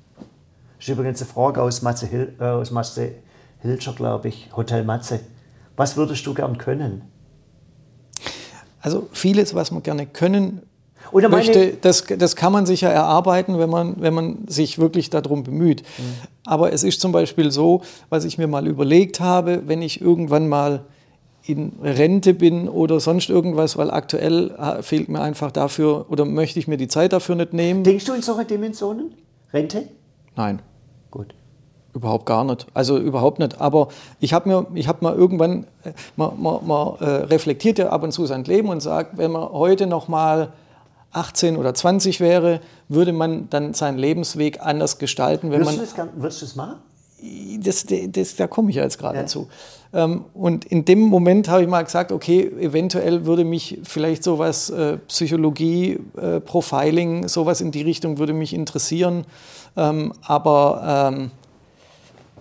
Das 0.78 0.88
ist 0.88 0.94
übrigens 0.94 1.22
eine 1.22 1.30
Frage 1.30 1.62
aus 1.62 1.82
Matze, 1.82 2.08
Hil 2.08 2.34
äh, 2.40 2.44
aus 2.44 2.72
Matze 2.72 3.14
Hilscher, 3.60 3.94
glaube 3.94 4.28
ich, 4.28 4.50
Hotel 4.56 4.84
Matze. 4.84 5.22
Was 5.78 5.96
würdest 5.96 6.26
du 6.28 6.34
gern 6.34 6.58
können? 6.58 7.04
Also 8.82 9.08
vieles, 9.14 9.56
was 9.56 9.72
man 9.72 9.82
gerne 9.82 10.06
können 10.06 10.62
oder 11.14 11.30
möchte, 11.30 11.78
das, 11.80 12.04
das 12.04 12.36
kann 12.36 12.52
man 12.52 12.66
sich 12.66 12.82
ja 12.82 12.90
erarbeiten, 12.90 13.58
wenn 13.60 13.70
man, 13.70 14.02
wenn 14.02 14.14
man 14.14 14.48
sich 14.48 14.80
wirklich 14.80 15.10
darum 15.10 15.44
bemüht. 15.44 15.84
Mhm. 15.98 16.04
Aber 16.46 16.74
es 16.74 16.84
ist 16.84 17.00
zum 17.00 17.14
Beispiel 17.14 17.52
so, 17.52 17.82
was 18.10 18.26
ich 18.26 18.38
mir 18.38 18.48
mal 18.48 18.68
überlegt 18.68 19.20
habe, 19.20 19.64
wenn 19.68 19.82
ich 19.82 20.02
irgendwann 20.02 20.50
mal 20.50 20.84
in 21.46 21.74
Rente 21.82 22.34
bin 22.34 22.70
oder 22.70 23.00
sonst 23.00 23.30
irgendwas, 23.30 23.78
weil 23.78 23.92
aktuell 23.92 24.52
äh, 24.52 24.82
fehlt 24.82 25.10
mir 25.10 25.22
einfach 25.22 25.52
dafür 25.52 26.06
oder 26.10 26.26
möchte 26.26 26.60
ich 26.60 26.68
mir 26.68 26.78
die 26.78 26.88
Zeit 26.88 27.12
dafür 27.12 27.36
nicht 27.36 27.54
nehmen. 27.54 27.84
Denkst 27.84 28.06
du 28.06 28.14
in 28.14 28.22
solche 28.22 28.46
Dimensionen? 28.46 29.14
Rente? 29.52 29.90
Nein. 30.36 30.62
Gut. 31.12 31.36
Überhaupt 31.94 32.26
gar 32.26 32.44
nicht. 32.44 32.66
Also 32.74 32.98
überhaupt 32.98 33.40
nicht. 33.40 33.62
Aber 33.62 33.90
ich 34.20 34.34
habe 34.34 34.50
mir, 34.50 34.66
ich 34.74 34.88
habe 34.88 35.04
mal 35.04 35.14
irgendwann, 35.14 35.68
äh, 35.84 35.92
man, 36.16 36.42
man, 36.42 36.66
man 36.66 36.96
äh, 37.00 37.06
reflektiert 37.26 37.78
ja 37.78 37.90
ab 37.90 38.04
und 38.04 38.12
zu 38.12 38.26
sein 38.26 38.46
Leben 38.46 38.70
und 38.70 38.82
sagt, 38.82 39.18
wenn 39.18 39.32
man 39.32 39.50
heute 39.50 39.86
noch 39.86 40.08
mal 40.08 40.54
18 41.12 41.58
oder 41.58 41.74
20 41.74 42.20
wäre, 42.20 42.62
würde 42.88 43.14
man 43.14 43.50
dann 43.50 43.74
seinen 43.74 43.98
Lebensweg 43.98 44.62
anders 44.62 44.98
gestalten. 44.98 45.52
Wenn 45.52 45.60
würdest, 45.60 45.98
man, 45.98 46.08
du 46.08 46.14
das, 46.14 46.22
würdest 46.22 46.42
du 46.42 46.46
das 46.46 46.56
machen? 46.56 46.76
Das, 47.60 47.86
das, 47.88 48.36
da 48.36 48.48
komme 48.48 48.72
ich 48.72 48.78
ja 48.78 48.84
jetzt 48.84 48.98
gerade 48.98 49.20
ja. 49.20 49.26
zu. 49.26 49.48
Ähm, 49.94 50.26
und 50.34 50.66
in 50.66 50.86
dem 50.86 51.02
Moment 51.02 51.48
habe 51.50 51.62
ich 51.62 51.68
mal 51.68 51.84
gesagt, 51.84 52.12
okay, 52.12 52.52
eventuell 52.60 53.26
würde 53.26 53.44
mich 53.44 53.80
vielleicht 53.84 54.24
sowas, 54.24 54.70
äh, 54.70 54.98
Psychologie, 55.08 56.00
äh, 56.18 56.40
Profiling, 56.40 57.28
sowas 57.28 57.62
in 57.62 57.72
die 57.72 57.84
Richtung 57.84 58.18
würde 58.18 58.34
mich 58.34 58.54
interessieren. 58.54 59.26
Ähm, 59.78 60.14
aber 60.22 61.12
ähm, 61.14 61.32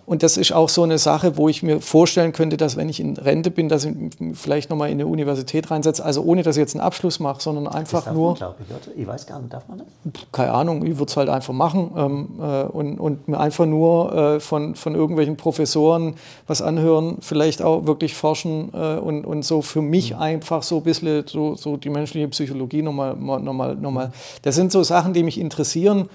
und 0.04 0.22
das 0.22 0.36
ist 0.36 0.52
auch 0.52 0.68
so 0.68 0.82
eine 0.82 0.98
Sache, 0.98 1.36
wo 1.36 1.48
ich 1.48 1.62
mir 1.62 1.80
vorstellen 1.80 2.32
könnte, 2.32 2.56
dass 2.56 2.76
wenn 2.76 2.88
ich 2.88 2.98
in 2.98 3.16
Rente 3.16 3.50
bin, 3.50 3.68
dass 3.68 3.84
ich 3.84 3.94
vielleicht 4.34 4.68
nochmal 4.68 4.88
in 4.88 4.94
eine 4.94 5.06
Universität 5.06 5.70
reinsetze, 5.70 6.04
also 6.04 6.22
ohne 6.22 6.42
dass 6.42 6.56
ich 6.56 6.60
jetzt 6.60 6.74
einen 6.74 6.84
Abschluss 6.84 7.20
mache, 7.20 7.40
sondern 7.40 7.68
einfach 7.68 8.04
das 8.04 8.14
nur. 8.14 8.36
Man, 8.38 8.54
ich, 8.94 9.02
ich 9.02 9.06
weiß 9.06 9.26
gar 9.26 9.38
nicht, 9.38 9.52
darf 9.52 9.68
man 9.68 9.78
das? 9.78 9.86
Keine 10.32 10.52
Ahnung, 10.52 10.84
ich 10.84 10.98
würde 10.98 11.10
es 11.10 11.16
halt 11.16 11.28
einfach 11.28 11.54
machen 11.54 11.92
ähm, 11.96 12.28
äh, 12.40 12.62
und, 12.64 12.98
und 12.98 13.28
mir 13.28 13.38
einfach 13.38 13.66
nur 13.66 14.12
äh, 14.12 14.40
von, 14.40 14.74
von 14.74 14.94
irgendwelchen 14.94 15.36
Professoren 15.36 16.14
was 16.48 16.62
anhören, 16.62 17.18
vielleicht 17.20 17.62
auch 17.62 17.86
wirklich 17.86 18.14
forschen 18.14 18.70
äh, 18.74 18.96
und, 18.96 19.24
und 19.24 19.44
so 19.44 19.62
für 19.62 19.82
mich 19.82 20.14
mhm. 20.14 20.20
einfach 20.20 20.64
so 20.64 20.78
ein 20.78 20.82
bisschen 20.82 21.26
so, 21.26 21.54
so 21.54 21.76
die 21.76 21.90
menschliche 21.90 22.28
Psychologie 22.28 22.82
nochmal. 22.82 23.14
Nochmal, 23.14 23.76
nochmal. 23.76 24.12
Das 24.42 24.56
sind 24.56 24.72
so 24.72 24.82
Sachen, 24.82 25.12
die 25.12 25.22
mich 25.22 25.38
interessieren, 25.38 26.08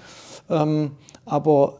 ähm, 0.49 0.91
aber 1.25 1.75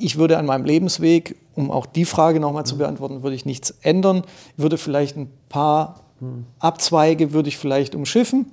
ich 0.00 0.16
würde 0.16 0.38
an 0.38 0.46
meinem 0.46 0.64
Lebensweg, 0.64 1.36
um 1.54 1.70
auch 1.70 1.86
die 1.86 2.04
Frage 2.04 2.40
nochmal 2.40 2.64
zu 2.64 2.78
beantworten, 2.78 3.22
würde 3.22 3.36
ich 3.36 3.46
nichts 3.46 3.74
ändern. 3.82 4.22
Ich 4.56 4.62
würde 4.62 4.78
vielleicht 4.78 5.16
ein 5.16 5.30
paar 5.48 6.08
Abzweige 6.58 7.32
würde 7.32 7.48
ich 7.48 7.58
vielleicht 7.58 7.94
umschiffen. 7.94 8.52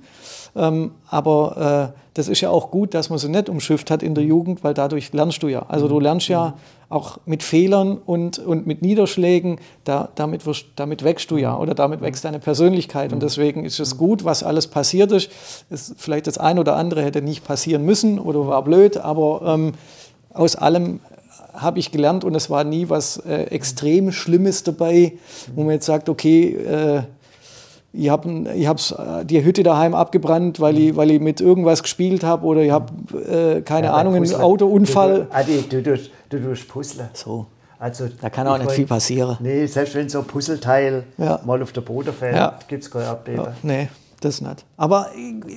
Ähm, 0.54 0.92
aber 1.08 1.92
äh, 1.92 1.98
das 2.14 2.28
ist 2.28 2.40
ja 2.40 2.48
auch 2.48 2.70
gut, 2.70 2.94
dass 2.94 3.10
man 3.10 3.18
sie 3.18 3.28
nicht 3.28 3.48
umschifft 3.48 3.90
hat 3.90 4.02
in 4.02 4.14
der 4.14 4.24
Jugend, 4.24 4.62
weil 4.64 4.72
dadurch 4.72 5.12
lernst 5.12 5.42
du 5.42 5.48
ja. 5.48 5.66
Also 5.68 5.88
du 5.88 5.98
lernst 5.98 6.28
ja 6.28 6.54
auch 6.88 7.18
mit 7.26 7.42
Fehlern 7.42 7.98
und, 7.98 8.38
und 8.38 8.66
mit 8.66 8.82
Niederschlägen, 8.82 9.58
da, 9.84 10.08
damit, 10.14 10.46
wirst, 10.46 10.66
damit 10.76 11.02
wächst 11.02 11.30
du 11.30 11.36
ja 11.36 11.58
oder 11.58 11.74
damit 11.74 12.00
wächst 12.00 12.24
deine 12.24 12.38
Persönlichkeit. 12.38 13.12
Und 13.12 13.22
deswegen 13.22 13.64
ist 13.64 13.80
es 13.80 13.98
gut, 13.98 14.24
was 14.24 14.44
alles 14.44 14.68
passiert 14.68 15.10
ist. 15.10 15.30
ist 15.68 15.94
vielleicht 15.98 16.28
das 16.28 16.38
eine 16.38 16.60
oder 16.60 16.76
andere 16.76 17.02
hätte 17.02 17.20
nicht 17.20 17.44
passieren 17.44 17.84
müssen 17.84 18.20
oder 18.20 18.46
war 18.46 18.62
blöd, 18.62 18.96
aber 18.96 19.42
ähm, 19.44 19.72
aus 20.32 20.54
allem 20.54 21.00
habe 21.56 21.78
ich 21.78 21.92
gelernt 21.92 22.24
und 22.24 22.34
es 22.34 22.50
war 22.50 22.64
nie 22.64 22.88
was 22.88 23.18
äh, 23.18 23.44
extrem 23.44 24.12
Schlimmes 24.12 24.62
dabei, 24.62 25.12
wo 25.54 25.62
man 25.62 25.74
jetzt 25.74 25.86
sagt, 25.86 26.08
okay, 26.08 26.54
äh, 26.54 27.02
ich 27.92 28.10
habe 28.10 28.52
ich 28.54 28.66
hab's, 28.66 28.92
äh, 28.92 29.24
die 29.24 29.42
Hütte 29.44 29.62
daheim 29.62 29.94
abgebrannt, 29.94 30.60
weil 30.60 30.78
ich, 30.78 30.96
weil 30.96 31.10
ich 31.10 31.20
mit 31.20 31.40
irgendwas 31.40 31.82
gespielt 31.82 32.24
habe 32.24 32.44
oder 32.46 32.60
ich 32.60 32.70
habe, 32.70 32.92
äh, 33.18 33.62
keine 33.62 33.88
ja, 33.88 33.94
Ahnung, 33.94 34.14
einen 34.14 34.34
Autounfall. 34.34 35.26
Du, 35.70 35.82
du, 35.82 35.98
du, 36.28 36.38
du 36.38 36.54
Puzzle. 36.68 37.08
So. 37.14 37.46
Also, 37.78 38.08
da 38.20 38.30
kann 38.30 38.46
auch 38.46 38.58
nicht 38.58 38.72
viel 38.72 38.86
passieren. 38.86 39.36
Nee, 39.40 39.66
selbst 39.66 39.94
wenn 39.94 40.08
so 40.08 40.20
ein 40.20 40.24
Puzzleteil 40.24 41.04
ja. 41.18 41.40
mal 41.44 41.62
auf 41.62 41.72
der 41.72 41.82
Boden 41.82 42.12
fällt, 42.12 42.36
ja. 42.36 42.58
gibt 42.68 42.84
es 42.84 42.90
keine 42.90 43.08
Update. 43.08 43.36
Ja, 43.36 43.52
nee 43.62 43.88
das 44.26 44.40
nicht. 44.40 44.64
Aber 44.76 45.10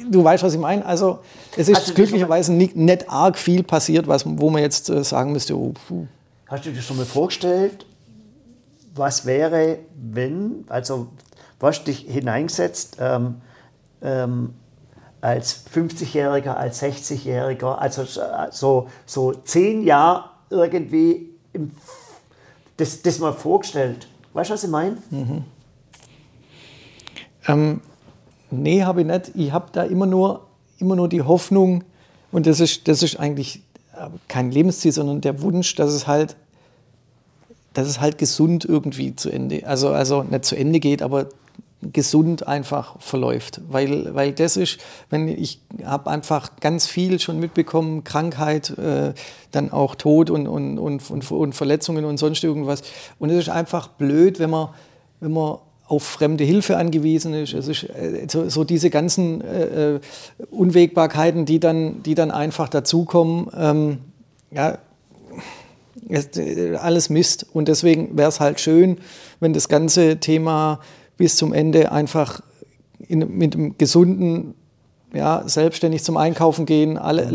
du 0.09 0.24
weißt, 0.24 0.43
was 0.43 0.53
ich 0.53 0.59
meine. 0.59 0.86
Also 0.86 1.20
es 1.55 1.67
ist 1.67 1.78
also, 1.78 1.93
glücklicherweise 1.93 2.53
nicht, 2.53 2.76
nicht, 2.76 3.09
arg 3.09 3.38
viel 3.38 3.63
passiert, 3.63 4.07
was, 4.07 4.24
wo 4.26 4.49
man 4.49 4.61
jetzt 4.61 4.89
äh, 4.89 5.03
sagen 5.03 5.32
müsste, 5.32 5.57
oh, 5.57 5.74
puh. 5.88 6.07
Hast 6.47 6.65
du 6.65 6.72
dir 6.72 6.82
schon 6.82 6.97
mal 6.97 7.05
vorgestellt, 7.05 7.86
was 8.95 9.26
wäre, 9.26 9.80
wenn, 9.95 10.65
also 10.67 11.07
was 11.59 11.84
dich 11.84 11.99
hineingesetzt 11.99 12.97
ähm, 12.99 13.36
ähm, 14.01 14.53
als 15.22 15.65
50-Jähriger, 15.74 16.53
als 16.53 16.82
60-Jähriger, 16.82 17.76
also 17.76 18.05
so, 18.51 18.88
so 19.05 19.34
zehn 19.34 19.84
Jahre 19.84 20.30
irgendwie 20.49 21.30
im, 21.53 21.72
das, 22.78 23.01
das 23.01 23.20
mal 23.20 23.34
vorgestellt. 23.34 24.07
Weißt 24.34 24.49
du, 24.49 24.53
was 24.53 24.63
ich 24.63 24.70
meine? 24.70 24.97
Mhm. 25.09 25.43
Ähm, 27.47 27.82
Nee, 28.52 28.84
habe 28.84 29.02
ich 29.02 29.08
nicht. 29.08 29.32
Ich 29.36 29.52
habe 29.52 29.68
da 29.72 29.84
immer 29.84 30.06
nur, 30.06 30.47
immer 30.80 30.95
nur 30.95 31.10
die 31.10 31.22
Hoffnung, 31.22 31.84
und 32.32 32.45
das 32.45 32.60
ist, 32.60 32.88
das 32.88 33.04
ist 33.04 33.20
eigentlich 33.20 33.62
äh, 33.93 34.08
kein 34.28 34.52
Lebensziel, 34.52 34.91
sondern 34.91 35.22
der 35.22 35.41
Wunsch, 35.41 35.76
dass 35.76 35.91
es 35.91 36.08
halt, 36.08 36.36
dass 37.74 37.88
es 37.88 38.00
halt 38.00 38.18
gesund 38.18 38.66
irgendwie 38.66 39.16
zu 39.16 39.30
Ende, 39.30 39.66
also, 39.66 39.89
also 39.89 40.24
nicht 40.24 40.45
zu 40.45 40.56
Ende 40.56 40.80
geht, 40.80 41.02
aber 41.02 41.28
gesund 41.82 42.45
einfach 42.47 43.00
verläuft. 43.00 43.62
Weil, 43.70 44.14
weil 44.14 44.34
das 44.34 44.58
ist, 44.58 44.80
wenn 45.10 45.28
ich 45.28 45.62
habe 45.86 46.10
einfach 46.10 46.52
ganz 46.60 46.88
viel 46.88 47.20
schon 47.20 47.39
mitbekommen, 47.39 48.04
Krankheit, 48.04 48.78
äh, 48.78 49.14
dann 49.52 49.72
auch 49.72 49.95
Tod 49.95 50.30
und, 50.30 50.47
und, 50.47 50.78
und, 50.78 51.32
und, 51.32 51.54
Verletzungen 51.54 52.06
und 52.06 52.18
sonst 52.18 52.43
irgendwas. 52.43 52.82
Und 53.18 53.30
es 53.30 53.38
ist 53.38 53.50
einfach 53.50 53.88
blöd, 53.88 54.39
wenn 54.39 54.50
man, 54.50 54.70
wenn 55.22 55.32
man 55.32 55.60
auf 55.89 56.03
fremde 56.03 56.43
Hilfe 56.43 56.77
angewiesen 56.77 57.33
ist. 57.33 57.53
Es 57.53 57.67
ist 57.67 57.83
äh, 57.83 58.27
so, 58.29 58.47
so, 58.47 58.63
diese 58.63 58.89
ganzen 58.89 59.41
äh, 59.41 59.95
äh 59.95 59.99
Unwägbarkeiten, 60.51 61.45
die 61.45 61.59
dann, 61.59 62.03
die 62.03 62.15
dann 62.15 62.31
einfach 62.31 62.69
dazukommen. 62.69 63.47
Ähm, 63.57 63.97
ja, 64.51 64.77
äh, 66.07 66.75
alles 66.75 67.09
Mist. 67.09 67.47
Und 67.53 67.67
deswegen 67.67 68.17
wäre 68.17 68.29
es 68.29 68.39
halt 68.39 68.59
schön, 68.59 68.99
wenn 69.39 69.53
das 69.53 69.67
ganze 69.67 70.19
Thema 70.19 70.79
bis 71.17 71.35
zum 71.35 71.53
Ende 71.53 71.91
einfach 71.91 72.41
in, 73.07 73.37
mit 73.37 73.55
einem 73.55 73.77
gesunden 73.77 74.53
ja, 75.14 75.43
selbstständig 75.45 76.03
zum 76.03 76.18
Einkaufen 76.18 76.66
gehen, 76.66 76.97
alle, 76.97 77.28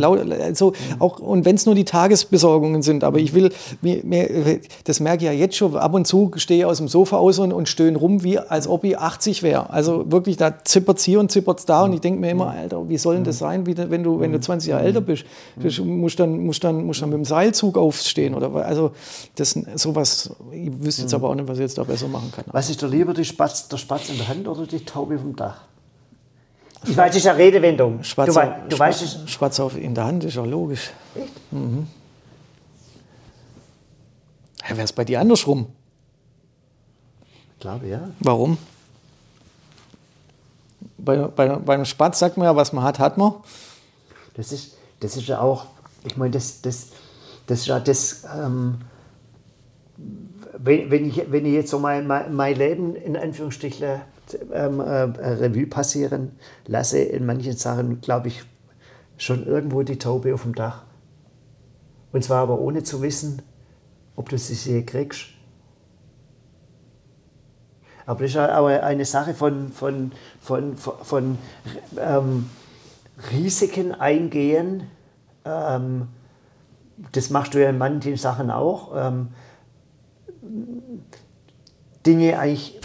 also 0.43 0.75
auch, 1.01 1.18
und 1.18 1.45
wenn 1.45 1.57
es 1.57 1.66
nur 1.66 1.75
die 1.75 1.85
Tagesbesorgungen 1.85 2.83
sind, 2.83 3.03
aber 3.03 3.18
ich 3.18 3.35
will, 3.35 3.51
mir, 3.83 4.01
mir, 4.05 4.61
das 4.85 5.01
merke 5.01 5.25
ich 5.25 5.31
ja 5.31 5.33
jetzt 5.33 5.57
schon, 5.57 5.77
ab 5.77 5.93
und 5.93 6.07
zu 6.07 6.31
stehe 6.37 6.61
ich 6.61 6.64
aus 6.66 6.79
dem 6.79 6.87
Sofa 6.89 7.16
aus 7.16 7.39
und, 7.41 7.53
und 7.53 7.68
stöhne 7.68 7.99
rum, 7.99 8.22
wie 8.22 8.39
als 8.39 8.68
ob 8.68 8.85
ich 8.85 8.99
80 8.99 9.43
wäre. 9.43 9.70
Also 9.70 10.11
wirklich, 10.11 10.37
da 10.37 10.62
zippert 10.62 10.99
es 10.99 11.05
hier 11.05 11.18
und 11.18 11.33
zippert 11.33 11.59
es 11.59 11.66
da 11.66 11.83
und 11.83 11.93
ich 11.93 12.01
denke 12.01 12.20
mir 12.20 12.31
immer, 12.31 12.51
Alter, 12.51 12.89
wie 12.89 12.97
soll 12.97 13.16
denn 13.16 13.25
das 13.25 13.39
sein, 13.39 13.66
wie, 13.66 13.77
wenn, 13.77 14.05
du, 14.05 14.20
wenn 14.20 14.31
du 14.31 14.41
20 14.41 14.70
Jahre 14.70 14.85
älter 14.85 15.01
bist? 15.01 15.25
Du 15.57 15.85
musst 15.85 16.20
dann, 16.20 16.39
musst 16.45 16.62
dann, 16.62 16.85
musst 16.85 17.03
dann 17.03 17.11
mit 17.11 17.18
dem 17.18 17.25
Seilzug 17.25 17.77
aufstehen 17.77 18.35
oder 18.35 18.55
also 18.64 18.93
das 19.35 19.59
sowas, 19.75 20.31
ich 20.53 20.70
wüsste 20.81 21.03
jetzt 21.03 21.14
aber 21.14 21.29
auch 21.29 21.35
nicht, 21.35 21.49
was 21.49 21.59
ich 21.59 21.62
jetzt 21.62 21.79
da 21.79 21.85
besser 21.85 22.07
machen 22.07 22.31
kann. 22.31 22.45
Was 22.53 22.70
ist 22.70 22.83
dir 22.83 22.89
lieber, 22.89 23.14
die 23.14 23.25
Spatz, 23.25 23.68
der 23.68 23.79
Spatz 23.79 24.11
in 24.11 24.18
der 24.18 24.29
Hand 24.29 24.47
oder 24.47 24.66
die 24.66 24.85
Taube 24.85 25.18
vom 25.18 25.35
Dach? 25.35 25.62
Ich 26.87 26.97
weiß, 26.97 27.09
das 27.09 27.16
ist 27.16 27.26
eine 27.26 27.39
Redewendung. 27.39 28.03
Schwarz, 28.03 28.28
du, 28.28 28.35
wei 28.35 28.61
du 28.68 28.76
Schwarz, 28.76 29.03
weißt, 29.03 29.30
Schwarz 29.30 29.61
auf 29.61 29.76
in 29.76 29.95
der 29.95 30.05
Hand 30.05 30.24
ist 30.24 30.37
auch 30.37 30.47
logisch. 30.47 30.91
Echt? 31.14 31.53
Mhm. 31.53 31.87
Ja, 34.68 34.76
Wäre 34.76 34.85
es 34.85 34.93
bei 34.93 35.05
dir 35.05 35.20
andersrum? 35.20 35.66
Ich 37.55 37.61
glaube, 37.61 37.87
ja. 37.87 38.09
Warum? 38.20 38.59
Bei, 40.99 41.16
bei, 41.16 41.49
beim 41.57 41.85
Spatz 41.85 42.18
sagt 42.18 42.37
man 42.37 42.47
ja, 42.47 42.57
was 42.57 42.72
man 42.72 42.85
hat, 42.85 42.99
hat 42.99 43.18
man. 43.18 43.35
Das 44.35 44.53
ist, 44.53 44.76
das 45.01 45.16
ist 45.16 45.26
ja 45.26 45.41
auch, 45.41 45.66
ich 46.05 46.16
meine, 46.16 46.32
das, 46.32 46.61
das, 46.62 46.89
das 47.47 47.61
ist 47.61 47.66
ja 47.66 47.80
das, 47.80 48.24
ähm, 48.35 48.78
wenn, 50.59 50.91
wenn, 50.91 51.09
ich, 51.09 51.30
wenn 51.30 51.47
ich 51.47 51.53
jetzt 51.53 51.70
so 51.70 51.78
mein, 51.78 52.07
mein, 52.07 52.35
mein 52.35 52.57
Leben 52.57 52.95
in 52.97 53.16
Anführungsstrichen 53.16 54.01
ähm, 54.53 54.81
äh, 54.81 54.85
Revue 54.85 55.66
passieren 55.66 56.33
lasse, 56.66 56.99
in 56.99 57.27
manchen 57.27 57.57
Sachen, 57.57 58.01
glaube 58.01 58.29
ich, 58.29 58.43
schon 59.16 59.47
irgendwo 59.47 59.83
die 59.83 59.99
Taube 59.99 60.35
auf 60.35 60.43
dem 60.43 60.55
Dach. 60.55 60.85
Und 62.12 62.25
zwar 62.25 62.43
aber 62.43 62.59
ohne 62.59 62.83
zu 62.83 63.03
wissen, 63.03 63.43
ob 64.16 64.29
du 64.29 64.39
sie 64.39 64.55
je 64.70 64.83
kriegst. 64.85 65.27
Aber 68.07 68.22
das 68.22 68.33
ist 68.33 68.37
auch 68.37 68.66
eine 68.66 69.05
Sache 69.05 69.35
von, 69.35 69.72
von, 69.72 70.12
von, 70.41 70.77
von, 70.77 70.95
von 71.03 71.39
ähm, 71.99 72.51
Risiken 73.33 73.93
eingehen. 73.93 74.85
Ähm, 75.45 76.09
das 77.12 77.31
machst 77.31 77.55
du 77.55 77.62
ja 77.62 77.70
in 77.70 77.79
manchen 77.79 78.16
Sachen 78.16 78.51
auch. 78.51 78.93
Ähm, 78.95 79.29
Dinge 82.07 82.39
eigentlich 82.39 82.81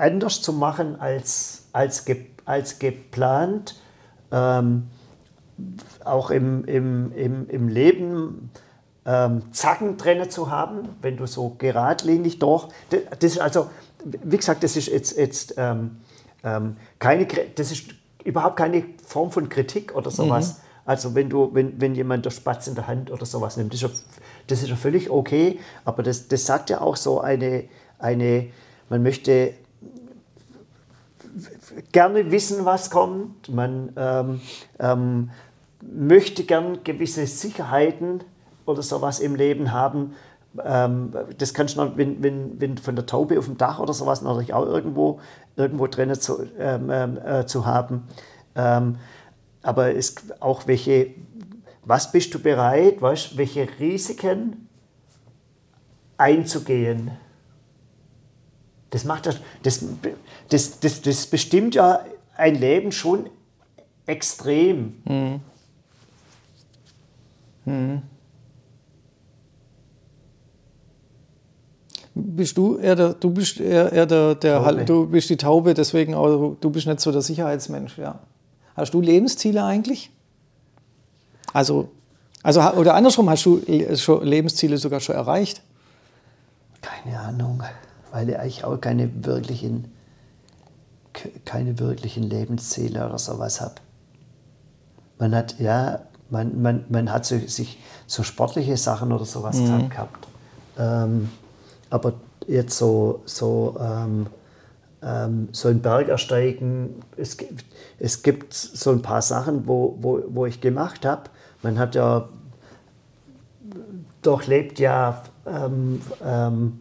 anders 0.00 0.42
zu 0.42 0.52
machen 0.52 1.00
als, 1.00 1.68
als, 1.72 2.04
ge, 2.04 2.26
als 2.44 2.78
geplant. 2.78 3.80
Ähm, 4.32 4.88
auch 6.04 6.30
im, 6.30 6.64
im, 6.64 7.12
im, 7.12 7.48
im 7.48 7.68
Leben 7.68 8.50
ähm, 9.04 9.42
Zacken 9.52 9.96
drin 9.96 10.30
zu 10.30 10.50
haben, 10.50 10.88
wenn 11.02 11.16
du 11.16 11.26
so 11.26 11.54
geradlinig 11.58 12.38
durch. 12.38 12.68
Das 12.90 13.32
ist 13.32 13.40
also, 13.40 13.70
wie 14.04 14.36
gesagt, 14.36 14.62
das 14.62 14.76
ist 14.76 14.88
jetzt, 14.88 15.16
jetzt 15.16 15.54
ähm, 15.56 15.98
ähm, 16.44 16.76
keine, 16.98 17.26
das 17.26 17.72
ist 17.72 17.94
überhaupt 18.24 18.56
keine 18.56 18.84
Form 19.06 19.30
von 19.30 19.48
Kritik 19.48 19.94
oder 19.94 20.10
sowas. 20.10 20.54
Mhm. 20.54 20.60
Also 20.86 21.14
wenn 21.14 21.28
du, 21.28 21.50
wenn, 21.52 21.80
wenn 21.80 21.94
jemand 21.94 22.24
der 22.24 22.30
Spatz 22.30 22.66
in 22.66 22.74
der 22.74 22.86
Hand 22.86 23.10
oder 23.10 23.26
sowas 23.26 23.56
nimmt, 23.56 23.72
das 23.72 23.82
ist 23.82 23.88
ja, 23.88 24.16
das 24.46 24.62
ist 24.62 24.68
ja 24.70 24.76
völlig 24.76 25.10
okay, 25.10 25.60
aber 25.84 26.02
das, 26.02 26.28
das 26.28 26.46
sagt 26.46 26.70
ja 26.70 26.80
auch 26.80 26.96
so 26.96 27.20
eine, 27.20 27.64
eine, 27.98 28.48
man 28.88 29.02
möchte 29.02 29.54
gerne 31.92 32.30
wissen, 32.30 32.64
was 32.64 32.90
kommt. 32.90 33.48
Man 33.48 33.92
ähm, 33.96 34.40
ähm, 34.78 35.30
möchte 35.80 36.44
gern 36.44 36.84
gewisse 36.84 37.26
Sicherheiten 37.26 38.20
oder 38.66 38.82
sowas 38.82 39.20
im 39.20 39.34
Leben 39.34 39.72
haben. 39.72 40.14
Ähm, 40.64 41.12
das 41.38 41.54
kannst 41.54 41.76
du, 41.76 41.96
wenn, 41.96 42.22
wenn, 42.22 42.60
wenn 42.60 42.78
von 42.78 42.96
der 42.96 43.06
Taube 43.06 43.38
auf 43.38 43.46
dem 43.46 43.56
Dach 43.56 43.78
oder 43.78 43.92
sowas 43.92 44.22
natürlich 44.22 44.52
auch 44.52 44.66
irgendwo, 44.66 45.20
irgendwo 45.56 45.86
drinnen 45.86 46.18
zu, 46.18 46.44
ähm, 46.58 46.90
ähm, 46.90 47.18
äh, 47.24 47.46
zu 47.46 47.66
haben. 47.66 48.04
Ähm, 48.54 48.96
aber 49.62 49.94
es 49.94 50.16
auch 50.40 50.66
welche, 50.66 51.10
was 51.84 52.12
bist 52.12 52.34
du 52.34 52.38
bereit, 52.40 53.00
weißt, 53.00 53.36
welche 53.36 53.68
Risiken 53.78 54.68
einzugehen? 56.16 57.12
Das 58.90 59.04
macht 59.04 59.26
das, 59.26 59.36
das, 59.62 59.84
das, 60.48 60.80
das, 60.80 61.02
das 61.02 61.26
bestimmt 61.26 61.74
ja 61.74 62.04
ein 62.36 62.56
Leben 62.56 62.92
schon 62.92 63.30
extrem. 64.06 64.94
Mhm. 65.04 65.40
Mhm. 67.64 68.02
Bist 72.14 72.58
du 72.58 72.76
eher 72.76 72.96
der, 72.96 73.14
du 73.14 73.30
bist 73.30 73.60
eher, 73.60 73.92
eher 73.92 74.06
der, 74.06 74.34
der 74.34 74.84
du 74.84 75.06
bist 75.06 75.30
die 75.30 75.36
Taube, 75.36 75.74
deswegen 75.74 76.14
auch, 76.14 76.56
du 76.60 76.70
bist 76.70 76.86
nicht 76.86 77.00
so 77.00 77.12
der 77.12 77.22
Sicherheitsmensch, 77.22 77.96
ja. 77.98 78.18
Hast 78.74 78.92
du 78.92 79.00
Lebensziele 79.00 79.64
eigentlich? 79.64 80.10
Also, 81.52 81.90
also 82.42 82.60
oder 82.72 82.94
andersrum, 82.94 83.30
hast 83.30 83.46
du 83.46 83.62
schon 83.96 84.24
Lebensziele 84.24 84.76
sogar 84.76 85.00
schon 85.00 85.14
erreicht? 85.14 85.62
Keine 86.80 87.18
Ahnung 87.20 87.62
weil 88.12 88.28
ich 88.28 88.38
eigentlich 88.38 88.64
auch 88.64 88.80
keine 88.80 89.24
wirklichen, 89.24 89.92
keine 91.44 91.78
wirklichen 91.78 92.22
Lebensziele 92.22 93.06
oder 93.06 93.18
sowas 93.18 93.60
habe. 93.60 93.74
Man 95.18 95.34
hat, 95.34 95.58
ja, 95.58 96.00
man, 96.30 96.60
man, 96.62 96.84
man 96.88 97.12
hat 97.12 97.26
so, 97.26 97.38
sich 97.38 97.78
so 98.06 98.22
sportliche 98.22 98.76
Sachen 98.76 99.12
oder 99.12 99.24
sowas 99.24 99.56
mhm. 99.56 99.88
gehabt. 99.88 100.26
Ähm, 100.78 101.30
aber 101.90 102.14
jetzt 102.46 102.76
so, 102.78 103.22
so, 103.24 103.76
ähm, 103.80 104.26
ähm, 105.02 105.48
so 105.52 105.68
ein 105.68 105.80
Berg 105.80 106.08
ersteigen, 106.08 107.02
es, 107.16 107.36
gibt, 107.36 107.64
es 107.98 108.22
gibt 108.22 108.54
so 108.54 108.90
ein 108.90 109.02
paar 109.02 109.22
Sachen, 109.22 109.66
wo, 109.66 109.96
wo, 110.00 110.22
wo 110.28 110.46
ich 110.46 110.60
gemacht 110.60 111.04
habe. 111.04 111.24
Man 111.62 111.78
hat 111.78 111.94
ja 111.94 112.28
durchlebt 114.22 114.78
ja 114.78 115.22
ähm, 115.46 116.00
ähm, 116.24 116.80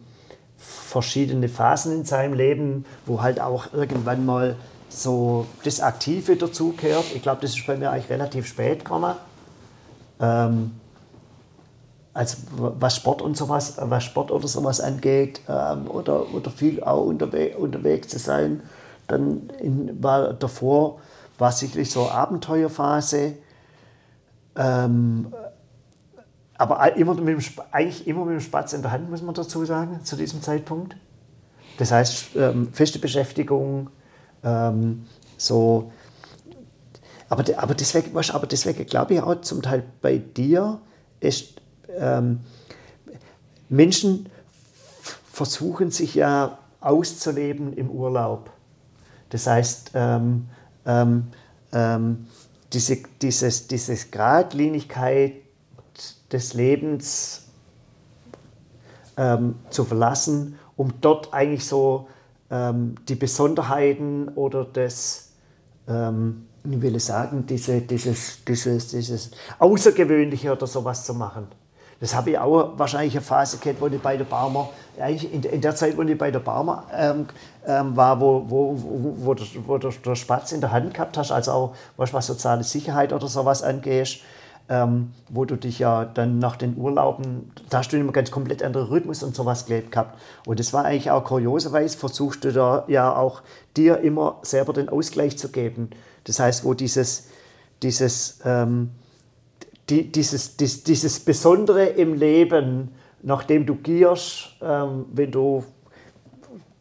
verschiedene 0.59 1.49
Phasen 1.49 1.93
in 1.93 2.05
seinem 2.05 2.33
Leben, 2.33 2.85
wo 3.05 3.21
halt 3.21 3.39
auch 3.39 3.73
irgendwann 3.73 4.25
mal 4.25 4.55
so 4.89 5.45
das 5.63 5.79
Aktive 5.79 6.35
dazugehört. 6.35 7.05
Ich 7.15 7.21
glaube, 7.21 7.41
das 7.41 7.55
ist 7.55 7.65
bei 7.65 7.77
mir 7.77 7.91
eigentlich 7.91 8.09
relativ 8.09 8.45
spät 8.45 8.79
gekommen. 8.79 9.15
Ähm, 10.19 10.71
also 12.13 12.37
was 12.57 12.97
Sport 12.97 13.21
und 13.21 13.37
sowas, 13.37 13.77
was 13.79 14.03
Sport 14.03 14.31
oder 14.31 14.47
sowas 14.47 14.81
angeht, 14.81 15.41
ähm, 15.47 15.89
oder, 15.89 16.33
oder 16.33 16.51
viel 16.51 16.83
auch 16.83 17.05
unterwe 17.05 17.55
unterwegs 17.57 18.09
zu 18.09 18.19
sein. 18.19 18.61
Dann 19.07 19.49
in, 19.61 20.03
war 20.03 20.33
davor 20.33 20.99
war 21.37 21.51
sicherlich 21.51 21.91
so 21.91 22.09
Abenteuerphase. 22.09 23.35
Ähm, 24.57 25.33
aber 26.59 26.93
immer 26.97 27.15
mit 27.15 27.37
dem, 27.37 27.53
eigentlich 27.71 28.05
immer 28.05 28.25
mit 28.25 28.33
dem 28.33 28.41
Spatz 28.41 28.73
in 28.73 28.81
der 28.81 28.91
Hand, 28.91 29.09
muss 29.09 29.21
man 29.21 29.33
dazu 29.33 29.63
sagen, 29.63 30.03
zu 30.03 30.17
diesem 30.17 30.41
Zeitpunkt. 30.41 30.97
Das 31.77 31.91
heißt, 31.91 32.35
ähm, 32.35 32.73
feste 32.73 32.99
Beschäftigung, 32.99 33.89
ähm, 34.43 35.05
so. 35.37 35.93
Aber, 37.29 37.45
aber 37.57 37.75
deswegen, 37.75 38.17
aber 38.17 38.45
deswegen 38.45 38.85
glaube 38.85 39.13
ich 39.13 39.21
auch 39.21 39.39
zum 39.39 39.61
Teil 39.61 39.83
bei 40.01 40.17
dir 40.17 40.81
ist, 41.21 41.61
ähm, 41.97 42.41
Menschen 43.69 44.27
versuchen 45.31 45.91
sich 45.91 46.15
ja 46.15 46.57
auszuleben 46.81 47.71
im 47.71 47.89
Urlaub. 47.89 48.51
Das 49.29 49.47
heißt, 49.47 49.91
ähm, 49.93 50.49
ähm, 50.85 51.27
ähm, 51.71 52.27
diese, 52.73 52.97
dieses, 53.21 53.67
dieses 53.67 54.11
Gradlinigkeit, 54.11 55.35
des 56.31 56.53
Lebens 56.53 57.47
ähm, 59.17 59.55
zu 59.69 59.83
verlassen, 59.83 60.57
um 60.75 60.93
dort 61.01 61.33
eigentlich 61.33 61.65
so 61.65 62.07
ähm, 62.49 62.95
die 63.07 63.15
Besonderheiten 63.15 64.29
oder 64.29 64.65
das, 64.65 65.31
ähm, 65.87 66.47
ich 66.63 66.81
will 66.81 66.99
sagen, 66.99 67.45
diese, 67.45 67.81
dieses, 67.81 68.43
dieses, 68.45 68.87
dieses 68.89 69.31
Außergewöhnliche 69.59 70.51
oder 70.51 70.67
sowas 70.67 71.05
zu 71.05 71.13
machen. 71.13 71.47
Das 71.99 72.15
habe 72.15 72.31
ich 72.31 72.39
auch 72.39 72.77
wahrscheinlich 72.77 73.13
eine 73.13 73.21
Phase 73.21 73.57
gehabt, 73.57 73.81
wo 73.81 73.87
ich 73.87 73.99
bei 73.99 74.15
der 74.15 74.23
Barmer, 74.23 74.69
eigentlich 74.97 75.33
in, 75.33 75.43
in 75.43 75.59
der 75.59 75.75
Zeit, 75.75 75.97
wo 75.97 76.01
ich 76.01 76.17
bei 76.17 76.31
der 76.31 76.39
Barmer 76.39 76.85
ähm, 76.93 77.27
ähm, 77.67 77.95
war, 77.95 78.21
wo, 78.21 78.45
wo, 78.47 78.73
wo, 78.77 79.15
wo, 79.17 79.33
wo 79.67 79.77
der, 79.77 79.91
der 79.91 80.15
Spatz 80.15 80.53
in 80.53 80.61
der 80.61 80.71
Hand 80.71 80.93
gehabt 80.93 81.17
hast, 81.17 81.31
also 81.31 81.51
auch 81.51 81.75
was, 81.97 82.13
was 82.13 82.27
soziale 82.27 82.63
Sicherheit 82.63 83.11
oder 83.11 83.27
sowas 83.27 83.63
angeht, 83.63 84.21
ähm, 84.69 85.11
wo 85.29 85.45
du 85.45 85.55
dich 85.55 85.79
ja 85.79 86.05
dann 86.05 86.39
nach 86.39 86.55
den 86.55 86.77
Urlauben, 86.77 87.51
da 87.69 87.79
hast 87.79 87.91
du 87.91 87.97
immer 87.97 88.11
ganz 88.11 88.29
komplett 88.29 88.61
anderen 88.63 88.87
Rhythmus 88.87 89.23
und 89.23 89.35
sowas 89.35 89.65
gelebt 89.65 89.91
gehabt. 89.91 90.19
Und 90.45 90.59
das 90.59 90.73
war 90.73 90.85
eigentlich 90.85 91.11
auch 91.11 91.23
kurioserweise, 91.23 91.97
versuchst 91.97 92.43
du 92.43 92.53
da 92.53 92.85
ja 92.87 93.15
auch 93.15 93.41
dir 93.75 93.99
immer 93.99 94.37
selber 94.43 94.73
den 94.73 94.89
Ausgleich 94.89 95.37
zu 95.37 95.49
geben. 95.49 95.89
Das 96.25 96.39
heißt, 96.39 96.63
wo 96.65 96.75
dieses, 96.75 97.29
dieses 97.81 98.39
ähm, 98.45 98.91
die, 99.89 100.11
dieses, 100.11 100.55
dies, 100.57 100.83
dieses 100.83 101.19
Besondere 101.19 101.85
im 101.85 102.13
Leben, 102.13 102.91
nachdem 103.21 103.65
du 103.65 103.75
gierst, 103.75 104.55
ähm, 104.61 105.05
wenn 105.11 105.31
du 105.31 105.63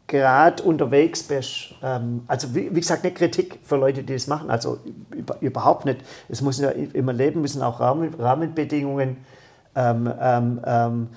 gerade 0.09 0.61
unterwegs 0.63 1.23
bist. 1.23 1.75
Ähm, 1.81 2.23
also 2.27 2.53
wie, 2.53 2.75
wie, 2.75 2.79
gesagt, 2.81 3.05
nicht 3.05 3.15
Kritik 3.15 3.59
für 3.63 3.77
Leute, 3.77 4.03
die 4.03 4.13
das 4.13 4.27
machen, 4.27 4.49
also 4.49 4.79
über, 5.15 5.37
überhaupt 5.39 5.85
nicht. 5.85 6.01
Es 6.27 6.41
muss 6.41 6.59
ja 6.59 6.71
immer 6.71 7.13
Leben 7.13 7.39
müssen 7.39 7.61
auch 7.61 7.79
Rahmen, 7.79 8.13
Rahmenbedingungen 8.15 9.17
ähm, 9.75 10.11
ähm, 10.19 10.61
ähm 10.65 11.07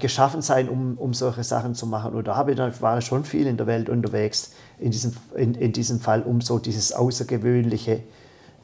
geschaffen 0.00 0.40
sein, 0.40 0.70
um, 0.70 0.96
um 0.96 1.12
solche 1.12 1.44
Sachen 1.44 1.74
zu 1.74 1.86
machen. 1.86 2.14
Und 2.14 2.26
da 2.26 2.34
habe 2.34 2.52
ich 2.52 2.56
dann, 2.56 2.72
war 2.80 2.98
schon 3.02 3.24
viel 3.24 3.46
in 3.46 3.58
der 3.58 3.66
Welt 3.66 3.90
unterwegs, 3.90 4.52
in 4.78 4.90
diesem, 4.90 5.12
in, 5.34 5.54
in 5.54 5.74
diesem 5.74 6.00
Fall, 6.00 6.22
um 6.22 6.40
so 6.40 6.58
dieses 6.58 6.94
Außergewöhnliche 6.94 8.02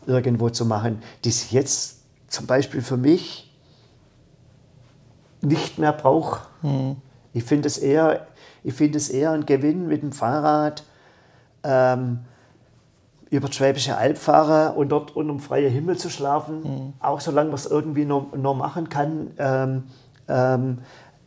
irgendwo 0.07 0.49
zu 0.49 0.65
machen, 0.65 1.03
sich 1.23 1.53
jetzt 1.53 1.99
zum 2.29 2.47
Beispiel 2.47 2.81
für 2.81 2.97
mich 2.97 3.55
nicht 5.43 5.79
mehr 5.79 5.93
brauche. 5.93 6.47
Mhm. 6.63 6.97
Ich 7.35 7.45
finde 7.45 7.69
es, 7.69 7.77
eher, 7.77 8.27
find 8.71 8.95
es 8.95 9.09
eher 9.09 9.33
ein 9.33 9.47
Gewinn 9.47 9.89
mit 9.89 10.03
dem 10.03 10.13
Fahrrad 10.13 10.85
ähm, 11.65 12.21
über 13.31 13.49
die 13.49 13.55
Schwäbische 13.55 13.97
Alb 13.97 14.19
fahren 14.19 14.77
und 14.77 14.91
dort 14.91 15.17
unter 15.17 15.33
dem 15.33 15.41
freien 15.41 15.73
Himmel 15.73 15.97
zu 15.97 16.11
schlafen, 16.11 16.63
mhm. 16.63 16.93
auch 17.01 17.21
solange 17.21 17.49
man 17.49 17.57
es 17.57 17.67
irgendwie 17.67 18.05
noch, 18.05 18.35
noch 18.37 18.55
machen 18.55 18.89
kann. 18.89 19.31
Ähm, 19.39 19.85
ähm, 20.29 20.79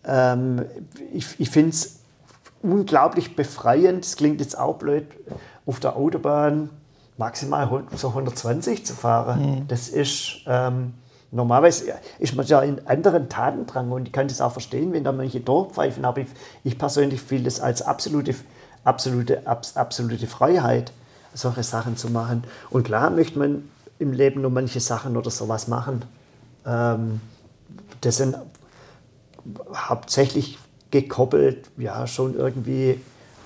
ähm 0.06 0.66
ich 1.14 1.40
ich 1.40 1.50
finde 1.50 1.72
es 1.72 2.00
unglaublich 2.62 3.36
befreiend, 3.36 4.06
das 4.06 4.16
klingt 4.16 4.40
jetzt 4.40 4.58
auch 4.58 4.76
blöd, 4.76 5.08
auf 5.66 5.80
der 5.80 5.96
Autobahn 5.96 6.70
maximal 7.18 7.84
so 7.96 8.10
120 8.10 8.86
zu 8.86 8.94
fahren. 8.94 9.42
Mhm. 9.42 9.68
Das 9.68 9.88
ist 9.88 10.42
ähm, 10.48 10.94
normalerweise 11.32 11.94
ist 12.20 12.36
man 12.36 12.46
ja 12.46 12.62
in 12.62 12.86
anderen 12.88 13.30
Taten 13.30 13.66
dran 13.66 13.92
und 13.92 14.08
ich 14.08 14.14
kann 14.14 14.28
das 14.28 14.42
auch 14.42 14.52
verstehen, 14.52 14.94
wenn 14.94 15.04
da 15.04 15.12
manche 15.12 15.40
durchpfeifen, 15.40 16.06
aber 16.06 16.22
ich, 16.22 16.28
ich 16.64 16.78
persönlich 16.78 17.22
fühle 17.22 17.44
das 17.44 17.60
als 17.60 17.82
absolute, 17.82 18.36
absolute, 18.84 19.46
abs, 19.46 19.76
absolute 19.76 20.28
Freiheit, 20.28 20.92
solche 21.34 21.64
Sachen 21.64 21.98
zu 21.98 22.10
machen. 22.10 22.44
Und 22.70 22.84
klar 22.84 23.10
möchte 23.10 23.40
man 23.40 23.70
im 24.00 24.14
Leben 24.14 24.42
nur 24.42 24.52
manche 24.52 24.80
Sachen 24.80 25.18
oder 25.18 25.30
sowas 25.30 25.68
machen. 25.68 26.06
Ähm, 26.66 27.22
das 28.02 28.18
sind 28.18 28.38
hauptsächlich 29.74 30.58
gekoppelt, 30.92 31.70
ja, 31.78 32.08
schon 32.08 32.36
irgendwie 32.36 33.00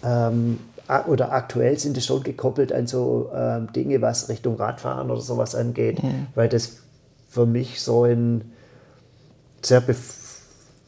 ähm, 0.04 0.60
oder 1.08 1.32
aktuell 1.32 1.78
sind 1.78 1.98
die 1.98 2.02
schon 2.02 2.24
gekoppelt 2.24 2.74
an 2.74 2.88
so 2.88 3.30
ähm, 3.36 3.72
Dinge, 3.74 4.02
was 4.02 4.28
Richtung 4.28 4.56
Radfahren 4.56 5.12
oder 5.12 5.22
sowas 5.22 5.54
angeht, 5.54 6.02
mhm. 6.02 6.28
weil 6.34 6.50
das 6.50 6.78
für 7.40 7.46
mich 7.46 7.82
so 7.82 8.04
ein 8.04 8.52
sehr 9.62 9.82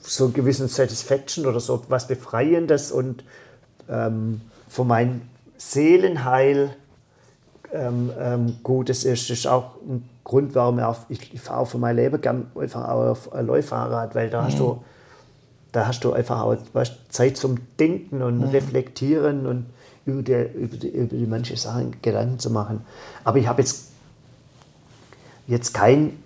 so 0.02 0.26
einen 0.26 0.34
gewissen 0.34 0.68
Satisfaction 0.68 1.46
oder 1.46 1.62
so 1.62 1.82
was 1.88 2.08
Befreiendes 2.08 2.92
und 2.92 3.24
ähm, 3.88 4.42
für 4.68 4.84
mein 4.84 5.22
Seelenheil 5.56 6.76
ähm, 7.72 8.12
ähm, 8.20 8.58
Gutes 8.64 9.06
ist. 9.06 9.30
Das 9.30 9.38
ist 9.38 9.48
auch 9.48 9.76
ein 9.88 10.10
Grund, 10.26 10.56
warum 10.56 10.80
ich, 10.80 10.84
auf, 10.84 11.06
ich, 11.08 11.34
ich 11.34 11.40
fahre 11.40 11.62
auch 11.62 11.68
für 11.70 11.78
mein 11.78 11.96
Leben 11.96 12.20
gern 12.20 12.52
einfach 12.54 12.90
auf 12.90 13.32
ein 13.32 13.46
Läuferrad, 13.46 14.14
weil 14.14 14.30
da 14.30 14.42
mhm. 14.42 14.46
hast 14.48 14.60
du 14.60 14.84
da 15.72 15.88
hast 15.88 16.04
du 16.04 16.12
einfach 16.12 16.42
auch 16.42 16.58
weißt, 16.74 17.14
Zeit 17.14 17.38
zum 17.38 17.60
Denken 17.80 18.22
und 18.22 18.40
mhm. 18.40 18.50
Reflektieren 18.50 19.46
und 19.46 19.68
über 20.06 20.22
die, 20.22 20.34
über, 20.34 20.76
die, 20.76 20.90
über 20.90 21.16
die 21.16 21.26
manche 21.28 21.56
Sachen 21.56 22.02
Gedanken 22.02 22.40
zu 22.40 22.50
machen. 22.50 22.82
Aber 23.24 23.38
ich 23.38 23.48
habe 23.48 23.62
jetzt, 23.62 23.92
jetzt 25.48 25.74
kein 25.74 26.22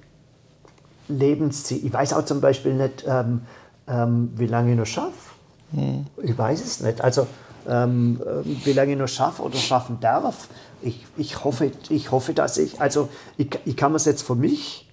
Lebensziel. 1.07 1.85
Ich 1.85 1.93
weiß 1.93 2.13
auch 2.13 2.25
zum 2.25 2.41
Beispiel 2.41 2.73
nicht, 2.73 3.05
ähm, 3.07 3.41
ähm, 3.87 4.31
wie 4.35 4.47
lange 4.47 4.71
ich 4.71 4.77
noch 4.77 4.85
schaffe. 4.85 5.33
Mhm. 5.71 6.05
Ich 6.23 6.37
weiß 6.37 6.63
es 6.63 6.79
nicht. 6.81 7.01
Also, 7.01 7.27
ähm, 7.67 8.21
ähm, 8.25 8.61
wie 8.63 8.73
lange 8.73 8.93
ich 8.93 8.97
noch 8.97 9.07
schaffe 9.07 9.41
oder 9.41 9.57
schaffen 9.57 9.99
darf. 9.99 10.47
Ich, 10.81 11.05
ich, 11.17 11.43
hoffe, 11.43 11.71
ich 11.89 12.11
hoffe, 12.11 12.33
dass 12.33 12.57
ich, 12.57 12.79
also 12.79 13.09
ich, 13.37 13.59
ich 13.65 13.77
kann 13.77 13.91
mir 13.91 13.97
es 13.97 14.05
jetzt 14.05 14.21
für 14.21 14.35
mich 14.35 14.89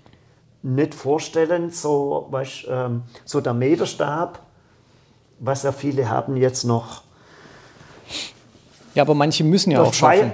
nicht 0.62 0.94
vorstellen, 0.94 1.70
so, 1.70 2.28
weißt, 2.30 2.66
ähm, 2.68 3.02
so 3.24 3.40
der 3.40 3.52
Meterstab, 3.52 4.40
was 5.40 5.64
ja 5.64 5.72
viele 5.72 6.08
haben 6.08 6.36
jetzt 6.36 6.64
noch 6.64 7.02
ja, 8.94 9.02
aber 9.02 9.14
manche 9.14 9.44
müssen 9.44 9.70
ja 9.70 9.82
auch 9.82 9.94
schaffen. 9.94 10.32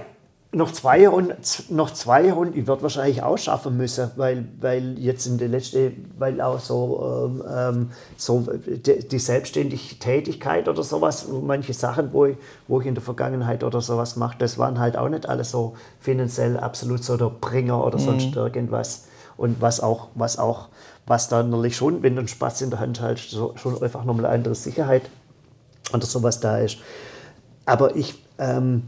Noch 0.51 0.73
zwei 0.73 1.07
Runden, 1.07 1.37
noch 1.69 1.91
zwei 1.91 2.33
Runden, 2.33 2.59
ich 2.59 2.67
würde 2.67 2.81
wahrscheinlich 2.81 3.23
auch 3.23 3.37
schaffen 3.37 3.77
müssen, 3.77 4.11
weil, 4.17 4.47
weil 4.59 4.99
jetzt 4.99 5.27
in 5.27 5.37
der 5.37 5.49
letzten, 5.49 6.11
weil 6.19 6.41
auch 6.41 6.59
so, 6.59 7.29
ähm, 7.29 7.45
ähm 7.47 7.91
so 8.17 8.47
die, 8.67 9.07
die, 9.07 9.19
selbstständige 9.19 9.99
Tätigkeit 9.99 10.67
oder 10.67 10.83
sowas, 10.83 11.29
manche 11.29 11.75
Sachen, 11.75 12.15
wo 12.15 12.25
ich, 12.25 12.37
wo 12.67 12.81
ich 12.81 12.87
in 12.87 12.95
der 12.95 13.03
Vergangenheit 13.03 13.63
oder 13.63 13.83
sowas 13.83 14.17
mache, 14.17 14.37
das 14.39 14.57
waren 14.57 14.79
halt 14.79 14.97
auch 14.97 15.11
nicht 15.11 15.29
alles 15.29 15.51
so 15.51 15.77
finanziell 16.01 16.57
absolut 16.57 17.05
so 17.05 17.19
der 17.19 17.29
Bringer 17.29 17.85
oder 17.85 17.99
mhm. 17.99 18.05
sonst 18.05 18.35
irgendwas. 18.35 19.05
Und 19.37 19.61
was 19.61 19.81
auch, 19.81 20.09
was 20.15 20.39
auch, 20.39 20.69
was 21.07 21.29
dann 21.29 21.51
natürlich 21.51 21.77
schon, 21.77 22.03
wenn 22.03 22.15
du 22.15 22.21
einen 22.21 22.29
Spaß 22.29 22.63
in 22.63 22.71
der 22.71 22.81
Hand 22.81 23.03
halt 23.03 23.19
so, 23.19 23.53
schon 23.57 23.83
einfach 23.83 24.05
nochmal 24.05 24.25
eine 24.25 24.35
andere 24.35 24.55
Sicherheit 24.55 25.03
oder 25.93 26.07
sowas 26.07 26.41
da 26.41 26.59
ist. 26.59 26.79
Aber 27.67 27.97
ich, 27.97 28.15
ähm, 28.39 28.85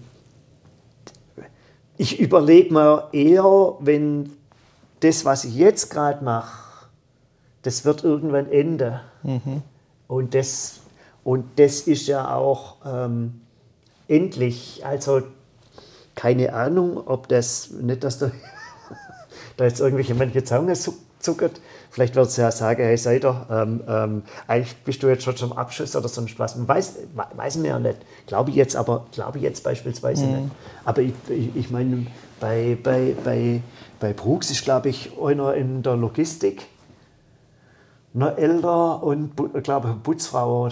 ich 2.00 2.18
überlege 2.18 2.72
mir 2.72 3.08
eher, 3.12 3.74
wenn 3.80 4.32
das, 5.00 5.26
was 5.26 5.44
ich 5.44 5.54
jetzt 5.54 5.90
gerade 5.90 6.24
mache, 6.24 6.88
das 7.60 7.84
wird 7.84 8.04
irgendwann 8.04 8.50
enden. 8.50 8.98
Mhm. 9.22 9.62
Und, 10.08 10.34
das, 10.34 10.80
und 11.24 11.44
das 11.56 11.82
ist 11.82 12.06
ja 12.06 12.34
auch 12.34 12.76
ähm, 12.86 13.42
endlich. 14.08 14.80
Also 14.82 15.20
keine 16.14 16.54
Ahnung, 16.54 17.02
ob 17.04 17.28
das, 17.28 17.68
nicht, 17.68 18.02
dass 18.02 18.18
da, 18.18 18.30
da 19.58 19.64
jetzt 19.64 19.80
irgendwelche 19.80 20.14
manche 20.14 20.42
Zunge 20.42 20.72
zuckert, 21.18 21.60
Vielleicht 21.90 22.14
wird 22.14 22.30
sie 22.30 22.40
ja 22.40 22.52
sagen, 22.52 22.82
hey 22.82 22.96
Seider, 22.96 23.46
ähm, 23.50 23.80
ähm, 23.88 24.22
eigentlich 24.46 24.76
bist 24.84 25.02
du 25.02 25.08
jetzt 25.08 25.24
schon 25.24 25.36
zum 25.36 25.52
Abschluss 25.52 25.96
oder 25.96 26.08
sonst 26.08 26.38
was. 26.38 26.54
Man 26.56 26.68
weiß, 26.68 26.94
weiß 27.34 27.56
mir 27.56 27.68
ja 27.68 27.78
nicht. 27.80 27.98
Glaube 28.26 28.50
ich 28.50 28.56
jetzt, 28.56 28.76
aber 28.76 29.06
glaube 29.12 29.38
ich 29.38 29.44
jetzt 29.44 29.64
beispielsweise 29.64 30.24
mhm. 30.24 30.32
nicht. 30.32 30.50
Aber 30.84 31.02
ich, 31.02 31.12
ich, 31.28 31.56
ich 31.56 31.70
meine, 31.70 32.06
bei, 32.38 32.78
bei, 32.80 33.14
bei, 33.24 33.60
bei 33.98 34.12
Brooks 34.12 34.50
ist, 34.50 34.62
glaube 34.62 34.88
ich, 34.88 35.10
einer 35.20 35.54
in 35.54 35.82
der 35.82 35.96
Logistik, 35.96 36.66
noch 38.12 38.36
älter 38.36 39.02
und, 39.02 39.32
glaube 39.62 39.94
ich, 39.96 40.02
Putzfrau 40.02 40.68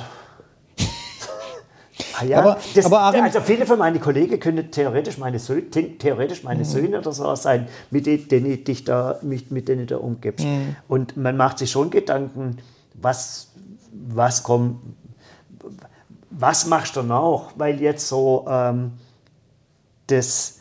Ah, 2.21 2.25
ja, 2.25 2.39
aber, 2.39 2.59
das, 2.75 2.87
aber 2.87 3.01
Arim, 3.01 3.25
also 3.25 3.41
viele 3.41 3.67
von 3.67 3.79
meinen 3.79 4.01
Kollegen 4.01 4.41
können 4.41 4.71
theoretisch 4.71 5.19
meine 5.19 5.39
Söhne, 5.39 5.71
theoretisch 5.71 6.43
meine 6.43 6.61
mhm. 6.61 6.65
Söhne 6.65 6.99
oder 6.99 7.13
so 7.13 7.35
sein, 7.35 7.69
mit 7.91 8.07
denen 8.07 8.59
ich 8.67 8.85
da, 8.85 9.19
mit, 9.23 9.51
mit 9.51 9.69
denen 9.69 9.87
da 9.87 9.99
umgibst. 9.99 10.45
Mhm. 10.45 10.77
Und 10.89 11.17
man 11.17 11.37
macht 11.37 11.59
sich 11.59 11.71
schon 11.71 11.91
Gedanken, 11.91 12.59
was, 12.95 13.49
was 13.93 14.43
kommt, 14.43 14.81
was 16.31 16.67
machst 16.67 16.97
du 16.97 17.03
noch? 17.03 17.53
Weil 17.57 17.81
jetzt 17.81 18.09
so 18.09 18.47
ähm, 18.49 18.93
das 20.07 20.61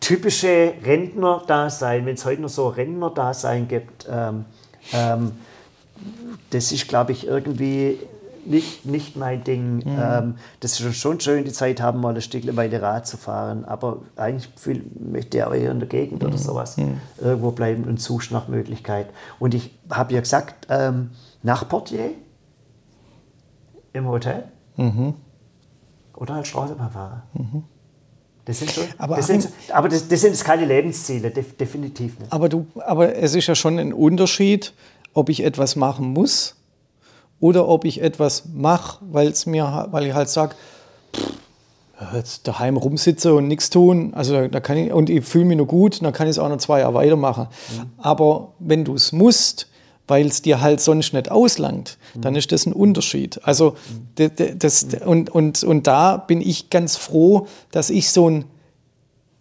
typische 0.00 0.74
Rentner-Dasein, 0.84 2.06
wenn 2.06 2.14
es 2.14 2.24
heute 2.24 2.42
noch 2.42 2.48
so 2.48 2.68
Rentner-Dasein 2.68 3.68
gibt, 3.68 4.06
ähm, 4.10 4.44
ähm, 4.92 5.32
das 6.50 6.72
ist, 6.72 6.88
glaube 6.88 7.12
ich, 7.12 7.26
irgendwie 7.26 7.98
nicht, 8.48 8.86
nicht 8.86 9.16
mein 9.16 9.44
Ding. 9.44 9.76
Mhm. 9.76 9.98
Ähm, 10.00 10.34
das 10.60 10.80
ist 10.80 10.96
schon 10.96 11.20
schön, 11.20 11.44
die 11.44 11.52
Zeit 11.52 11.80
haben, 11.80 12.00
mal 12.00 12.14
ein 12.14 12.20
Stück 12.20 12.56
weiter 12.56 12.82
Rad 12.82 13.06
zu 13.06 13.16
fahren. 13.16 13.64
Aber 13.64 14.02
eigentlich 14.16 14.48
fühl, 14.56 14.84
möchte 14.98 15.38
ich 15.38 15.44
auch 15.44 15.54
eher 15.54 15.70
in 15.70 15.78
der 15.78 15.88
Gegend 15.88 16.22
mhm. 16.22 16.28
oder 16.28 16.38
sowas 16.38 16.76
mhm. 16.76 17.00
irgendwo 17.20 17.50
bleiben 17.50 17.84
und 17.84 18.00
suche 18.00 18.32
nach 18.32 18.48
Möglichkeit. 18.48 19.08
Und 19.38 19.54
ich 19.54 19.70
habe 19.90 20.14
ja 20.14 20.20
gesagt, 20.20 20.66
ähm, 20.70 21.10
nach 21.42 21.68
Portier 21.68 22.10
im 23.92 24.06
Hotel 24.08 24.44
mhm. 24.76 25.14
oder 26.14 26.34
als 26.34 26.48
Straßenbahnfahrer. 26.48 27.22
Mhm. 27.34 27.64
Das 28.44 28.60
sind 28.60 28.70
schon, 28.70 28.84
aber, 28.98 29.16
das 29.16 29.26
sind, 29.26 29.48
aber 29.72 29.88
das, 29.88 30.06
das 30.06 30.20
sind 30.20 30.38
keine 30.44 30.66
Lebensziele, 30.66 31.30
definitiv 31.30 32.20
nicht. 32.20 32.32
Aber, 32.32 32.48
du, 32.48 32.66
aber 32.76 33.16
es 33.16 33.34
ist 33.34 33.48
ja 33.48 33.56
schon 33.56 33.78
ein 33.78 33.92
Unterschied, 33.92 34.72
ob 35.14 35.30
ich 35.30 35.42
etwas 35.42 35.74
machen 35.74 36.12
muss 36.12 36.55
oder 37.40 37.68
ob 37.68 37.84
ich 37.84 38.00
etwas 38.00 38.44
mache, 38.54 38.98
weil 39.10 39.28
es 39.28 39.46
mir, 39.46 39.88
weil 39.90 40.06
ich 40.06 40.14
halt 40.14 40.28
sage, 40.28 40.54
jetzt 42.14 42.46
daheim 42.46 42.76
rumsitze 42.76 43.34
und 43.34 43.48
nichts 43.48 43.70
tun, 43.70 44.12
also 44.14 44.48
da 44.48 44.60
kann 44.60 44.76
ich, 44.76 44.92
und 44.92 45.08
ich 45.08 45.24
fühle 45.24 45.46
mich 45.46 45.56
nur 45.56 45.66
gut, 45.66 46.02
dann 46.02 46.12
kann 46.12 46.26
ich 46.26 46.32
es 46.32 46.38
auch 46.38 46.48
noch 46.48 46.58
zwei 46.58 46.80
Jahre 46.80 46.94
weitermachen. 46.94 47.48
Mhm. 47.74 47.90
Aber 47.98 48.52
wenn 48.58 48.84
du 48.84 48.94
es 48.94 49.12
musst, 49.12 49.68
weil 50.06 50.26
es 50.26 50.42
dir 50.42 50.60
halt 50.60 50.80
sonst 50.80 51.12
nicht 51.14 51.30
auslangt, 51.30 51.98
mhm. 52.14 52.20
dann 52.20 52.36
ist 52.36 52.52
das 52.52 52.66
ein 52.66 52.72
Unterschied. 52.72 53.40
Also 53.44 53.76
mhm. 54.18 54.58
das, 54.58 54.86
und, 55.04 55.30
und, 55.30 55.64
und 55.64 55.86
da 55.86 56.16
bin 56.16 56.40
ich 56.40 56.70
ganz 56.70 56.96
froh, 56.96 57.46
dass 57.70 57.90
ich 57.90 58.10
so 58.10 58.28
ein 58.28 58.44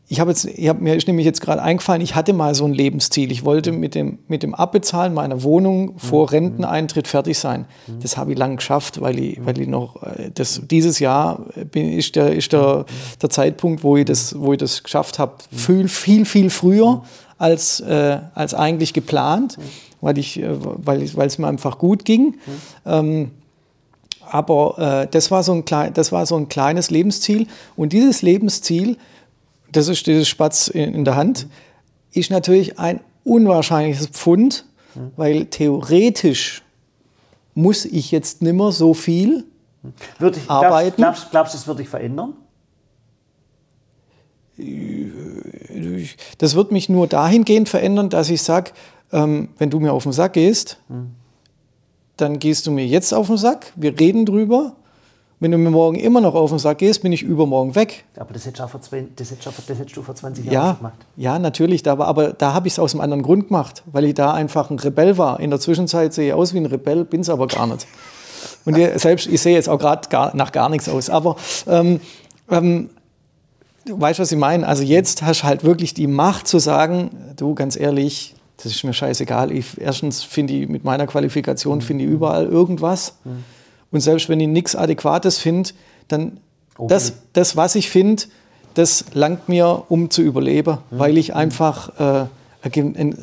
ich 0.08 0.20
habe 0.20 0.30
jetzt, 0.30 0.46
ich 0.46 0.70
habe 0.70 0.84
mir 0.84 0.96
ist 0.96 1.08
nämlich 1.08 1.26
jetzt 1.26 1.42
gerade 1.42 1.62
eingefallen, 1.62 2.02
ich 2.02 2.14
hatte 2.14 2.34
mal 2.34 2.54
so 2.54 2.66
ein 2.66 2.74
Lebensziel. 2.74 3.32
Ich 3.32 3.44
wollte 3.44 3.72
mit 3.72 3.96
dem, 3.96 4.20
mit 4.28 4.44
dem 4.44 4.54
Abbezahlen 4.54 5.16
meiner 5.16 5.42
Wohnung 5.42 5.98
vor 5.98 6.24
mhm. 6.24 6.30
Renteneintritt 6.30 7.08
fertig 7.08 7.40
sein. 7.40 7.66
Mhm. 7.88 8.00
Das 8.02 8.16
habe 8.16 8.34
ich 8.34 8.38
lang 8.38 8.58
geschafft, 8.58 9.02
weil 9.02 9.18
ich, 9.18 9.44
weil 9.44 9.60
ich 9.60 9.68
noch, 9.68 10.04
äh, 10.04 10.30
das, 10.32 10.62
dieses 10.70 11.00
Jahr 11.00 11.46
bin, 11.72 11.92
ist, 11.92 12.16
der, 12.16 12.34
ist 12.34 12.54
der, 12.54 12.86
der 13.20 13.30
Zeitpunkt, 13.32 13.84
wo 13.84 13.98
ich 13.98 14.06
das, 14.06 14.40
wo 14.40 14.54
ich 14.54 14.60
das 14.60 14.84
geschafft 14.84 15.18
habe, 15.18 15.34
viel, 15.52 15.88
viel, 15.88 16.26
viel 16.26 16.52
früher 16.52 17.02
als, 17.40 17.80
äh, 17.80 18.20
als 18.36 18.54
eigentlich 18.54 18.94
geplant, 18.94 19.58
weil, 20.02 20.20
ich, 20.20 20.40
äh, 20.40 20.50
weil, 20.52 21.02
ich, 21.02 21.18
weil 21.18 21.28
es 21.28 21.40
mir 21.40 21.48
einfach 21.48 21.80
gut 21.80 22.06
ging. 22.06 22.36
Ähm, 22.86 23.32
aber 24.30 25.04
äh, 25.04 25.08
das, 25.10 25.32
war 25.32 25.42
so 25.42 25.54
ein 25.54 25.66
klein, 25.66 25.94
das 25.94 26.12
war 26.12 26.26
so 26.28 26.36
ein 26.36 26.48
kleines 26.48 26.92
Lebensziel. 26.92 27.48
Und 27.76 27.92
dieses 27.94 28.22
Lebensziel, 28.22 28.98
das 29.76 29.88
ist 29.88 30.08
dieses 30.08 30.28
Spatz 30.28 30.68
in, 30.68 30.94
in 30.94 31.06
der 31.06 31.16
Hand, 31.16 31.48
ist 32.12 32.32
natürlich 32.32 32.80
ein 32.80 33.02
unwahrscheinliches 33.24 34.08
Pfund, 34.08 34.66
weil 35.18 35.46
theoretisch 35.46 36.64
muss 37.54 37.86
ich 37.86 38.12
jetzt 38.12 38.42
nimmer 38.42 38.72
so 38.72 38.94
viel 38.94 39.46
würde 40.20 40.40
ich, 40.40 40.50
arbeiten. 40.50 40.96
Glaubst, 40.98 41.32
glaubst 41.32 41.54
du, 41.54 41.58
es 41.58 41.68
wird 41.68 41.80
dich 41.80 41.90
verändern? 41.90 42.34
Das 46.38 46.56
wird 46.56 46.72
mich 46.72 46.88
nur 46.88 47.08
dahingehend 47.08 47.68
verändern, 47.68 48.10
dass 48.10 48.30
ich 48.30 48.42
sage, 48.42 48.72
ähm, 49.12 49.50
wenn 49.58 49.70
du 49.70 49.80
mir 49.80 49.92
auf 49.92 50.04
den 50.04 50.14
Sack 50.14 50.34
gehst, 50.34 50.80
mhm. 50.88 51.12
dann 52.16 52.40
gehst 52.40 52.66
du 52.66 52.72
mir 52.72 52.86
jetzt 52.88 53.14
auf 53.14 53.28
den 53.28 53.38
Sack, 53.38 53.74
wir 53.76 54.00
reden 54.00 54.26
drüber 54.26 54.78
wenn 55.46 55.52
du 55.52 55.60
mir 55.60 55.70
morgen 55.70 55.96
immer 55.96 56.22
noch 56.22 56.34
auf 56.34 56.50
den 56.50 56.58
Sack 56.58 56.80
gehst, 56.80 57.04
bin 57.04 57.12
ich 57.12 57.22
übermorgen 57.22 57.76
weg. 57.76 58.04
Aber 58.18 58.34
das 58.34 58.48
hättest 58.48 58.64
du, 58.64 58.68
vor, 58.68 58.80
das 58.80 59.30
hättest 59.30 59.70
das 59.70 59.78
hättest 59.78 59.96
du 59.96 60.02
vor 60.02 60.16
20 60.16 60.46
Jahren 60.46 60.78
gemacht. 60.78 60.98
Ja, 61.18 61.38
natürlich. 61.38 61.84
Da 61.84 62.00
war, 62.00 62.08
aber 62.08 62.34
da 62.34 62.56
habe 62.56 62.68
ich 62.68 62.74
es 62.74 62.80
aus 62.80 62.96
einem 62.96 63.02
anderen 63.02 63.22
Grund 63.22 63.50
gemacht, 63.50 63.84
weil 63.86 64.06
ich 64.06 64.16
da 64.16 64.34
einfach 64.34 64.72
ein 64.72 64.80
Rebell 64.80 65.20
war. 65.20 65.40
In 65.40 65.52
der 65.52 65.60
Zwischenzeit 65.60 66.16
sehe 66.16 66.30
ich 66.30 66.34
aus 66.34 66.56
wie 66.56 66.58
ein 66.58 66.66
Rebell, 66.66 67.06
bin 67.06 67.22
es 67.22 67.30
aber 67.30 67.46
gar 67.46 67.68
nicht. 67.68 67.86
Und 68.66 68.76
ich, 68.76 69.00
selbst, 69.00 69.28
ich 69.28 69.40
sehe 69.40 69.54
jetzt 69.54 69.70
auch 69.70 69.78
gerade 69.78 70.36
nach 70.36 70.52
gar 70.52 70.68
nichts 70.68 70.90
aus. 70.90 71.12
Aber 71.12 71.36
ähm, 71.68 72.00
ähm, 72.50 72.90
du 73.86 74.02
weißt, 74.02 74.20
was 74.20 74.32
ich 74.32 74.40
meine. 74.40 74.68
Also 74.68 74.82
jetzt 74.82 75.22
hast 75.22 75.42
du 75.42 75.44
halt 75.46 75.64
wirklich 75.64 75.94
die 75.94 76.08
Macht 76.08 76.48
zu 76.48 76.58
sagen, 76.58 77.12
du, 77.38 77.54
ganz 77.54 77.80
ehrlich, 77.80 78.34
das 78.58 78.72
ist 78.72 78.84
mir 78.84 78.94
scheißegal. 78.94 79.52
Ich, 79.52 79.80
erstens 79.80 80.24
finde 80.24 80.54
ich 80.54 80.68
mit 80.68 80.84
meiner 80.84 81.06
Qualifikation 81.06 81.82
finde 81.82 82.06
ich 82.06 82.10
überall 82.10 82.48
irgendwas. 82.48 83.18
Mhm. 83.26 83.44
Und 83.96 84.02
selbst 84.02 84.28
wenn 84.28 84.42
ich 84.42 84.50
nichts 84.50 84.76
Adäquates 84.76 85.38
finde, 85.38 85.70
dann 86.10 86.42
okay. 86.78 86.90
das, 86.90 87.14
das, 87.32 87.56
was 87.56 87.76
ich 87.76 87.90
finde, 87.90 88.24
das 88.74 89.06
langt 89.14 89.48
mir, 89.48 89.86
um 89.88 90.10
zu 90.10 90.22
überleben, 90.22 90.80
mhm. 90.92 91.00
weil 91.00 91.18
ich 91.18 91.34
einfach 91.34 92.26
äh, 92.26 92.26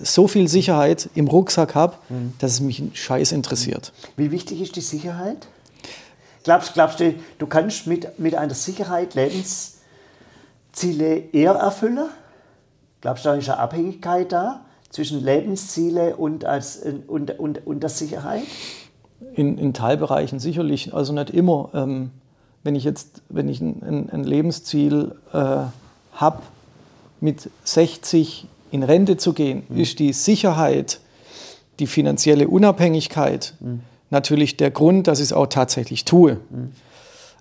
so 0.02 0.28
viel 0.28 0.48
Sicherheit 0.48 1.10
im 1.14 1.28
Rucksack 1.28 1.74
habe, 1.74 1.96
mhm. 2.08 2.32
dass 2.38 2.52
es 2.52 2.60
mich 2.60 2.78
ein 2.78 2.92
Scheiß 2.94 3.32
interessiert. 3.32 3.92
Wie 4.16 4.30
wichtig 4.30 4.62
ist 4.62 4.74
die 4.76 4.80
Sicherheit? 4.80 5.46
Glaubst, 6.42 6.72
glaubst 6.72 7.00
du, 7.00 7.16
du 7.36 7.46
kannst 7.46 7.86
mit, 7.86 8.18
mit 8.18 8.34
einer 8.34 8.54
Sicherheit 8.54 9.14
Lebensziele 9.14 9.74
eher 11.34 11.52
erfüllen? 11.52 12.08
Glaubst 13.02 13.26
du, 13.26 13.28
da 13.28 13.34
ist 13.34 13.50
eine 13.50 13.58
Abhängigkeit 13.58 14.32
da 14.32 14.64
zwischen 14.88 15.22
Lebensziele 15.22 16.16
und, 16.16 16.46
als, 16.46 16.78
und, 16.78 17.38
und, 17.38 17.66
und 17.66 17.80
der 17.82 17.90
Sicherheit? 17.90 18.44
In, 19.34 19.58
in 19.58 19.72
Teilbereichen 19.72 20.38
sicherlich, 20.38 20.94
also 20.94 21.12
nicht 21.12 21.30
immer. 21.30 21.70
Ähm, 21.74 22.10
wenn 22.64 22.74
ich 22.74 22.84
jetzt, 22.84 23.22
wenn 23.28 23.48
ich 23.48 23.60
ein, 23.60 24.08
ein 24.10 24.24
Lebensziel 24.24 25.12
äh, 25.32 25.56
habe, 26.14 26.38
mit 27.20 27.50
60 27.64 28.46
in 28.70 28.82
Rente 28.82 29.16
zu 29.16 29.32
gehen, 29.32 29.62
mhm. 29.68 29.78
ist 29.78 29.98
die 29.98 30.12
Sicherheit, 30.12 31.00
die 31.78 31.86
finanzielle 31.86 32.48
Unabhängigkeit 32.48 33.54
mhm. 33.60 33.80
natürlich 34.10 34.56
der 34.56 34.70
Grund, 34.70 35.06
dass 35.06 35.18
ich 35.18 35.26
es 35.26 35.32
auch 35.32 35.46
tatsächlich 35.46 36.04
tue. 36.04 36.38
Mhm. 36.50 36.72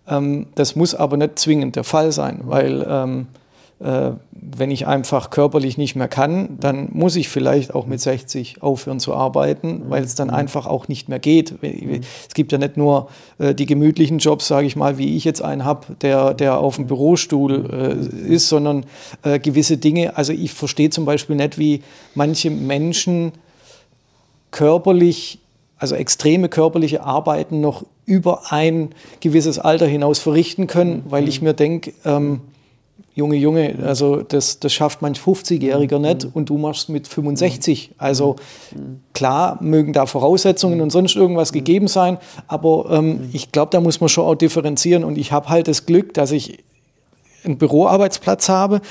Ähm, 0.07 0.45
das 0.55 0.75
muss 0.75 0.95
aber 0.95 1.17
nicht 1.17 1.39
zwingend 1.39 1.75
der 1.75 1.83
Fall 1.83 2.11
sein, 2.11 2.41
weil 2.43 2.85
ähm, 2.87 3.21
äh, 3.21 3.40
wenn 3.83 4.69
ich 4.69 4.85
einfach 4.85 5.29
körperlich 5.29 5.77
nicht 5.77 5.95
mehr 5.95 6.07
kann, 6.07 6.57
dann 6.59 6.89
muss 6.91 7.15
ich 7.15 7.29
vielleicht 7.29 7.73
auch 7.73 7.85
mit 7.85 8.01
60 8.01 8.61
aufhören 8.61 8.99
zu 8.99 9.13
arbeiten, 9.13 9.83
weil 9.89 10.03
es 10.03 10.15
dann 10.15 10.27
mhm. 10.27 10.35
einfach 10.35 10.67
auch 10.67 10.87
nicht 10.87 11.09
mehr 11.09 11.19
geht. 11.19 11.61
Mhm. 11.63 12.01
Es 12.27 12.33
gibt 12.33 12.51
ja 12.51 12.57
nicht 12.57 12.77
nur 12.77 13.09
äh, 13.39 13.55
die 13.55 13.65
gemütlichen 13.65 14.19
Jobs, 14.19 14.47
sage 14.47 14.67
ich 14.67 14.75
mal, 14.75 14.97
wie 14.97 15.15
ich 15.15 15.23
jetzt 15.23 15.41
einen 15.41 15.63
habe, 15.63 15.95
der, 16.01 16.33
der 16.33 16.59
auf 16.59 16.75
dem 16.75 16.87
Bürostuhl 16.87 18.11
äh, 18.27 18.33
ist, 18.33 18.49
sondern 18.49 18.85
äh, 19.23 19.39
gewisse 19.39 19.77
Dinge. 19.77 20.17
Also 20.17 20.33
ich 20.33 20.53
verstehe 20.53 20.89
zum 20.89 21.05
Beispiel 21.05 21.35
nicht, 21.35 21.57
wie 21.57 21.81
manche 22.13 22.51
Menschen 22.51 23.31
körperlich 24.51 25.39
also 25.77 25.95
extreme 25.95 26.47
körperliche 26.47 27.03
Arbeiten 27.03 27.59
noch 27.59 27.83
über 28.05 28.51
ein 28.51 28.89
gewisses 29.19 29.57
Alter 29.57 29.87
hinaus 29.87 30.19
verrichten 30.19 30.67
können, 30.67 31.03
weil 31.09 31.27
ich 31.27 31.41
mhm. 31.41 31.47
mir 31.47 31.53
denke, 31.55 31.93
ähm, 32.05 32.41
Junge, 33.13 33.35
Junge, 33.35 33.75
also 33.83 34.21
das, 34.21 34.59
das 34.59 34.71
schafft 34.71 35.01
manch 35.01 35.19
50-Jähriger 35.19 35.97
mhm. 35.97 36.01
nicht 36.03 36.27
und 36.33 36.49
du 36.49 36.57
machst 36.57 36.87
mit 36.87 37.07
65. 37.07 37.95
Also 37.97 38.37
mhm. 38.73 39.01
klar 39.13 39.57
mögen 39.61 39.91
da 39.91 40.05
Voraussetzungen 40.05 40.79
und 40.79 40.91
sonst 40.91 41.15
irgendwas 41.15 41.51
mhm. 41.51 41.55
gegeben 41.55 41.87
sein, 41.87 42.17
aber 42.47 42.89
ähm, 42.89 43.29
ich 43.33 43.51
glaube, 43.51 43.71
da 43.71 43.81
muss 43.81 43.99
man 43.99 44.07
schon 44.07 44.25
auch 44.25 44.35
differenzieren 44.35 45.03
und 45.03 45.17
ich 45.17 45.31
habe 45.31 45.49
halt 45.49 45.67
das 45.67 45.85
Glück, 45.85 46.13
dass 46.13 46.31
ich 46.31 46.63
einen 47.43 47.57
Büroarbeitsplatz 47.57 48.47
habe 48.47 48.81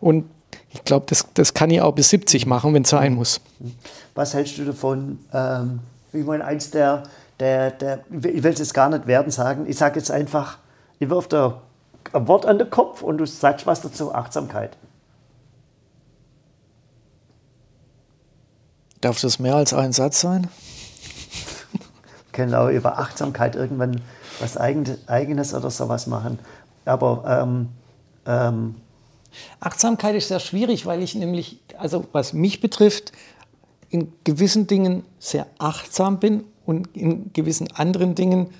und 0.00 0.24
ich 0.72 0.84
glaube, 0.84 1.06
das, 1.08 1.26
das 1.34 1.54
kann 1.54 1.70
ich 1.70 1.80
auch 1.80 1.92
bis 1.92 2.10
70 2.10 2.46
machen, 2.46 2.72
wenn 2.72 2.82
es 2.82 2.90
sein 2.90 3.14
muss. 3.14 3.40
Was 4.14 4.34
hältst 4.34 4.58
du 4.58 4.64
davon? 4.64 5.18
Ähm, 5.32 5.80
ich 6.12 6.24
meine, 6.24 6.44
eins 6.44 6.70
der, 6.70 7.02
der, 7.40 7.70
der 7.72 8.00
ich 8.10 8.42
will 8.42 8.52
es 8.52 8.58
jetzt 8.58 8.74
gar 8.74 8.88
nicht 8.88 9.06
werden 9.06 9.30
sagen, 9.30 9.66
ich 9.68 9.76
sage 9.76 9.98
jetzt 9.98 10.10
einfach, 10.10 10.58
ich 10.98 11.10
wirf 11.10 11.28
da 11.28 11.60
ein 12.16 12.28
Wort 12.28 12.46
an 12.46 12.58
den 12.58 12.70
Kopf 12.70 13.02
und 13.02 13.18
du 13.18 13.26
sagst 13.26 13.66
was 13.66 13.82
dazu, 13.82 14.14
Achtsamkeit. 14.14 14.76
Darf 19.00 19.20
das 19.20 19.38
mehr 19.38 19.54
als 19.54 19.72
ein 19.72 19.92
Satz 19.92 20.20
sein? 20.20 20.48
auch 22.54 22.68
über 22.70 22.98
Achtsamkeit 22.98 23.56
irgendwann 23.56 24.02
was 24.40 24.56
Eigenes 24.58 25.54
oder 25.54 25.70
sowas 25.70 26.06
machen. 26.06 26.38
Aber 26.84 27.24
ähm, 27.26 27.68
ähm, 28.26 28.74
Achtsamkeit 29.60 30.14
ist 30.14 30.28
sehr 30.28 30.40
schwierig, 30.40 30.86
weil 30.86 31.02
ich 31.02 31.14
nämlich, 31.14 31.60
also 31.78 32.06
was 32.12 32.32
mich 32.32 32.60
betrifft, 32.60 33.12
in 33.88 34.12
gewissen 34.24 34.66
Dingen 34.66 35.04
sehr 35.18 35.46
achtsam 35.58 36.18
bin 36.18 36.44
und 36.64 36.94
in 36.96 37.32
gewissen 37.32 37.70
anderen 37.72 38.14
Dingen 38.14 38.50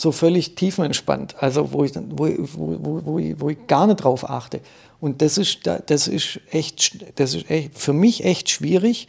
so 0.00 0.12
völlig 0.12 0.54
tiefenentspannt, 0.54 1.34
also 1.42 1.72
wo 1.72 1.84
ich, 1.84 1.92
wo, 1.94 2.26
wo, 2.26 3.00
wo, 3.04 3.18
ich, 3.18 3.38
wo 3.38 3.50
ich 3.50 3.66
gar 3.66 3.86
nicht 3.86 3.96
drauf 3.96 4.28
achte. 4.28 4.60
Und 4.98 5.20
das 5.20 5.36
ist, 5.36 5.60
das 5.64 6.08
ist, 6.08 6.40
echt, 6.50 7.18
das 7.18 7.34
ist 7.34 7.50
echt 7.50 7.78
für 7.78 7.92
mich 7.92 8.24
echt 8.24 8.48
schwierig. 8.48 9.08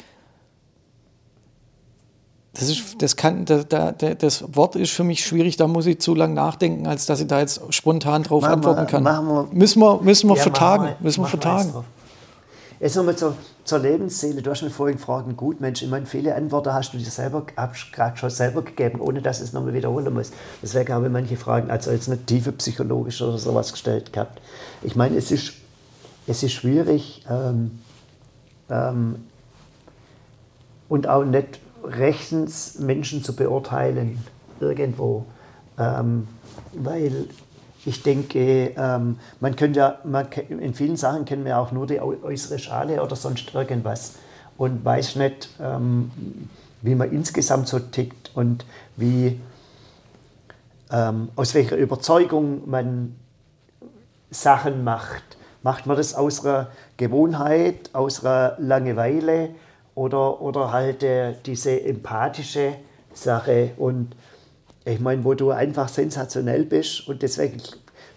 Das, 2.53 2.67
ist, 2.67 3.01
das, 3.01 3.15
kann, 3.15 3.45
da, 3.45 3.63
da, 3.63 3.91
das 3.93 4.43
Wort 4.55 4.75
ist 4.75 4.91
für 4.91 5.05
mich 5.05 5.23
schwierig, 5.25 5.55
da 5.55 5.67
muss 5.67 5.85
ich 5.85 5.99
zu 5.99 6.13
lange 6.13 6.33
nachdenken, 6.33 6.85
als 6.85 7.05
dass 7.05 7.21
ich 7.21 7.27
da 7.27 7.39
jetzt 7.39 7.61
spontan 7.69 8.23
drauf 8.23 8.41
machen 8.41 8.55
antworten 8.55 8.87
kann. 8.87 9.03
Wir, 9.03 9.47
müssen 9.53 9.79
wir, 9.79 10.01
müssen 10.01 10.29
wir 10.29 10.35
ja, 10.35 10.43
vertagen. 10.43 10.83
Wir, 10.83 10.97
müssen 10.99 11.21
wir 11.21 11.27
vertagen. 11.29 11.73
Jetzt 12.81 12.95
nochmal 12.95 13.15
zur, 13.15 13.35
zur 13.63 13.77
Lebensseele. 13.77 14.41
Du 14.41 14.49
hast 14.49 14.63
mir 14.63 14.71
vorhin 14.71 14.97
gefragt, 14.97 15.27
ein 15.27 15.37
Gutmensch. 15.37 15.83
Ich 15.83 15.89
meine, 15.89 16.07
viele 16.07 16.33
Antworten 16.33 16.73
hast 16.73 16.93
du 16.93 16.97
dir 16.97 17.05
selber, 17.05 17.45
gerade 17.45 18.17
schon 18.17 18.31
selber 18.31 18.63
gegeben, 18.63 18.99
ohne 18.99 19.21
dass 19.21 19.39
es 19.39 19.53
nochmal 19.53 19.75
wiederholen 19.75 20.11
muss. 20.11 20.31
Deswegen 20.63 20.91
habe 20.91 21.05
ich 21.05 21.11
manche 21.11 21.37
Fragen, 21.37 21.69
also 21.69 21.91
jetzt 21.91 22.07
nicht 22.07 22.25
tiefe 22.25 22.51
psychologisch 22.53 23.21
oder 23.21 23.37
sowas 23.37 23.71
gestellt 23.71 24.11
gehabt. 24.11 24.41
Ich 24.81 24.95
meine, 24.95 25.15
es 25.15 25.29
ist, 25.29 25.53
es 26.25 26.41
ist 26.41 26.53
schwierig 26.53 27.23
ähm, 27.29 27.79
ähm, 28.67 29.27
und 30.89 31.07
auch 31.07 31.23
nicht 31.23 31.59
rechtens 31.83 32.79
Menschen 32.79 33.23
zu 33.23 33.35
beurteilen 33.35 34.25
irgendwo. 34.59 35.27
Ähm, 35.77 36.27
weil 36.73 37.27
ich 37.85 38.03
denke, 38.03 38.73
ähm, 38.77 39.17
man 39.39 39.55
könnte 39.55 39.79
ja, 39.79 39.99
man, 40.03 40.27
in 40.49 40.73
vielen 40.73 40.97
Sachen 40.97 41.25
kennen 41.25 41.45
wir 41.45 41.57
auch 41.57 41.71
nur 41.71 41.87
die 41.87 41.99
äußere 41.99 42.59
Schale 42.59 43.01
oder 43.01 43.15
sonst 43.15 43.53
irgendwas. 43.53 44.15
und 44.57 44.85
weiß 44.85 45.15
nicht, 45.15 45.49
ähm, 45.59 46.11
wie 46.81 46.93
man 46.93 47.11
insgesamt 47.11 47.67
so 47.67 47.79
tickt 47.79 48.31
und 48.35 48.65
wie, 48.95 49.39
ähm, 50.91 51.29
aus 51.35 51.55
welcher 51.55 51.77
Überzeugung 51.77 52.69
man 52.69 53.15
Sachen 54.29 54.83
macht. 54.83 55.23
Macht 55.63 55.85
man 55.85 55.97
das 55.97 56.13
aus 56.15 56.45
einer 56.45 56.67
Gewohnheit, 56.97 57.89
aus 57.93 58.25
einer 58.25 58.55
Langeweile 58.59 59.49
oder, 59.95 60.41
oder 60.41 60.71
halt 60.71 61.03
äh, 61.03 61.35
diese 61.45 61.81
empathische 61.81 62.73
Sache? 63.13 63.71
Und 63.77 64.15
ich 64.85 64.99
meine, 64.99 65.23
wo 65.23 65.33
du 65.33 65.51
einfach 65.51 65.89
sensationell 65.89 66.65
bist 66.65 67.07
und 67.07 67.21
deswegen 67.21 67.61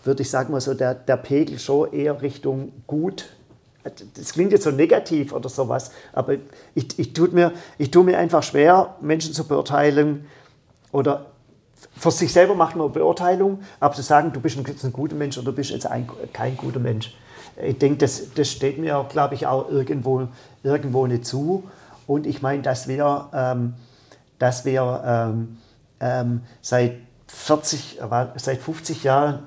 würde 0.05 0.23
ich 0.23 0.31
sagen 0.31 0.53
mal 0.53 0.61
so, 0.61 0.75
der, 0.75 0.95
der 0.95 1.17
Pegel 1.17 1.59
schon 1.59 1.93
eher 1.93 2.21
Richtung 2.23 2.73
gut. 2.87 3.27
Das 4.15 4.33
klingt 4.33 4.53
jetzt 4.53 4.65
so 4.65 4.71
negativ 4.71 5.33
oder 5.33 5.49
sowas, 5.49 5.91
aber 6.13 6.37
ich, 6.75 6.99
ich, 6.99 7.13
tue 7.13 7.29
mir, 7.29 7.53
ich 7.77 7.91
tue 7.91 8.03
mir 8.03 8.17
einfach 8.17 8.43
schwer, 8.43 8.97
Menschen 9.03 9.35
zu 9.35 9.47
beurteilen 9.47 10.27
oder 10.91 11.27
für 11.97 12.11
sich 12.11 12.33
selber 12.33 12.55
macht 12.55 12.77
man 12.77 12.87
eine 12.87 12.95
Beurteilung, 12.95 13.61
aber 13.81 13.95
zu 13.95 14.03
sagen, 14.03 14.33
du 14.33 14.41
bist 14.41 14.57
jetzt 14.57 14.85
ein 14.85 14.93
guter 14.93 15.17
Mensch 15.17 15.37
oder 15.37 15.47
du 15.47 15.53
bist 15.53 15.71
jetzt 15.71 15.87
ein, 15.87 16.09
kein 16.33 16.57
guter 16.57 16.81
Mensch, 16.81 17.15
ich 17.63 17.79
denke, 17.79 17.99
das, 17.99 18.35
das 18.35 18.51
steht 18.51 18.79
mir, 18.79 19.07
glaube 19.09 19.35
ich, 19.35 19.47
auch 19.47 19.71
irgendwo, 19.71 20.29
irgendwo 20.63 21.07
nicht 21.07 21.25
zu. 21.25 21.65
Und 22.07 22.27
ich 22.27 22.43
meine, 22.43 22.63
dass 22.63 22.89
wir, 22.89 23.29
ähm, 23.33 23.75
dass 24.39 24.65
wir 24.65 25.03
ähm, 25.07 25.59
ähm, 26.05 26.43
seit 26.61 26.99
40, 27.27 27.99
seit 28.37 28.61
50 28.61 29.03
Jahren 29.03 29.45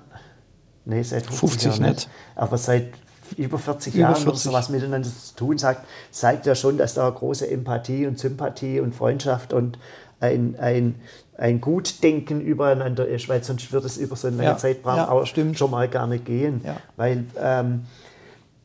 Nee, 0.87 1.03
seit 1.03 1.25
50, 1.25 1.39
50 1.39 1.65
Jahren 1.65 1.91
nicht. 1.91 2.09
Aber 2.35 2.57
seit 2.57 2.93
über 3.35 3.59
40 3.59 3.93
über 3.93 4.03
Jahren 4.03 4.15
40. 4.15 4.27
oder 4.29 4.37
sowas 4.37 4.69
miteinander 4.69 5.09
zu 5.09 5.35
tun, 5.35 5.57
sagt, 5.57 5.85
zeigt 6.11 6.45
ja 6.45 6.55
schon, 6.55 6.77
dass 6.77 6.93
da 6.93 7.09
große 7.09 7.49
Empathie 7.49 8.07
und 8.07 8.17
Sympathie 8.17 8.79
und 8.79 8.95
Freundschaft 8.95 9.51
und 9.51 9.77
ein, 10.21 10.55
ein, 10.57 10.95
ein 11.37 11.59
Gutdenken 11.59 12.39
übereinander 12.39 13.05
ist, 13.05 13.27
weil 13.27 13.43
sonst 13.43 13.69
würde 13.73 13.85
es 13.85 13.97
über 13.97 14.15
so 14.15 14.29
einen 14.29 14.41
ja, 14.41 14.57
Zeitraum 14.57 14.95
ja, 14.95 15.09
auch 15.09 15.25
stimmt. 15.25 15.57
schon 15.57 15.71
mal 15.71 15.89
gar 15.89 16.07
nicht 16.07 16.23
gehen. 16.23 16.61
Ja. 16.63 16.77
Weil 16.95 17.25
ähm, 17.37 17.85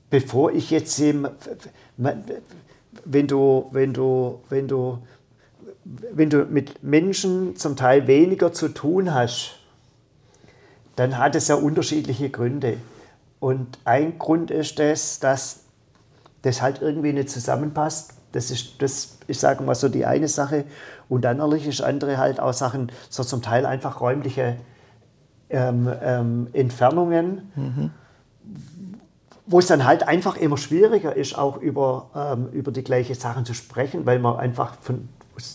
bevor 0.09 0.53
ich 0.53 0.70
jetzt 0.70 0.97
eben, 1.01 1.26
wenn 3.05 3.26
du, 3.26 3.68
wenn 3.72 3.93
du, 3.93 4.43
wenn 4.49 4.68
du, 4.68 4.99
wenn 5.84 6.30
du 6.30 6.44
mit 6.44 6.82
Menschen 6.82 7.56
zum 7.56 7.76
Teil 7.76 8.06
weniger 8.06 8.52
zu 8.52 8.68
tun 8.68 9.12
hast, 9.12 9.58
dann 10.96 11.18
hat 11.18 11.34
es 11.34 11.48
ja 11.48 11.56
unterschiedliche 11.56 12.30
Gründe. 12.30 12.76
Und 13.40 13.78
ein 13.84 14.18
Grund 14.18 14.50
ist 14.50 14.78
das, 14.78 15.18
dass 15.18 15.60
das 16.42 16.62
halt 16.62 16.80
irgendwie 16.82 17.12
nicht 17.12 17.30
zusammenpasst. 17.30 18.14
Das 18.32 18.50
ist, 18.50 18.80
das, 18.80 19.18
ich 19.26 19.38
sage 19.38 19.64
mal 19.64 19.74
so, 19.74 19.88
die 19.88 20.06
eine 20.06 20.28
Sache. 20.28 20.64
Und 21.08 21.22
dann 21.22 21.38
natürlich 21.38 21.66
ist 21.66 21.82
andere 21.82 22.18
halt 22.18 22.40
auch 22.40 22.52
Sachen, 22.52 22.92
so 23.08 23.24
zum 23.24 23.42
Teil 23.42 23.66
einfach 23.66 24.00
räumliche 24.00 24.56
ähm, 25.50 25.90
ähm, 26.02 26.46
Entfernungen, 26.52 27.52
mhm. 27.54 27.90
wo 29.46 29.58
es 29.58 29.66
dann 29.66 29.84
halt 29.84 30.06
einfach 30.08 30.36
immer 30.36 30.56
schwieriger 30.56 31.14
ist, 31.14 31.36
auch 31.36 31.58
über, 31.58 32.10
ähm, 32.14 32.48
über 32.52 32.72
die 32.72 32.82
gleichen 32.82 33.14
Sachen 33.14 33.44
zu 33.44 33.54
sprechen, 33.54 34.06
weil 34.06 34.18
man 34.18 34.36
einfach 34.38 34.76
von 34.80 35.08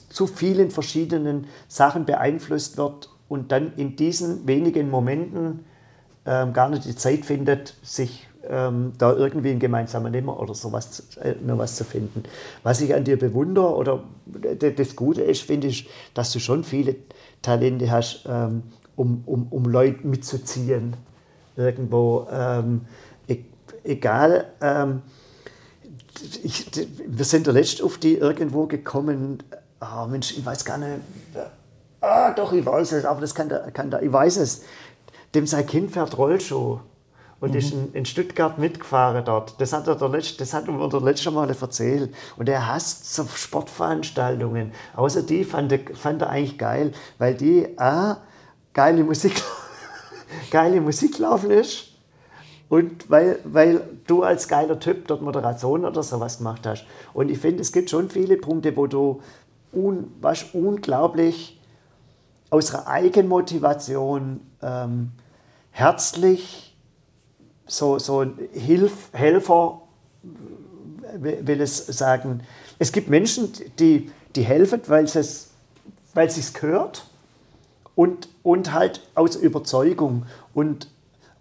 zu 0.10 0.28
vielen 0.28 0.72
verschiedenen 0.72 1.48
Sachen 1.68 2.06
beeinflusst 2.06 2.78
wird 2.78 3.10
und 3.30 3.52
dann 3.52 3.74
in 3.76 3.96
diesen 3.96 4.48
wenigen 4.48 4.90
Momenten 4.90 5.66
ähm, 6.26 6.54
gar 6.54 6.70
nicht 6.70 6.86
die 6.86 6.96
Zeit 6.96 7.26
findet, 7.26 7.76
sich 7.84 8.28
ähm, 8.50 8.94
da 8.98 9.14
irgendwie 9.14 9.52
ein 9.52 9.60
gemeinsamer 9.60 10.10
Nimmer 10.10 10.40
oder 10.40 10.54
sowas 10.54 11.18
äh, 11.18 11.36
nur 11.42 11.58
was 11.58 11.76
zu 11.76 11.84
finden. 11.84 12.24
Was 12.64 12.82
ich 12.82 12.94
an 12.94 13.04
dir 13.04 13.18
bewundere 13.18 13.76
oder 13.76 14.04
das 14.26 14.96
Gute 14.96 15.22
ist, 15.22 15.42
finde 15.42 15.68
ich, 15.68 15.90
dass 16.14 16.32
du 16.32 16.40
schon 16.40 16.64
viele 16.64 16.96
Talente 17.42 17.92
hast, 17.92 18.26
ähm, 18.28 18.64
um, 18.96 19.24
um, 19.26 19.48
um 19.50 19.66
Leute 19.66 20.06
mitzuziehen. 20.08 20.96
Irgendwo, 21.56 22.28
ähm, 22.32 22.82
e 23.28 23.38
egal. 23.84 24.46
Ähm, 24.62 25.02
ich, 26.44 26.66
wir 27.08 27.26
sind 27.26 27.46
der 27.48 27.54
Letzte 27.54 27.84
auf 27.84 27.98
die 27.98 28.16
irgendwo 28.16 28.66
gekommen. 28.66 29.44
Oh 29.80 30.08
Mensch, 30.08 30.38
ich 30.38 30.46
weiß 30.46 30.66
gar 30.66 30.78
nicht, 30.78 31.02
Ah, 32.00 32.32
doch, 32.32 32.54
ich 32.54 32.66
weiß 32.66 32.92
es, 32.94 33.06
aber 33.06 33.22
das 33.22 33.34
kann 33.34 33.50
der, 33.50 33.72
kann 33.72 33.90
der 33.90 34.04
ich 34.04 34.12
weiß 34.12 34.38
es. 34.38 34.64
Dem 35.34 35.48
sein 35.48 35.66
Kind 35.66 35.92
fährt 35.92 36.18
Rollschuh 36.18 36.80
und 37.40 37.52
mhm. 37.52 37.58
ist 37.58 37.74
in, 37.74 37.94
in, 37.94 38.06
Stuttgart 38.06 38.58
mitgefahren 38.58 39.26
dort. 39.26 39.60
Das 39.60 39.74
hat 39.74 39.88
er 39.88 39.96
der 39.96 40.10
letzte, 40.10 40.38
das 40.38 40.54
hat 40.54 40.68
er 40.68 40.88
der 40.88 41.02
letzte 41.02 41.32
Mal 41.32 41.50
erzählt. 41.50 42.14
Und 42.38 42.50
er 42.50 42.68
hasst 42.68 43.14
so 43.14 43.26
Sportveranstaltungen. 43.26 44.72
Außer 44.96 45.24
die 45.24 45.44
fand 45.44 45.72
er, 45.72 45.80
fand 45.96 46.22
er 46.22 46.30
eigentlich 46.30 46.58
geil, 46.58 46.94
weil 47.18 47.34
die 47.34 47.78
A, 47.80 48.18
geile 48.74 49.04
Musik, 49.04 49.42
geile 50.52 50.82
Musik 50.82 51.18
laufen 51.18 51.52
ist 51.52 51.90
und 52.70 53.10
weil, 53.10 53.40
weil 53.44 53.82
du 54.08 54.24
als 54.24 54.48
geiler 54.48 54.80
Typ 54.80 55.08
dort 55.08 55.22
Moderation 55.22 55.86
oder 55.86 56.04
sowas 56.04 56.40
gemacht 56.40 56.66
hast. 56.66 56.86
Und 57.14 57.30
ich 57.32 57.40
finde, 57.40 57.62
es 57.62 57.72
gibt 57.72 57.90
schon 57.90 58.10
viele 58.10 58.38
Punkte, 58.38 58.76
wo 58.76 58.88
du 58.88 59.22
un, 59.74 60.12
was 60.22 60.46
unglaublich 60.54 61.60
aus 62.50 62.72
ihrer 62.72 62.88
Eigenmotivation 62.88 64.42
ähm, 64.62 65.12
herzlich 65.72 66.76
so, 67.68 68.00
so 68.00 68.22
ein 68.22 68.40
Hilf, 68.54 69.10
Helfer, 69.12 69.82
will 71.20 71.62
es 71.62 71.86
sagen. 71.86 72.42
Es 72.80 72.92
gibt 72.92 73.10
Menschen, 73.10 73.52
die, 73.80 74.12
die 74.36 74.44
helfen, 74.44 74.82
weil 74.88 75.06
es 75.06 75.52
es 76.16 76.54
gehört 76.54 77.06
und, 77.96 78.30
und 78.44 78.74
halt 78.74 79.02
aus 79.16 79.36
Überzeugung 79.36 80.26
und, 80.54 80.90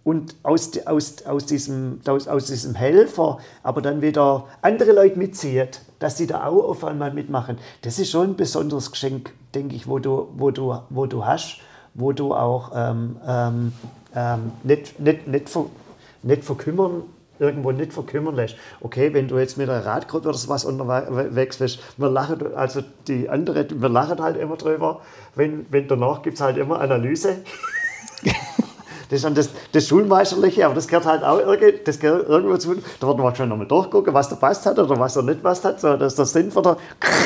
und 0.03 0.35
aus, 0.43 0.71
aus, 0.85 1.25
aus, 1.25 1.45
diesem, 1.45 2.01
aus, 2.05 2.27
aus 2.27 2.47
diesem 2.47 2.75
Helfer, 2.75 3.39
aber 3.63 3.81
dann 3.81 4.01
wieder 4.01 4.47
andere 4.61 4.91
Leute 4.91 5.17
mitzieht, 5.17 5.81
dass 5.99 6.17
sie 6.17 6.27
da 6.27 6.45
auch 6.45 6.69
auf 6.69 6.83
einmal 6.83 7.13
mitmachen. 7.13 7.57
Das 7.81 7.99
ist 7.99 8.11
schon 8.11 8.31
ein 8.31 8.35
besonderes 8.35 8.91
Geschenk 8.91 9.31
denke 9.57 9.75
ich, 9.75 9.87
wo 9.87 9.99
du, 9.99 10.27
wo 10.37 10.51
du, 10.51 10.77
wo 10.89 11.05
du 11.05 11.25
hast, 11.25 11.59
wo 11.93 12.11
du 12.11 12.33
auch 12.33 12.71
ähm, 12.75 13.17
ähm, 13.27 13.73
ähm, 14.15 14.51
nicht, 14.63 14.99
nicht, 14.99 15.27
nicht, 15.27 15.49
ver, 15.49 15.65
nicht 16.21 16.43
verkümmern, 16.43 17.03
irgendwo 17.39 17.71
nicht 17.71 17.93
verkümmern 17.93 18.35
lässt. 18.35 18.55
Okay, 18.81 19.13
wenn 19.13 19.27
du 19.27 19.37
jetzt 19.39 19.57
mit 19.57 19.69
einer 19.69 19.85
Radgruppe 19.85 20.29
oder 20.29 20.37
sowas 20.37 20.65
unterwegs 20.65 21.57
bist, 21.57 21.79
wir 21.97 22.09
lachen, 22.09 22.55
also 22.55 22.81
die 23.07 23.29
andere, 23.29 23.67
wir 23.69 23.89
lachen 23.89 24.19
halt 24.21 24.37
immer 24.37 24.57
drüber, 24.57 25.01
wenn, 25.35 25.65
wenn 25.71 25.87
danach 25.87 26.21
gibt 26.21 26.35
es 26.35 26.41
halt 26.41 26.57
immer 26.57 26.79
Analyse. 26.79 27.37
Das 29.09 29.17
ist 29.17 29.25
dann 29.25 29.35
das, 29.35 29.49
das 29.71 29.87
Schulmeisterliche, 29.87 30.65
aber 30.65 30.75
das 30.75 30.87
gehört 30.87 31.05
halt 31.05 31.23
auch 31.23 31.39
irgendwie, 31.39 31.83
das 31.83 31.99
gehört 31.99 32.27
irgendwo 32.27 32.57
zu. 32.57 32.75
Da 32.99 33.07
wird 33.07 33.17
man 33.17 33.35
schon 33.35 33.49
nochmal 33.49 33.67
durchgucken, 33.67 34.13
was 34.13 34.29
da 34.29 34.35
passt 34.35 34.65
hat 34.65 34.77
oder 34.77 34.99
was 34.99 35.15
er 35.15 35.23
nicht 35.23 35.41
passt 35.41 35.63
hat. 35.65 35.79
So, 35.79 35.95
das 35.95 36.13
ist 36.13 36.19
der 36.19 36.25
Sinn 36.25 36.51
von 36.51 36.63
der 36.63 36.77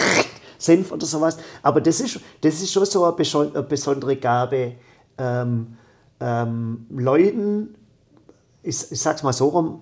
Senf 0.57 0.91
oder 0.91 1.05
sowas. 1.05 1.37
Aber 1.63 1.81
das 1.81 1.99
ist, 1.99 2.19
das 2.41 2.61
ist 2.61 2.71
schon 2.71 2.85
so 2.85 3.03
eine 3.03 3.63
besondere 3.63 4.15
Gabe, 4.15 4.73
ähm, 5.17 5.77
ähm, 6.19 6.85
Leuten, 6.89 7.75
ich, 8.63 8.91
ich 8.91 9.01
sag's 9.01 9.23
mal 9.23 9.33
so 9.33 9.49
rum, 9.49 9.81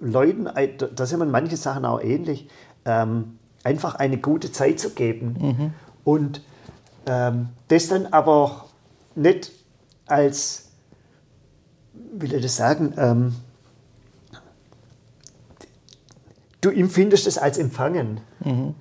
Leuten, 0.00 0.46
äh, 0.46 0.76
da 0.76 1.06
sind 1.06 1.18
man 1.18 1.30
manche 1.30 1.56
Sachen 1.56 1.84
auch 1.84 2.00
ähnlich, 2.00 2.48
ähm, 2.84 3.38
einfach 3.64 3.96
eine 3.96 4.18
gute 4.18 4.52
Zeit 4.52 4.78
zu 4.78 4.90
geben. 4.90 5.36
Mhm. 5.40 5.72
Und 6.04 6.42
ähm, 7.06 7.48
das 7.68 7.88
dann 7.88 8.06
aber 8.06 8.66
nicht 9.14 9.50
als, 10.06 10.67
will 12.20 12.34
ich 12.34 12.42
das 12.42 12.56
sagen, 12.56 12.94
ähm, 12.96 13.34
du 16.60 16.70
empfindest 16.70 17.26
es 17.26 17.38
als 17.38 17.58
Empfangen. 17.58 18.20
Mhm. 18.40 18.74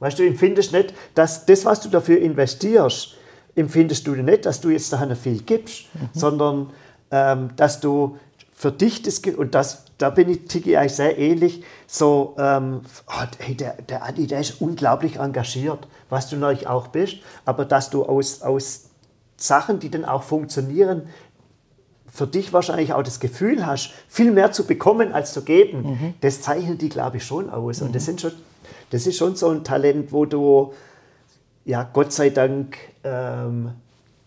Weißt 0.00 0.18
du, 0.18 0.26
empfindest 0.26 0.72
nicht, 0.72 0.94
dass 1.14 1.46
das, 1.46 1.64
was 1.64 1.80
du 1.80 1.88
dafür 1.88 2.20
investierst, 2.20 3.16
empfindest 3.54 4.06
du 4.06 4.14
nicht, 4.14 4.46
dass 4.46 4.60
du 4.60 4.70
jetzt 4.70 4.92
da 4.92 5.14
viel 5.14 5.42
gibst, 5.42 5.84
mhm. 5.94 6.08
sondern 6.12 6.70
ähm, 7.10 7.50
dass 7.56 7.80
du 7.80 8.18
für 8.52 8.72
dich 8.72 9.02
das 9.02 9.18
und 9.18 9.54
das, 9.54 9.84
da 9.98 10.10
bin 10.10 10.28
ich 10.28 10.46
Tiki 10.46 10.76
eigentlich 10.76 10.94
sehr 10.94 11.18
ähnlich, 11.18 11.64
so, 11.86 12.34
ähm, 12.38 12.82
oh, 13.08 13.24
hey, 13.38 13.56
der, 13.56 13.74
der 13.82 14.04
Adi, 14.04 14.26
der 14.26 14.40
ist 14.40 14.60
unglaublich 14.60 15.16
engagiert, 15.16 15.86
was 16.08 16.28
du 16.30 16.36
natürlich 16.36 16.66
auch 16.66 16.88
bist, 16.88 17.16
aber 17.44 17.64
dass 17.64 17.90
du 17.90 18.04
aus, 18.04 18.42
aus 18.42 18.90
Sachen, 19.36 19.80
die 19.80 19.90
dann 19.90 20.04
auch 20.04 20.22
funktionieren, 20.22 21.08
für 22.12 22.26
dich 22.26 22.52
wahrscheinlich 22.52 22.92
auch 22.92 23.02
das 23.02 23.18
Gefühl 23.18 23.66
hast, 23.66 23.90
viel 24.06 24.30
mehr 24.30 24.52
zu 24.52 24.66
bekommen 24.66 25.12
als 25.12 25.32
zu 25.32 25.42
geben, 25.42 25.82
mhm. 25.82 26.14
das 26.20 26.42
zeichnet 26.42 26.82
die, 26.82 26.90
glaube 26.90 27.16
ich, 27.16 27.24
schon 27.24 27.50
aus. 27.50 27.80
Mhm. 27.80 27.86
Und 27.86 27.96
das 27.96 28.04
sind 28.04 28.20
schon 28.20 28.32
das 28.92 29.06
ist 29.06 29.16
schon 29.16 29.36
so 29.36 29.48
ein 29.48 29.64
Talent, 29.64 30.12
wo 30.12 30.26
du, 30.26 30.74
ja, 31.64 31.82
Gott 31.82 32.12
sei 32.12 32.28
Dank, 32.28 32.76
ähm, 33.02 33.70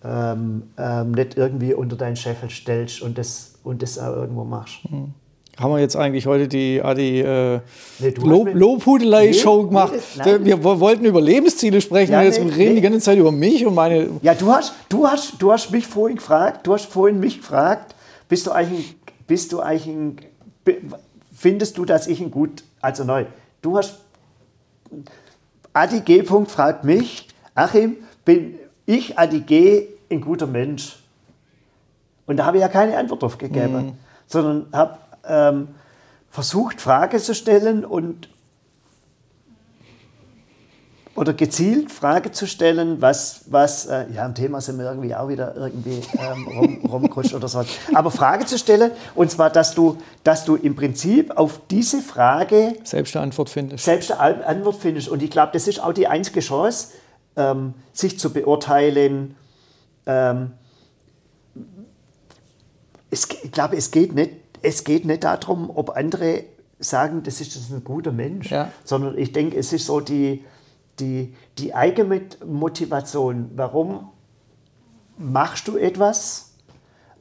ähm, 0.04 0.64
ähm, 0.78 1.12
nicht 1.12 1.38
irgendwie 1.38 1.76
unter 1.76 1.96
deinen 1.96 2.16
Scheffel 2.16 2.50
stellst 2.50 3.02
und 3.04 3.18
das, 3.20 3.60
und 3.64 3.84
das 3.84 4.00
auch 4.00 4.16
irgendwo 4.16 4.44
machst. 4.44 4.84
Hm. 4.90 5.14
Haben 5.60 5.72
wir 5.72 5.80
jetzt 5.80 5.95
eigentlich 5.95 6.28
heute 6.28 6.47
die, 6.47 6.82
ah, 6.84 6.93
die 6.93 7.20
äh, 7.20 7.60
nee, 7.99 8.10
Lob, 8.18 8.49
Lobhudelei-Show 8.53 9.62
nee, 9.62 9.68
gemacht. 9.68 9.93
Nee, 10.26 10.45
wir 10.45 10.64
wollten 10.64 11.06
über 11.06 11.22
Lebensziele 11.22 11.80
sprechen 11.80 12.12
ja, 12.12 12.20
und 12.20 12.26
jetzt 12.26 12.39
reden 12.39 12.76
die 12.76 12.82
ganze 12.82 12.99
Zeit 12.99 13.18
über 13.18 13.32
mich 13.32 13.66
und 13.66 13.74
meine. 13.74 14.10
Ja, 14.22 14.34
du 14.34 14.51
hast, 14.51 14.74
du 14.89 15.08
hast, 15.08 15.41
du 15.41 15.51
hast 15.51 15.72
mich 15.72 15.88
vorhin 15.88 16.18
gefragt, 16.18 16.68
du 16.68 16.74
hast 16.74 16.88
vorhin 16.88 17.20
mich 17.20 17.38
gefragt, 17.38 17.95
bist 18.28 18.47
du 18.47 18.51
eigentlich, 18.51 18.95
bist 19.28 19.53
du 19.53 19.62
eigentlich 19.62 19.88
ein, 19.88 20.18
findest 21.34 21.78
du, 21.78 21.86
dass 21.86 22.08
ich 22.08 22.20
ein 22.20 22.32
gut, 22.32 22.64
also 22.82 23.03
neu, 23.03 23.26
du 23.62 23.78
hast, 23.78 23.99
Adi 25.74 26.01
G. 26.01 26.24
fragt 26.24 26.84
mich, 26.84 27.28
Achim, 27.53 27.97
bin 28.26 28.56
ich, 28.86 29.18
Adi 29.18 29.39
G., 29.41 29.88
ein 30.10 30.22
guter 30.22 30.47
Mensch? 30.47 30.97
Und 32.26 32.38
da 32.38 32.45
habe 32.45 32.58
ich 32.58 32.62
ja 32.62 32.68
keine 32.68 32.97
Antwort 32.97 33.22
drauf 33.22 33.38
gegeben, 33.38 33.74
mhm. 33.74 33.91
sondern 34.28 34.68
habe 34.74 34.97
ähm, 35.28 35.69
versucht, 36.30 36.82
Fragen 36.82 37.19
zu 37.19 37.34
stellen 37.34 37.86
und 37.86 38.30
oder 41.15 41.34
gezielt 41.34 41.91
Frage 41.91 42.32
zu 42.34 42.45
stellen, 42.45 43.01
was, 43.01 43.45
was 43.47 43.86
äh, 43.86 44.05
ja, 44.13 44.26
am 44.26 44.36
Thema 44.36 44.59
sind 44.59 44.78
wir 44.78 44.86
irgendwie 44.86 45.15
auch 45.15 45.30
wieder 45.30 45.55
irgendwie 45.55 46.01
ähm, 46.19 46.47
rum, 46.47 46.86
rumgerutscht 46.91 47.34
oder 47.34 47.47
so. 47.47 47.63
Aber 47.93 48.11
Frage 48.11 48.45
zu 48.45 48.59
stellen, 48.59 48.91
und 49.15 49.32
zwar, 49.32 49.49
dass 49.49 49.73
du, 49.73 49.97
dass 50.26 50.43
du 50.43 50.55
im 50.55 50.76
Prinzip 50.76 51.38
auf 51.38 51.61
diese 51.71 52.01
Frage 52.01 52.76
selbst 52.84 53.15
eine 53.15 53.23
Antwort 53.23 53.49
findest. 53.49 53.86
Selbst 53.86 54.11
eine 54.11 54.45
Antwort 54.45 54.76
findest. 54.76 55.07
Und 55.07 55.23
ich 55.23 55.32
glaube, 55.32 55.53
das 55.53 55.69
ist 55.69 55.82
auch 55.82 55.93
die 55.93 56.07
einzige 56.07 56.41
Chance, 56.41 56.89
ähm, 57.38 57.76
sich 57.93 58.19
zu 58.19 58.34
beurteilen. 58.34 59.38
Ähm, 60.05 60.51
es, 63.09 63.26
ich 63.41 63.51
glaube, 63.53 63.78
es 63.78 63.91
geht 63.91 64.13
nicht 64.13 64.32
es 64.66 64.84
geht 64.84 65.05
nicht 65.05 65.24
darum, 65.24 65.70
ob 65.74 65.91
andere 65.91 66.43
sagen, 66.80 67.24
das 67.24 67.39
ist 67.39 67.72
ein 67.72 67.84
guter 67.84 68.11
Mensch, 68.11 68.51
ja. 68.51 68.72
sondern 68.84 69.18
ich 69.18 69.32
denke, 69.32 69.57
es 69.57 69.72
ist 69.72 69.86
so 69.86 69.99
die, 69.99 70.43
die, 70.99 71.34
die 71.57 71.74
eigene 71.74 72.22
Motivation. 72.45 73.51
Warum 73.55 74.09
machst 75.18 75.68
du 75.68 75.78
etwas? 75.78 76.51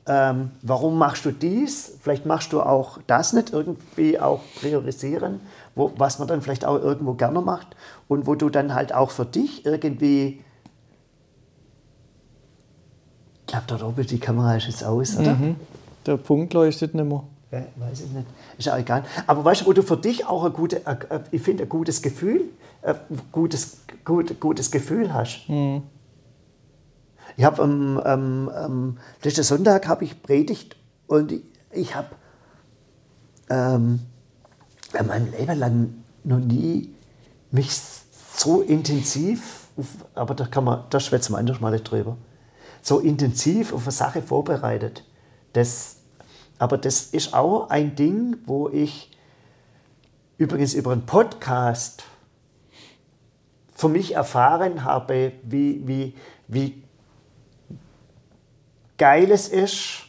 Ähm, 0.07 0.51
warum 0.63 0.99
machst 0.99 1.25
du 1.25 1.33
dies? 1.33 1.99
Vielleicht 2.03 2.27
machst 2.27 2.53
du 2.53 2.61
auch 2.61 2.99
das 3.07 3.33
nicht 3.33 3.53
irgendwie 3.53 4.19
auch 4.19 4.41
priorisieren, 4.61 5.41
wo, 5.75 5.93
was 5.97 6.19
man 6.19 6.29
dann 6.29 6.43
vielleicht 6.43 6.65
auch 6.65 6.79
irgendwo 6.79 7.15
gerne 7.15 7.41
macht 7.41 7.69
und 8.07 8.27
wo 8.27 8.35
du 8.35 8.51
dann 8.51 8.75
halt 8.75 8.93
auch 8.93 9.11
für 9.11 9.25
dich 9.25 9.65
irgendwie. 9.65 10.43
Ich 13.41 13.53
glaube, 13.53 13.65
dort 13.67 13.83
oben 13.83 14.07
die 14.07 14.19
Kamera 14.19 14.57
ist 14.57 14.67
jetzt 14.67 14.85
aus, 14.85 15.17
oder? 15.17 15.35
Mhm. 15.35 15.57
Der 16.07 16.17
Punkt 16.17 16.53
leuchtet 16.53 16.95
nicht 16.95 17.05
mehr. 17.05 17.25
Weiß 17.77 18.01
ich 18.01 18.11
nicht. 18.11 18.27
Ist 18.59 18.67
ja 18.67 18.77
egal. 18.79 19.05
Aber 19.27 19.45
weißt 19.45 19.63
du, 19.63 19.67
wo 19.67 19.73
du 19.73 19.83
für 19.83 19.97
dich 19.97 20.27
auch 20.27 20.45
ein, 20.45 20.53
gute, 20.53 20.83
ich 21.31 21.43
finde, 21.43 21.65
ein 21.65 21.69
gutes 21.69 22.03
Gefühl, 22.03 22.45
ein 22.83 22.97
gutes, 23.33 23.79
gut, 24.05 24.41
gutes 24.41 24.71
Gefühl 24.71 25.13
hast. 25.13 25.49
Mhm. 25.49 25.83
Ich 27.37 27.45
habe 27.45 27.63
am 27.63 28.01
ähm, 28.05 28.51
ähm, 28.57 28.99
letzten 29.23 29.43
Sonntag 29.43 29.89
habe 29.89 30.05
ich 30.05 30.23
predigt 30.23 30.77
und 31.07 31.33
ich, 31.33 31.43
ich 31.73 31.95
habe 31.97 32.09
ähm, 33.51 34.01
mein 35.07 35.33
Leben 35.33 35.59
lang 35.59 35.95
noch 36.23 36.39
nie 36.39 36.95
mich 37.51 37.71
so 38.37 38.63
intensiv, 38.63 39.69
aber 40.15 40.35
da 40.35 40.47
kann 40.47 40.65
man, 40.65 40.85
da 40.91 41.01
schwätzen 41.01 41.33
wir 41.33 41.39
anders 41.39 41.61
mal 41.61 41.71
nicht 41.71 41.91
drüber, 41.91 42.17
so 42.83 43.01
intensiv 43.01 43.73
auf 43.73 43.83
eine 43.83 43.93
Sache 43.93 44.23
vorbereitet. 44.23 45.05
Das 45.53 45.97
aber 46.59 46.79
das 46.79 47.03
ist 47.03 47.35
auch 47.35 47.71
ein 47.71 47.97
Ding, 47.97 48.37
wo 48.47 48.69
ich 48.69 49.11
übrigens 50.39 50.75
über 50.75 50.93
einen 50.93 51.07
Podcast 51.07 52.05
für 53.75 53.89
mich 53.89 54.15
erfahren 54.15 54.85
habe, 54.85 55.33
wie, 55.43 55.87
wie, 55.87 56.15
wie 56.49 56.83
geil 58.99 59.31
es 59.31 59.49
ist, 59.49 60.05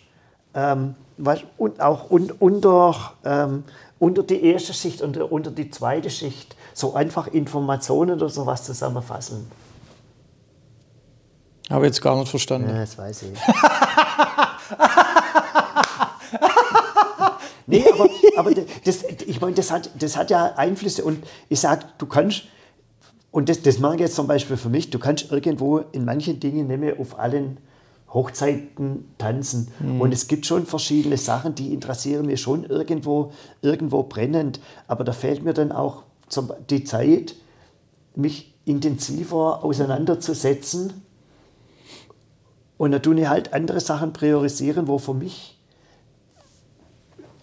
ähm, 0.54 0.96
was, 1.18 1.40
und 1.58 1.82
auch 1.82 2.12
un, 2.12 2.32
unter, 2.32 3.14
ähm, 3.24 3.64
unter 4.00 4.24
die 4.24 4.44
erste 4.44 4.74
Schicht 4.74 5.02
und 5.02 5.18
unter 5.18 5.52
die 5.52 5.70
zweite 5.72 6.10
Schicht 6.10 6.56
so 6.74 6.94
einfach 6.94 7.28
Informationen 7.28 8.16
oder 8.16 8.30
sowas 8.30 8.64
zusammenfassen. 8.64 9.50
Habe 11.70 11.88
jetzt 11.88 12.02
gar 12.02 12.16
nicht 12.18 12.30
verstanden. 12.30 12.70
Ja, 12.70 12.82
das 12.82 12.98
weiß 12.98 13.24
ich. 13.24 13.40
nee, 17.68 17.84
aber, 17.92 18.10
aber 18.38 18.52
das, 18.84 19.04
ich 19.26 19.42
meine, 19.42 19.56
das 19.56 19.72
hat, 19.72 19.90
das 20.00 20.18
hat 20.18 20.30
ja 20.30 20.54
Einflüsse 20.56 21.04
und 21.04 21.24
ich 21.50 21.60
sage, 21.60 21.86
du 21.98 22.06
kannst, 22.06 22.44
und 23.32 23.50
das, 23.50 23.62
das 23.62 23.80
mache 23.80 23.96
ich 23.96 24.02
jetzt 24.02 24.16
zum 24.16 24.28
Beispiel 24.28 24.58
für 24.58 24.70
mich, 24.70 24.90
du 24.90 25.00
kannst 25.00 25.32
irgendwo 25.32 25.80
in 25.92 26.06
manchen 26.06 26.40
Dingen 26.40 26.68
mehr 26.68 27.00
auf 27.00 27.20
allen 27.20 27.58
Hochzeiten 28.16 29.14
tanzen. 29.18 29.68
Mhm. 29.80 30.00
Und 30.00 30.14
es 30.14 30.28
gibt 30.28 30.46
schon 30.46 30.66
verschiedene 30.66 31.18
Sachen, 31.18 31.54
die 31.54 31.74
interessieren 31.74 32.26
mich 32.26 32.42
schon 32.42 32.64
irgendwo, 32.64 33.34
irgendwo 33.62 34.04
brennend. 34.04 34.62
Aber 34.88 35.04
da 35.04 35.12
fehlt 35.12 35.44
mir 35.44 35.54
dann 35.54 35.74
auch 35.74 36.04
die 36.70 36.86
Zeit, 36.86 37.36
mich 38.16 38.56
intensiver 38.64 39.64
auseinanderzusetzen. 39.64 40.94
Und 42.78 42.92
dann 42.92 43.04
tue 43.04 43.20
ich 43.20 43.28
halt 43.28 43.54
andere 43.54 43.82
Sachen 43.82 44.14
priorisieren, 44.14 44.88
wo 44.88 44.98
für 44.98 45.14
mich 45.14 45.55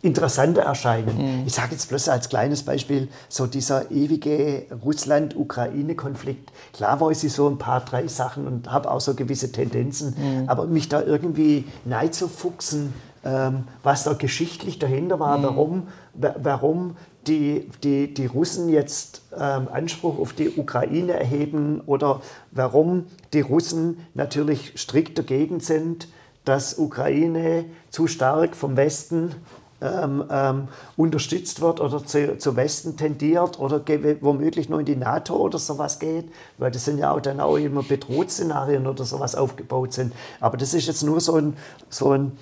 interessanter 0.03 0.63
erscheinen. 0.63 1.17
Mhm. 1.17 1.47
Ich 1.47 1.55
sage 1.55 1.73
jetzt 1.73 1.89
bloß 1.89 2.09
als 2.09 2.29
kleines 2.29 2.65
Beispiel, 2.65 3.09
so 3.29 3.47
dieser 3.47 3.91
ewige 3.91 4.67
Russland-Ukraine-Konflikt. 4.85 6.53
Klar 6.73 7.01
weiß 7.01 7.23
ich 7.25 7.33
so 7.33 7.49
ein 7.49 7.59
paar, 7.59 7.81
drei 7.81 8.09
Sachen 8.09 8.47
und 8.47 8.71
habe 8.71 8.91
auch 8.91 9.01
so 9.01 9.15
gewisse 9.15 9.53
Tendenzen, 9.53 10.15
mhm. 10.19 10.49
aber 10.49 10.67
mich 10.67 10.89
da 10.89 11.01
irgendwie 11.03 11.65
nein 11.85 12.13
zu 12.13 12.29
fuchsen, 12.29 12.93
ähm, 13.25 13.65
was 13.85 14.03
da 14.03 14.15
geschichtlich 14.15 14.81
dahinter 14.81 15.21
war, 15.21 15.39
mhm. 15.39 15.43
warum, 15.45 15.89
warum 16.15 16.97
die, 17.29 17.71
die, 17.85 18.13
die 18.13 18.27
Russen 18.27 18.69
jetzt 18.69 19.23
ähm, 19.39 19.69
Anspruch 19.73 20.19
auf 20.19 20.33
die 20.33 20.51
Ukraine 20.51 21.13
erheben 21.13 21.81
oder 21.87 22.21
warum 22.51 23.07
die 23.33 23.41
Russen 23.41 24.05
natürlich 24.15 24.73
strikt 24.77 25.19
dagegen 25.19 25.61
sind, 25.61 26.09
dass 26.45 26.79
Ukraine 26.79 27.67
zu 27.91 28.09
stark 28.09 28.57
vom 28.57 28.77
Westen 28.77 29.37
ähm, 29.83 30.25
ähm, 30.31 30.69
unterstützt 30.97 31.61
wird 31.61 31.81
oder 31.81 32.05
zu, 32.05 32.39
zu 32.39 32.57
Westen 32.57 32.97
tendiert 32.97 33.59
oder 33.59 33.83
womöglich 34.21 34.69
noch 34.69 34.79
in 34.79 34.85
die 34.85 34.97
NATO 34.97 35.37
oder 35.37 35.59
sowas 35.59 35.99
geht, 35.99 36.31
weil 36.59 36.71
das 36.71 36.85
sind 36.85 36.99
ja 36.99 37.13
auch 37.13 37.21
dann 37.21 37.41
auch 37.41 37.57
immer 37.57 37.83
Bedroht-Szenarien 37.83 38.87
oder 38.87 39.05
sowas 39.05 39.35
aufgebaut 39.35 39.93
sind. 39.93 40.13
Aber 40.41 40.57
das 40.57 40.75
ist 40.75 40.87
jetzt 40.87 41.03
nur 41.03 41.21
so 41.21 41.37
ein, 41.37 41.57
so 41.89 42.13
ein 42.13 42.33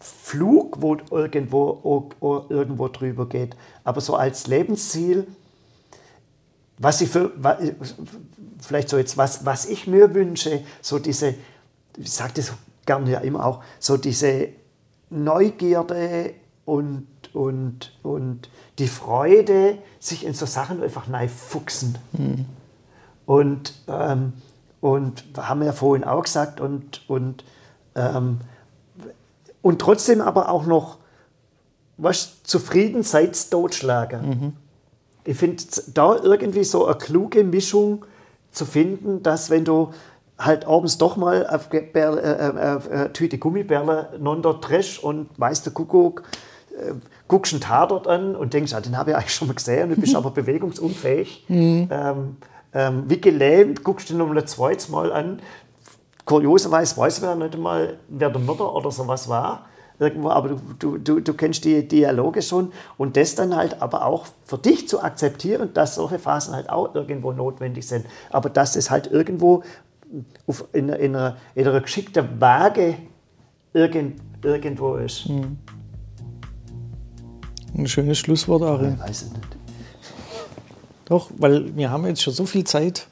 Flug, 0.00 0.80
wo 0.80 0.96
irgendwo, 1.10 2.10
irgendwo 2.48 2.88
drüber 2.88 3.28
geht. 3.28 3.56
Aber 3.84 4.00
so 4.00 4.16
als 4.16 4.46
Lebensziel, 4.46 5.26
was 6.78 7.00
ich 7.00 7.10
für, 7.10 7.32
vielleicht 8.60 8.88
so 8.88 8.98
jetzt, 8.98 9.16
was, 9.16 9.44
was 9.44 9.66
ich 9.66 9.86
mir 9.86 10.14
wünsche, 10.14 10.62
so 10.80 10.98
diese, 10.98 11.34
ich 11.96 12.10
sage 12.10 12.32
das 12.36 12.52
gerne 12.86 13.10
ja 13.10 13.18
immer 13.20 13.44
auch, 13.44 13.62
so 13.78 13.96
diese 13.96 14.48
Neugierde 15.10 16.34
und, 16.64 17.06
und, 17.32 17.92
und 18.02 18.48
die 18.78 18.88
Freude, 18.88 19.78
sich 20.00 20.26
in 20.26 20.34
so 20.34 20.46
Sachen 20.46 20.82
einfach 20.82 21.06
neu 21.06 21.28
fuchsen. 21.28 21.96
Mhm. 22.12 22.46
Und, 23.24 23.74
ähm, 23.88 24.34
und 24.80 25.24
haben 25.36 25.60
wir 25.60 25.66
ja 25.66 25.72
vorhin 25.72 26.04
auch 26.04 26.22
gesagt, 26.22 26.60
und, 26.60 27.08
und, 27.08 27.44
ähm, 27.94 28.40
und 29.62 29.80
trotzdem 29.80 30.20
aber 30.20 30.48
auch 30.48 30.66
noch 30.66 30.98
was 31.96 32.42
zufrieden 32.42 33.02
seid 33.02 33.50
totschlagen. 33.50 34.28
Mhm. 34.28 34.52
Ich 35.24 35.36
finde 35.36 35.62
da 35.92 36.16
irgendwie 36.16 36.62
so 36.62 36.86
eine 36.86 36.96
kluge 36.96 37.42
Mischung 37.42 38.04
zu 38.52 38.64
finden, 38.64 39.22
dass 39.22 39.50
wenn 39.50 39.64
du 39.64 39.92
halt 40.38 40.66
abends 40.66 40.98
doch 40.98 41.16
mal 41.16 41.46
auf 41.46 41.72
äh, 41.72 41.78
äh, 41.78 43.04
äh, 43.04 43.08
Tüte 43.10 43.38
Gummibärle 43.38 44.10
nonder 44.18 44.60
Trash 44.60 44.98
und 44.98 45.28
weißt 45.36 45.66
du 45.66 45.70
Kuckuck, 45.70 46.24
äh, 46.72 46.92
guckst 47.28 47.52
einen 47.52 47.62
Tatort 47.62 48.06
an 48.06 48.36
und 48.36 48.52
denkst, 48.52 48.72
ah, 48.74 48.80
den 48.80 48.96
habe 48.98 49.10
ich 49.10 49.16
eigentlich 49.16 49.34
schon 49.34 49.48
mal 49.48 49.54
gesehen, 49.54 49.90
du 49.90 49.96
bist 49.96 50.14
aber 50.16 50.30
bewegungsunfähig. 50.30 51.46
Mhm. 51.48 51.88
Ähm, 51.90 52.36
ähm, 52.74 53.04
wie 53.08 53.20
gelähmt, 53.20 53.82
guckst 53.84 54.10
du 54.10 54.14
den 54.14 54.18
nochmal 54.18 54.38
ein 54.38 54.46
zweites 54.46 54.88
Mal 54.90 55.10
an. 55.12 55.40
Kurioserweise 56.26 56.96
weiß 56.96 57.22
man 57.22 57.38
nicht 57.38 57.56
mal, 57.56 57.98
wer 58.08 58.28
der 58.28 58.40
Mörder 58.40 58.74
oder 58.74 58.90
sowas 58.90 59.28
war. 59.28 59.66
Irgendwo, 59.98 60.28
aber 60.28 60.58
du, 60.78 60.98
du, 60.98 61.20
du 61.20 61.32
kennst 61.32 61.64
die 61.64 61.88
Dialoge 61.88 62.42
schon 62.42 62.70
und 62.98 63.16
das 63.16 63.34
dann 63.34 63.56
halt 63.56 63.80
aber 63.80 64.04
auch 64.04 64.26
für 64.44 64.58
dich 64.58 64.86
zu 64.88 65.02
akzeptieren, 65.02 65.70
dass 65.72 65.94
solche 65.94 66.18
Phasen 66.18 66.54
halt 66.54 66.68
auch 66.68 66.94
irgendwo 66.94 67.32
notwendig 67.32 67.88
sind. 67.88 68.04
Aber 68.30 68.50
dass 68.50 68.76
es 68.76 68.90
halt 68.90 69.06
irgendwo 69.10 69.62
auf, 70.46 70.64
in, 70.72 70.88
in, 70.88 71.14
einer, 71.16 71.36
in 71.54 71.66
einer 71.66 71.80
geschickten 71.80 72.40
Waage 72.40 72.96
irgend, 73.72 74.20
irgendwo 74.42 74.96
ist. 74.96 75.28
Mhm. 75.28 75.58
Ein 77.76 77.86
schönes 77.86 78.18
Schlusswort, 78.18 78.62
Ari. 78.62 78.92
Ich 78.94 79.00
weiß 79.00 79.22
es 79.22 79.32
nicht. 79.32 79.56
Doch, 81.04 81.30
weil 81.36 81.76
wir 81.76 81.90
haben 81.90 82.06
jetzt 82.06 82.22
schon 82.22 82.32
so 82.32 82.46
viel 82.46 82.64
Zeit, 82.64 83.06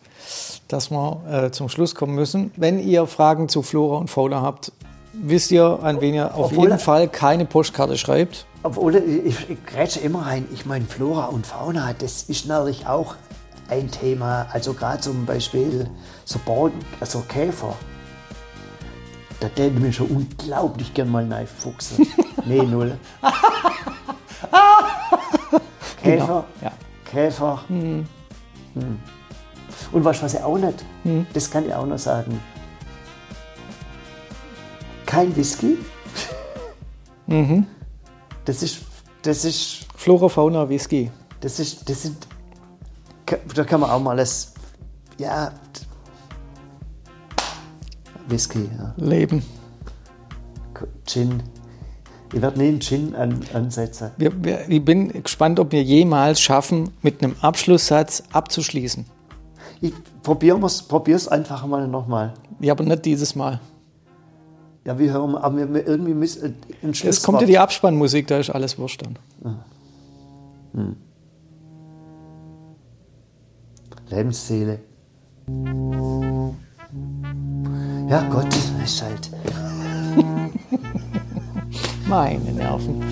dass 0.69 0.91
wir 0.91 1.21
äh, 1.31 1.51
zum 1.51 1.69
Schluss 1.69 1.95
kommen 1.95 2.15
müssen. 2.15 2.51
Wenn 2.57 2.79
ihr 2.79 3.07
Fragen 3.07 3.49
zu 3.49 3.63
Flora 3.63 3.99
und 3.99 4.09
Fauna 4.09 4.41
habt, 4.43 4.73
wisst 5.13 5.51
ihr, 5.51 5.79
an 5.83 6.01
wen 6.01 6.15
ihr 6.15 6.35
auf 6.35 6.47
Obwohl- 6.53 6.69
jeden 6.69 6.79
Fall 6.79 7.09
keine 7.09 7.45
Postkarte 7.45 7.97
schreibt. 7.99 8.47
Obwohl, 8.63 8.97
ich, 8.97 9.51
ich 9.51 9.67
grätsche 9.67 10.01
immer 10.01 10.23
rein. 10.27 10.47
Ich 10.53 10.65
meine, 10.65 10.87
Flora 10.87 11.27
und 11.27 11.47
Fauna, 11.47 11.93
das 11.93 12.23
ist 12.25 12.47
natürlich 12.47 12.87
auch 12.87 13.15
ein 13.69 13.91
Thema. 13.91 14.47
Also 14.53 14.73
gerade 14.73 15.01
zum 15.01 15.27
Beispiel 15.27 15.89
so 16.25 16.39
Boden, 16.41 16.79
also 17.01 17.21
Käfer. 17.29 17.75
Da 19.41 19.49
täte 19.49 19.79
mir 19.79 19.93
schon 19.93 20.07
unglaublich 20.09 20.95
gern 20.95 21.11
mal 21.11 21.31
reinfuchsen. 21.31 22.07
nee, 22.47 22.63
null. 22.63 22.97
Käfer, 26.03 26.45
Ja. 26.63 26.73
Käfer. 27.05 27.65
Hm. 27.69 28.07
Und 29.93 30.05
was, 30.05 30.23
was 30.23 30.35
ich 30.35 30.43
auch 30.43 30.59
nicht, 30.59 30.85
das 31.33 31.51
kann 31.51 31.67
ich 31.67 31.75
auch 31.75 31.87
noch 31.87 31.99
sagen. 31.99 32.41
Kein 35.07 35.35
Whisky. 35.37 35.79
Das 38.45 38.63
ist, 38.63 38.81
das 39.23 39.45
ist 39.45 39.87
Flora, 39.97 40.29
Fauna, 40.29 40.69
Whisky. 40.69 41.11
das 41.41 41.59
ist, 41.61 41.89
das 41.89 42.03
sind, 42.03 42.27
da 43.55 43.65
kann 43.65 43.81
man 43.81 43.91
auch 43.91 44.01
mal 44.01 44.17
das, 44.17 44.53
ja, 45.19 45.53
Whisky, 48.29 48.69
ja. 48.79 48.95
Leben. 48.97 49.43
Gin. 51.07 51.43
Ich 52.33 52.43
werde 52.43 52.59
nie 52.59 52.69
einen 52.69 52.81
Gin 52.81 53.15
an, 53.15 53.41
ansetzen. 53.53 54.11
Wir, 54.17 54.33
wir, 54.45 54.69
ich 54.69 54.85
bin 54.85 55.09
gespannt, 55.23 55.61
ob 55.61 55.71
wir 55.73 55.83
jemals 55.83 56.41
schaffen, 56.41 56.91
mit 57.03 57.23
einem 57.23 57.37
Abschlusssatz 57.41 58.25
abzuschließen. 58.33 59.05
Ich 59.81 59.93
wir's, 60.25 60.83
probier's 60.83 61.29
einfach 61.29 61.65
mal 61.67 61.87
nochmal. 61.87 62.35
Ja, 62.61 62.73
aber 62.73 62.85
nicht 62.85 63.05
dieses 63.05 63.35
Mal. 63.37 63.61
Ja, 64.85 64.99
wir 64.99 65.13
hören, 65.13 65.35
aber 65.37 65.73
wir- 65.75 65.87
irgendwie 65.87 66.15
müssen 66.15 66.45
ein 66.45 66.57
Jetzt 66.83 66.99
Schlusswort. 66.99 67.25
kommt 67.27 67.41
ja 67.43 67.47
die 67.47 67.59
Abspannmusik, 67.59 68.27
da 68.27 68.39
ist 68.39 68.51
alles 68.51 68.79
wurscht 68.79 69.03
dann. 69.05 69.19
Lebensseele. 74.09 74.81
Ja, 78.15 78.23
Gott, 78.31 78.47
ist 78.85 79.03
halt. 79.03 79.29
Meine 82.07 82.53
Nerven. 82.53 83.03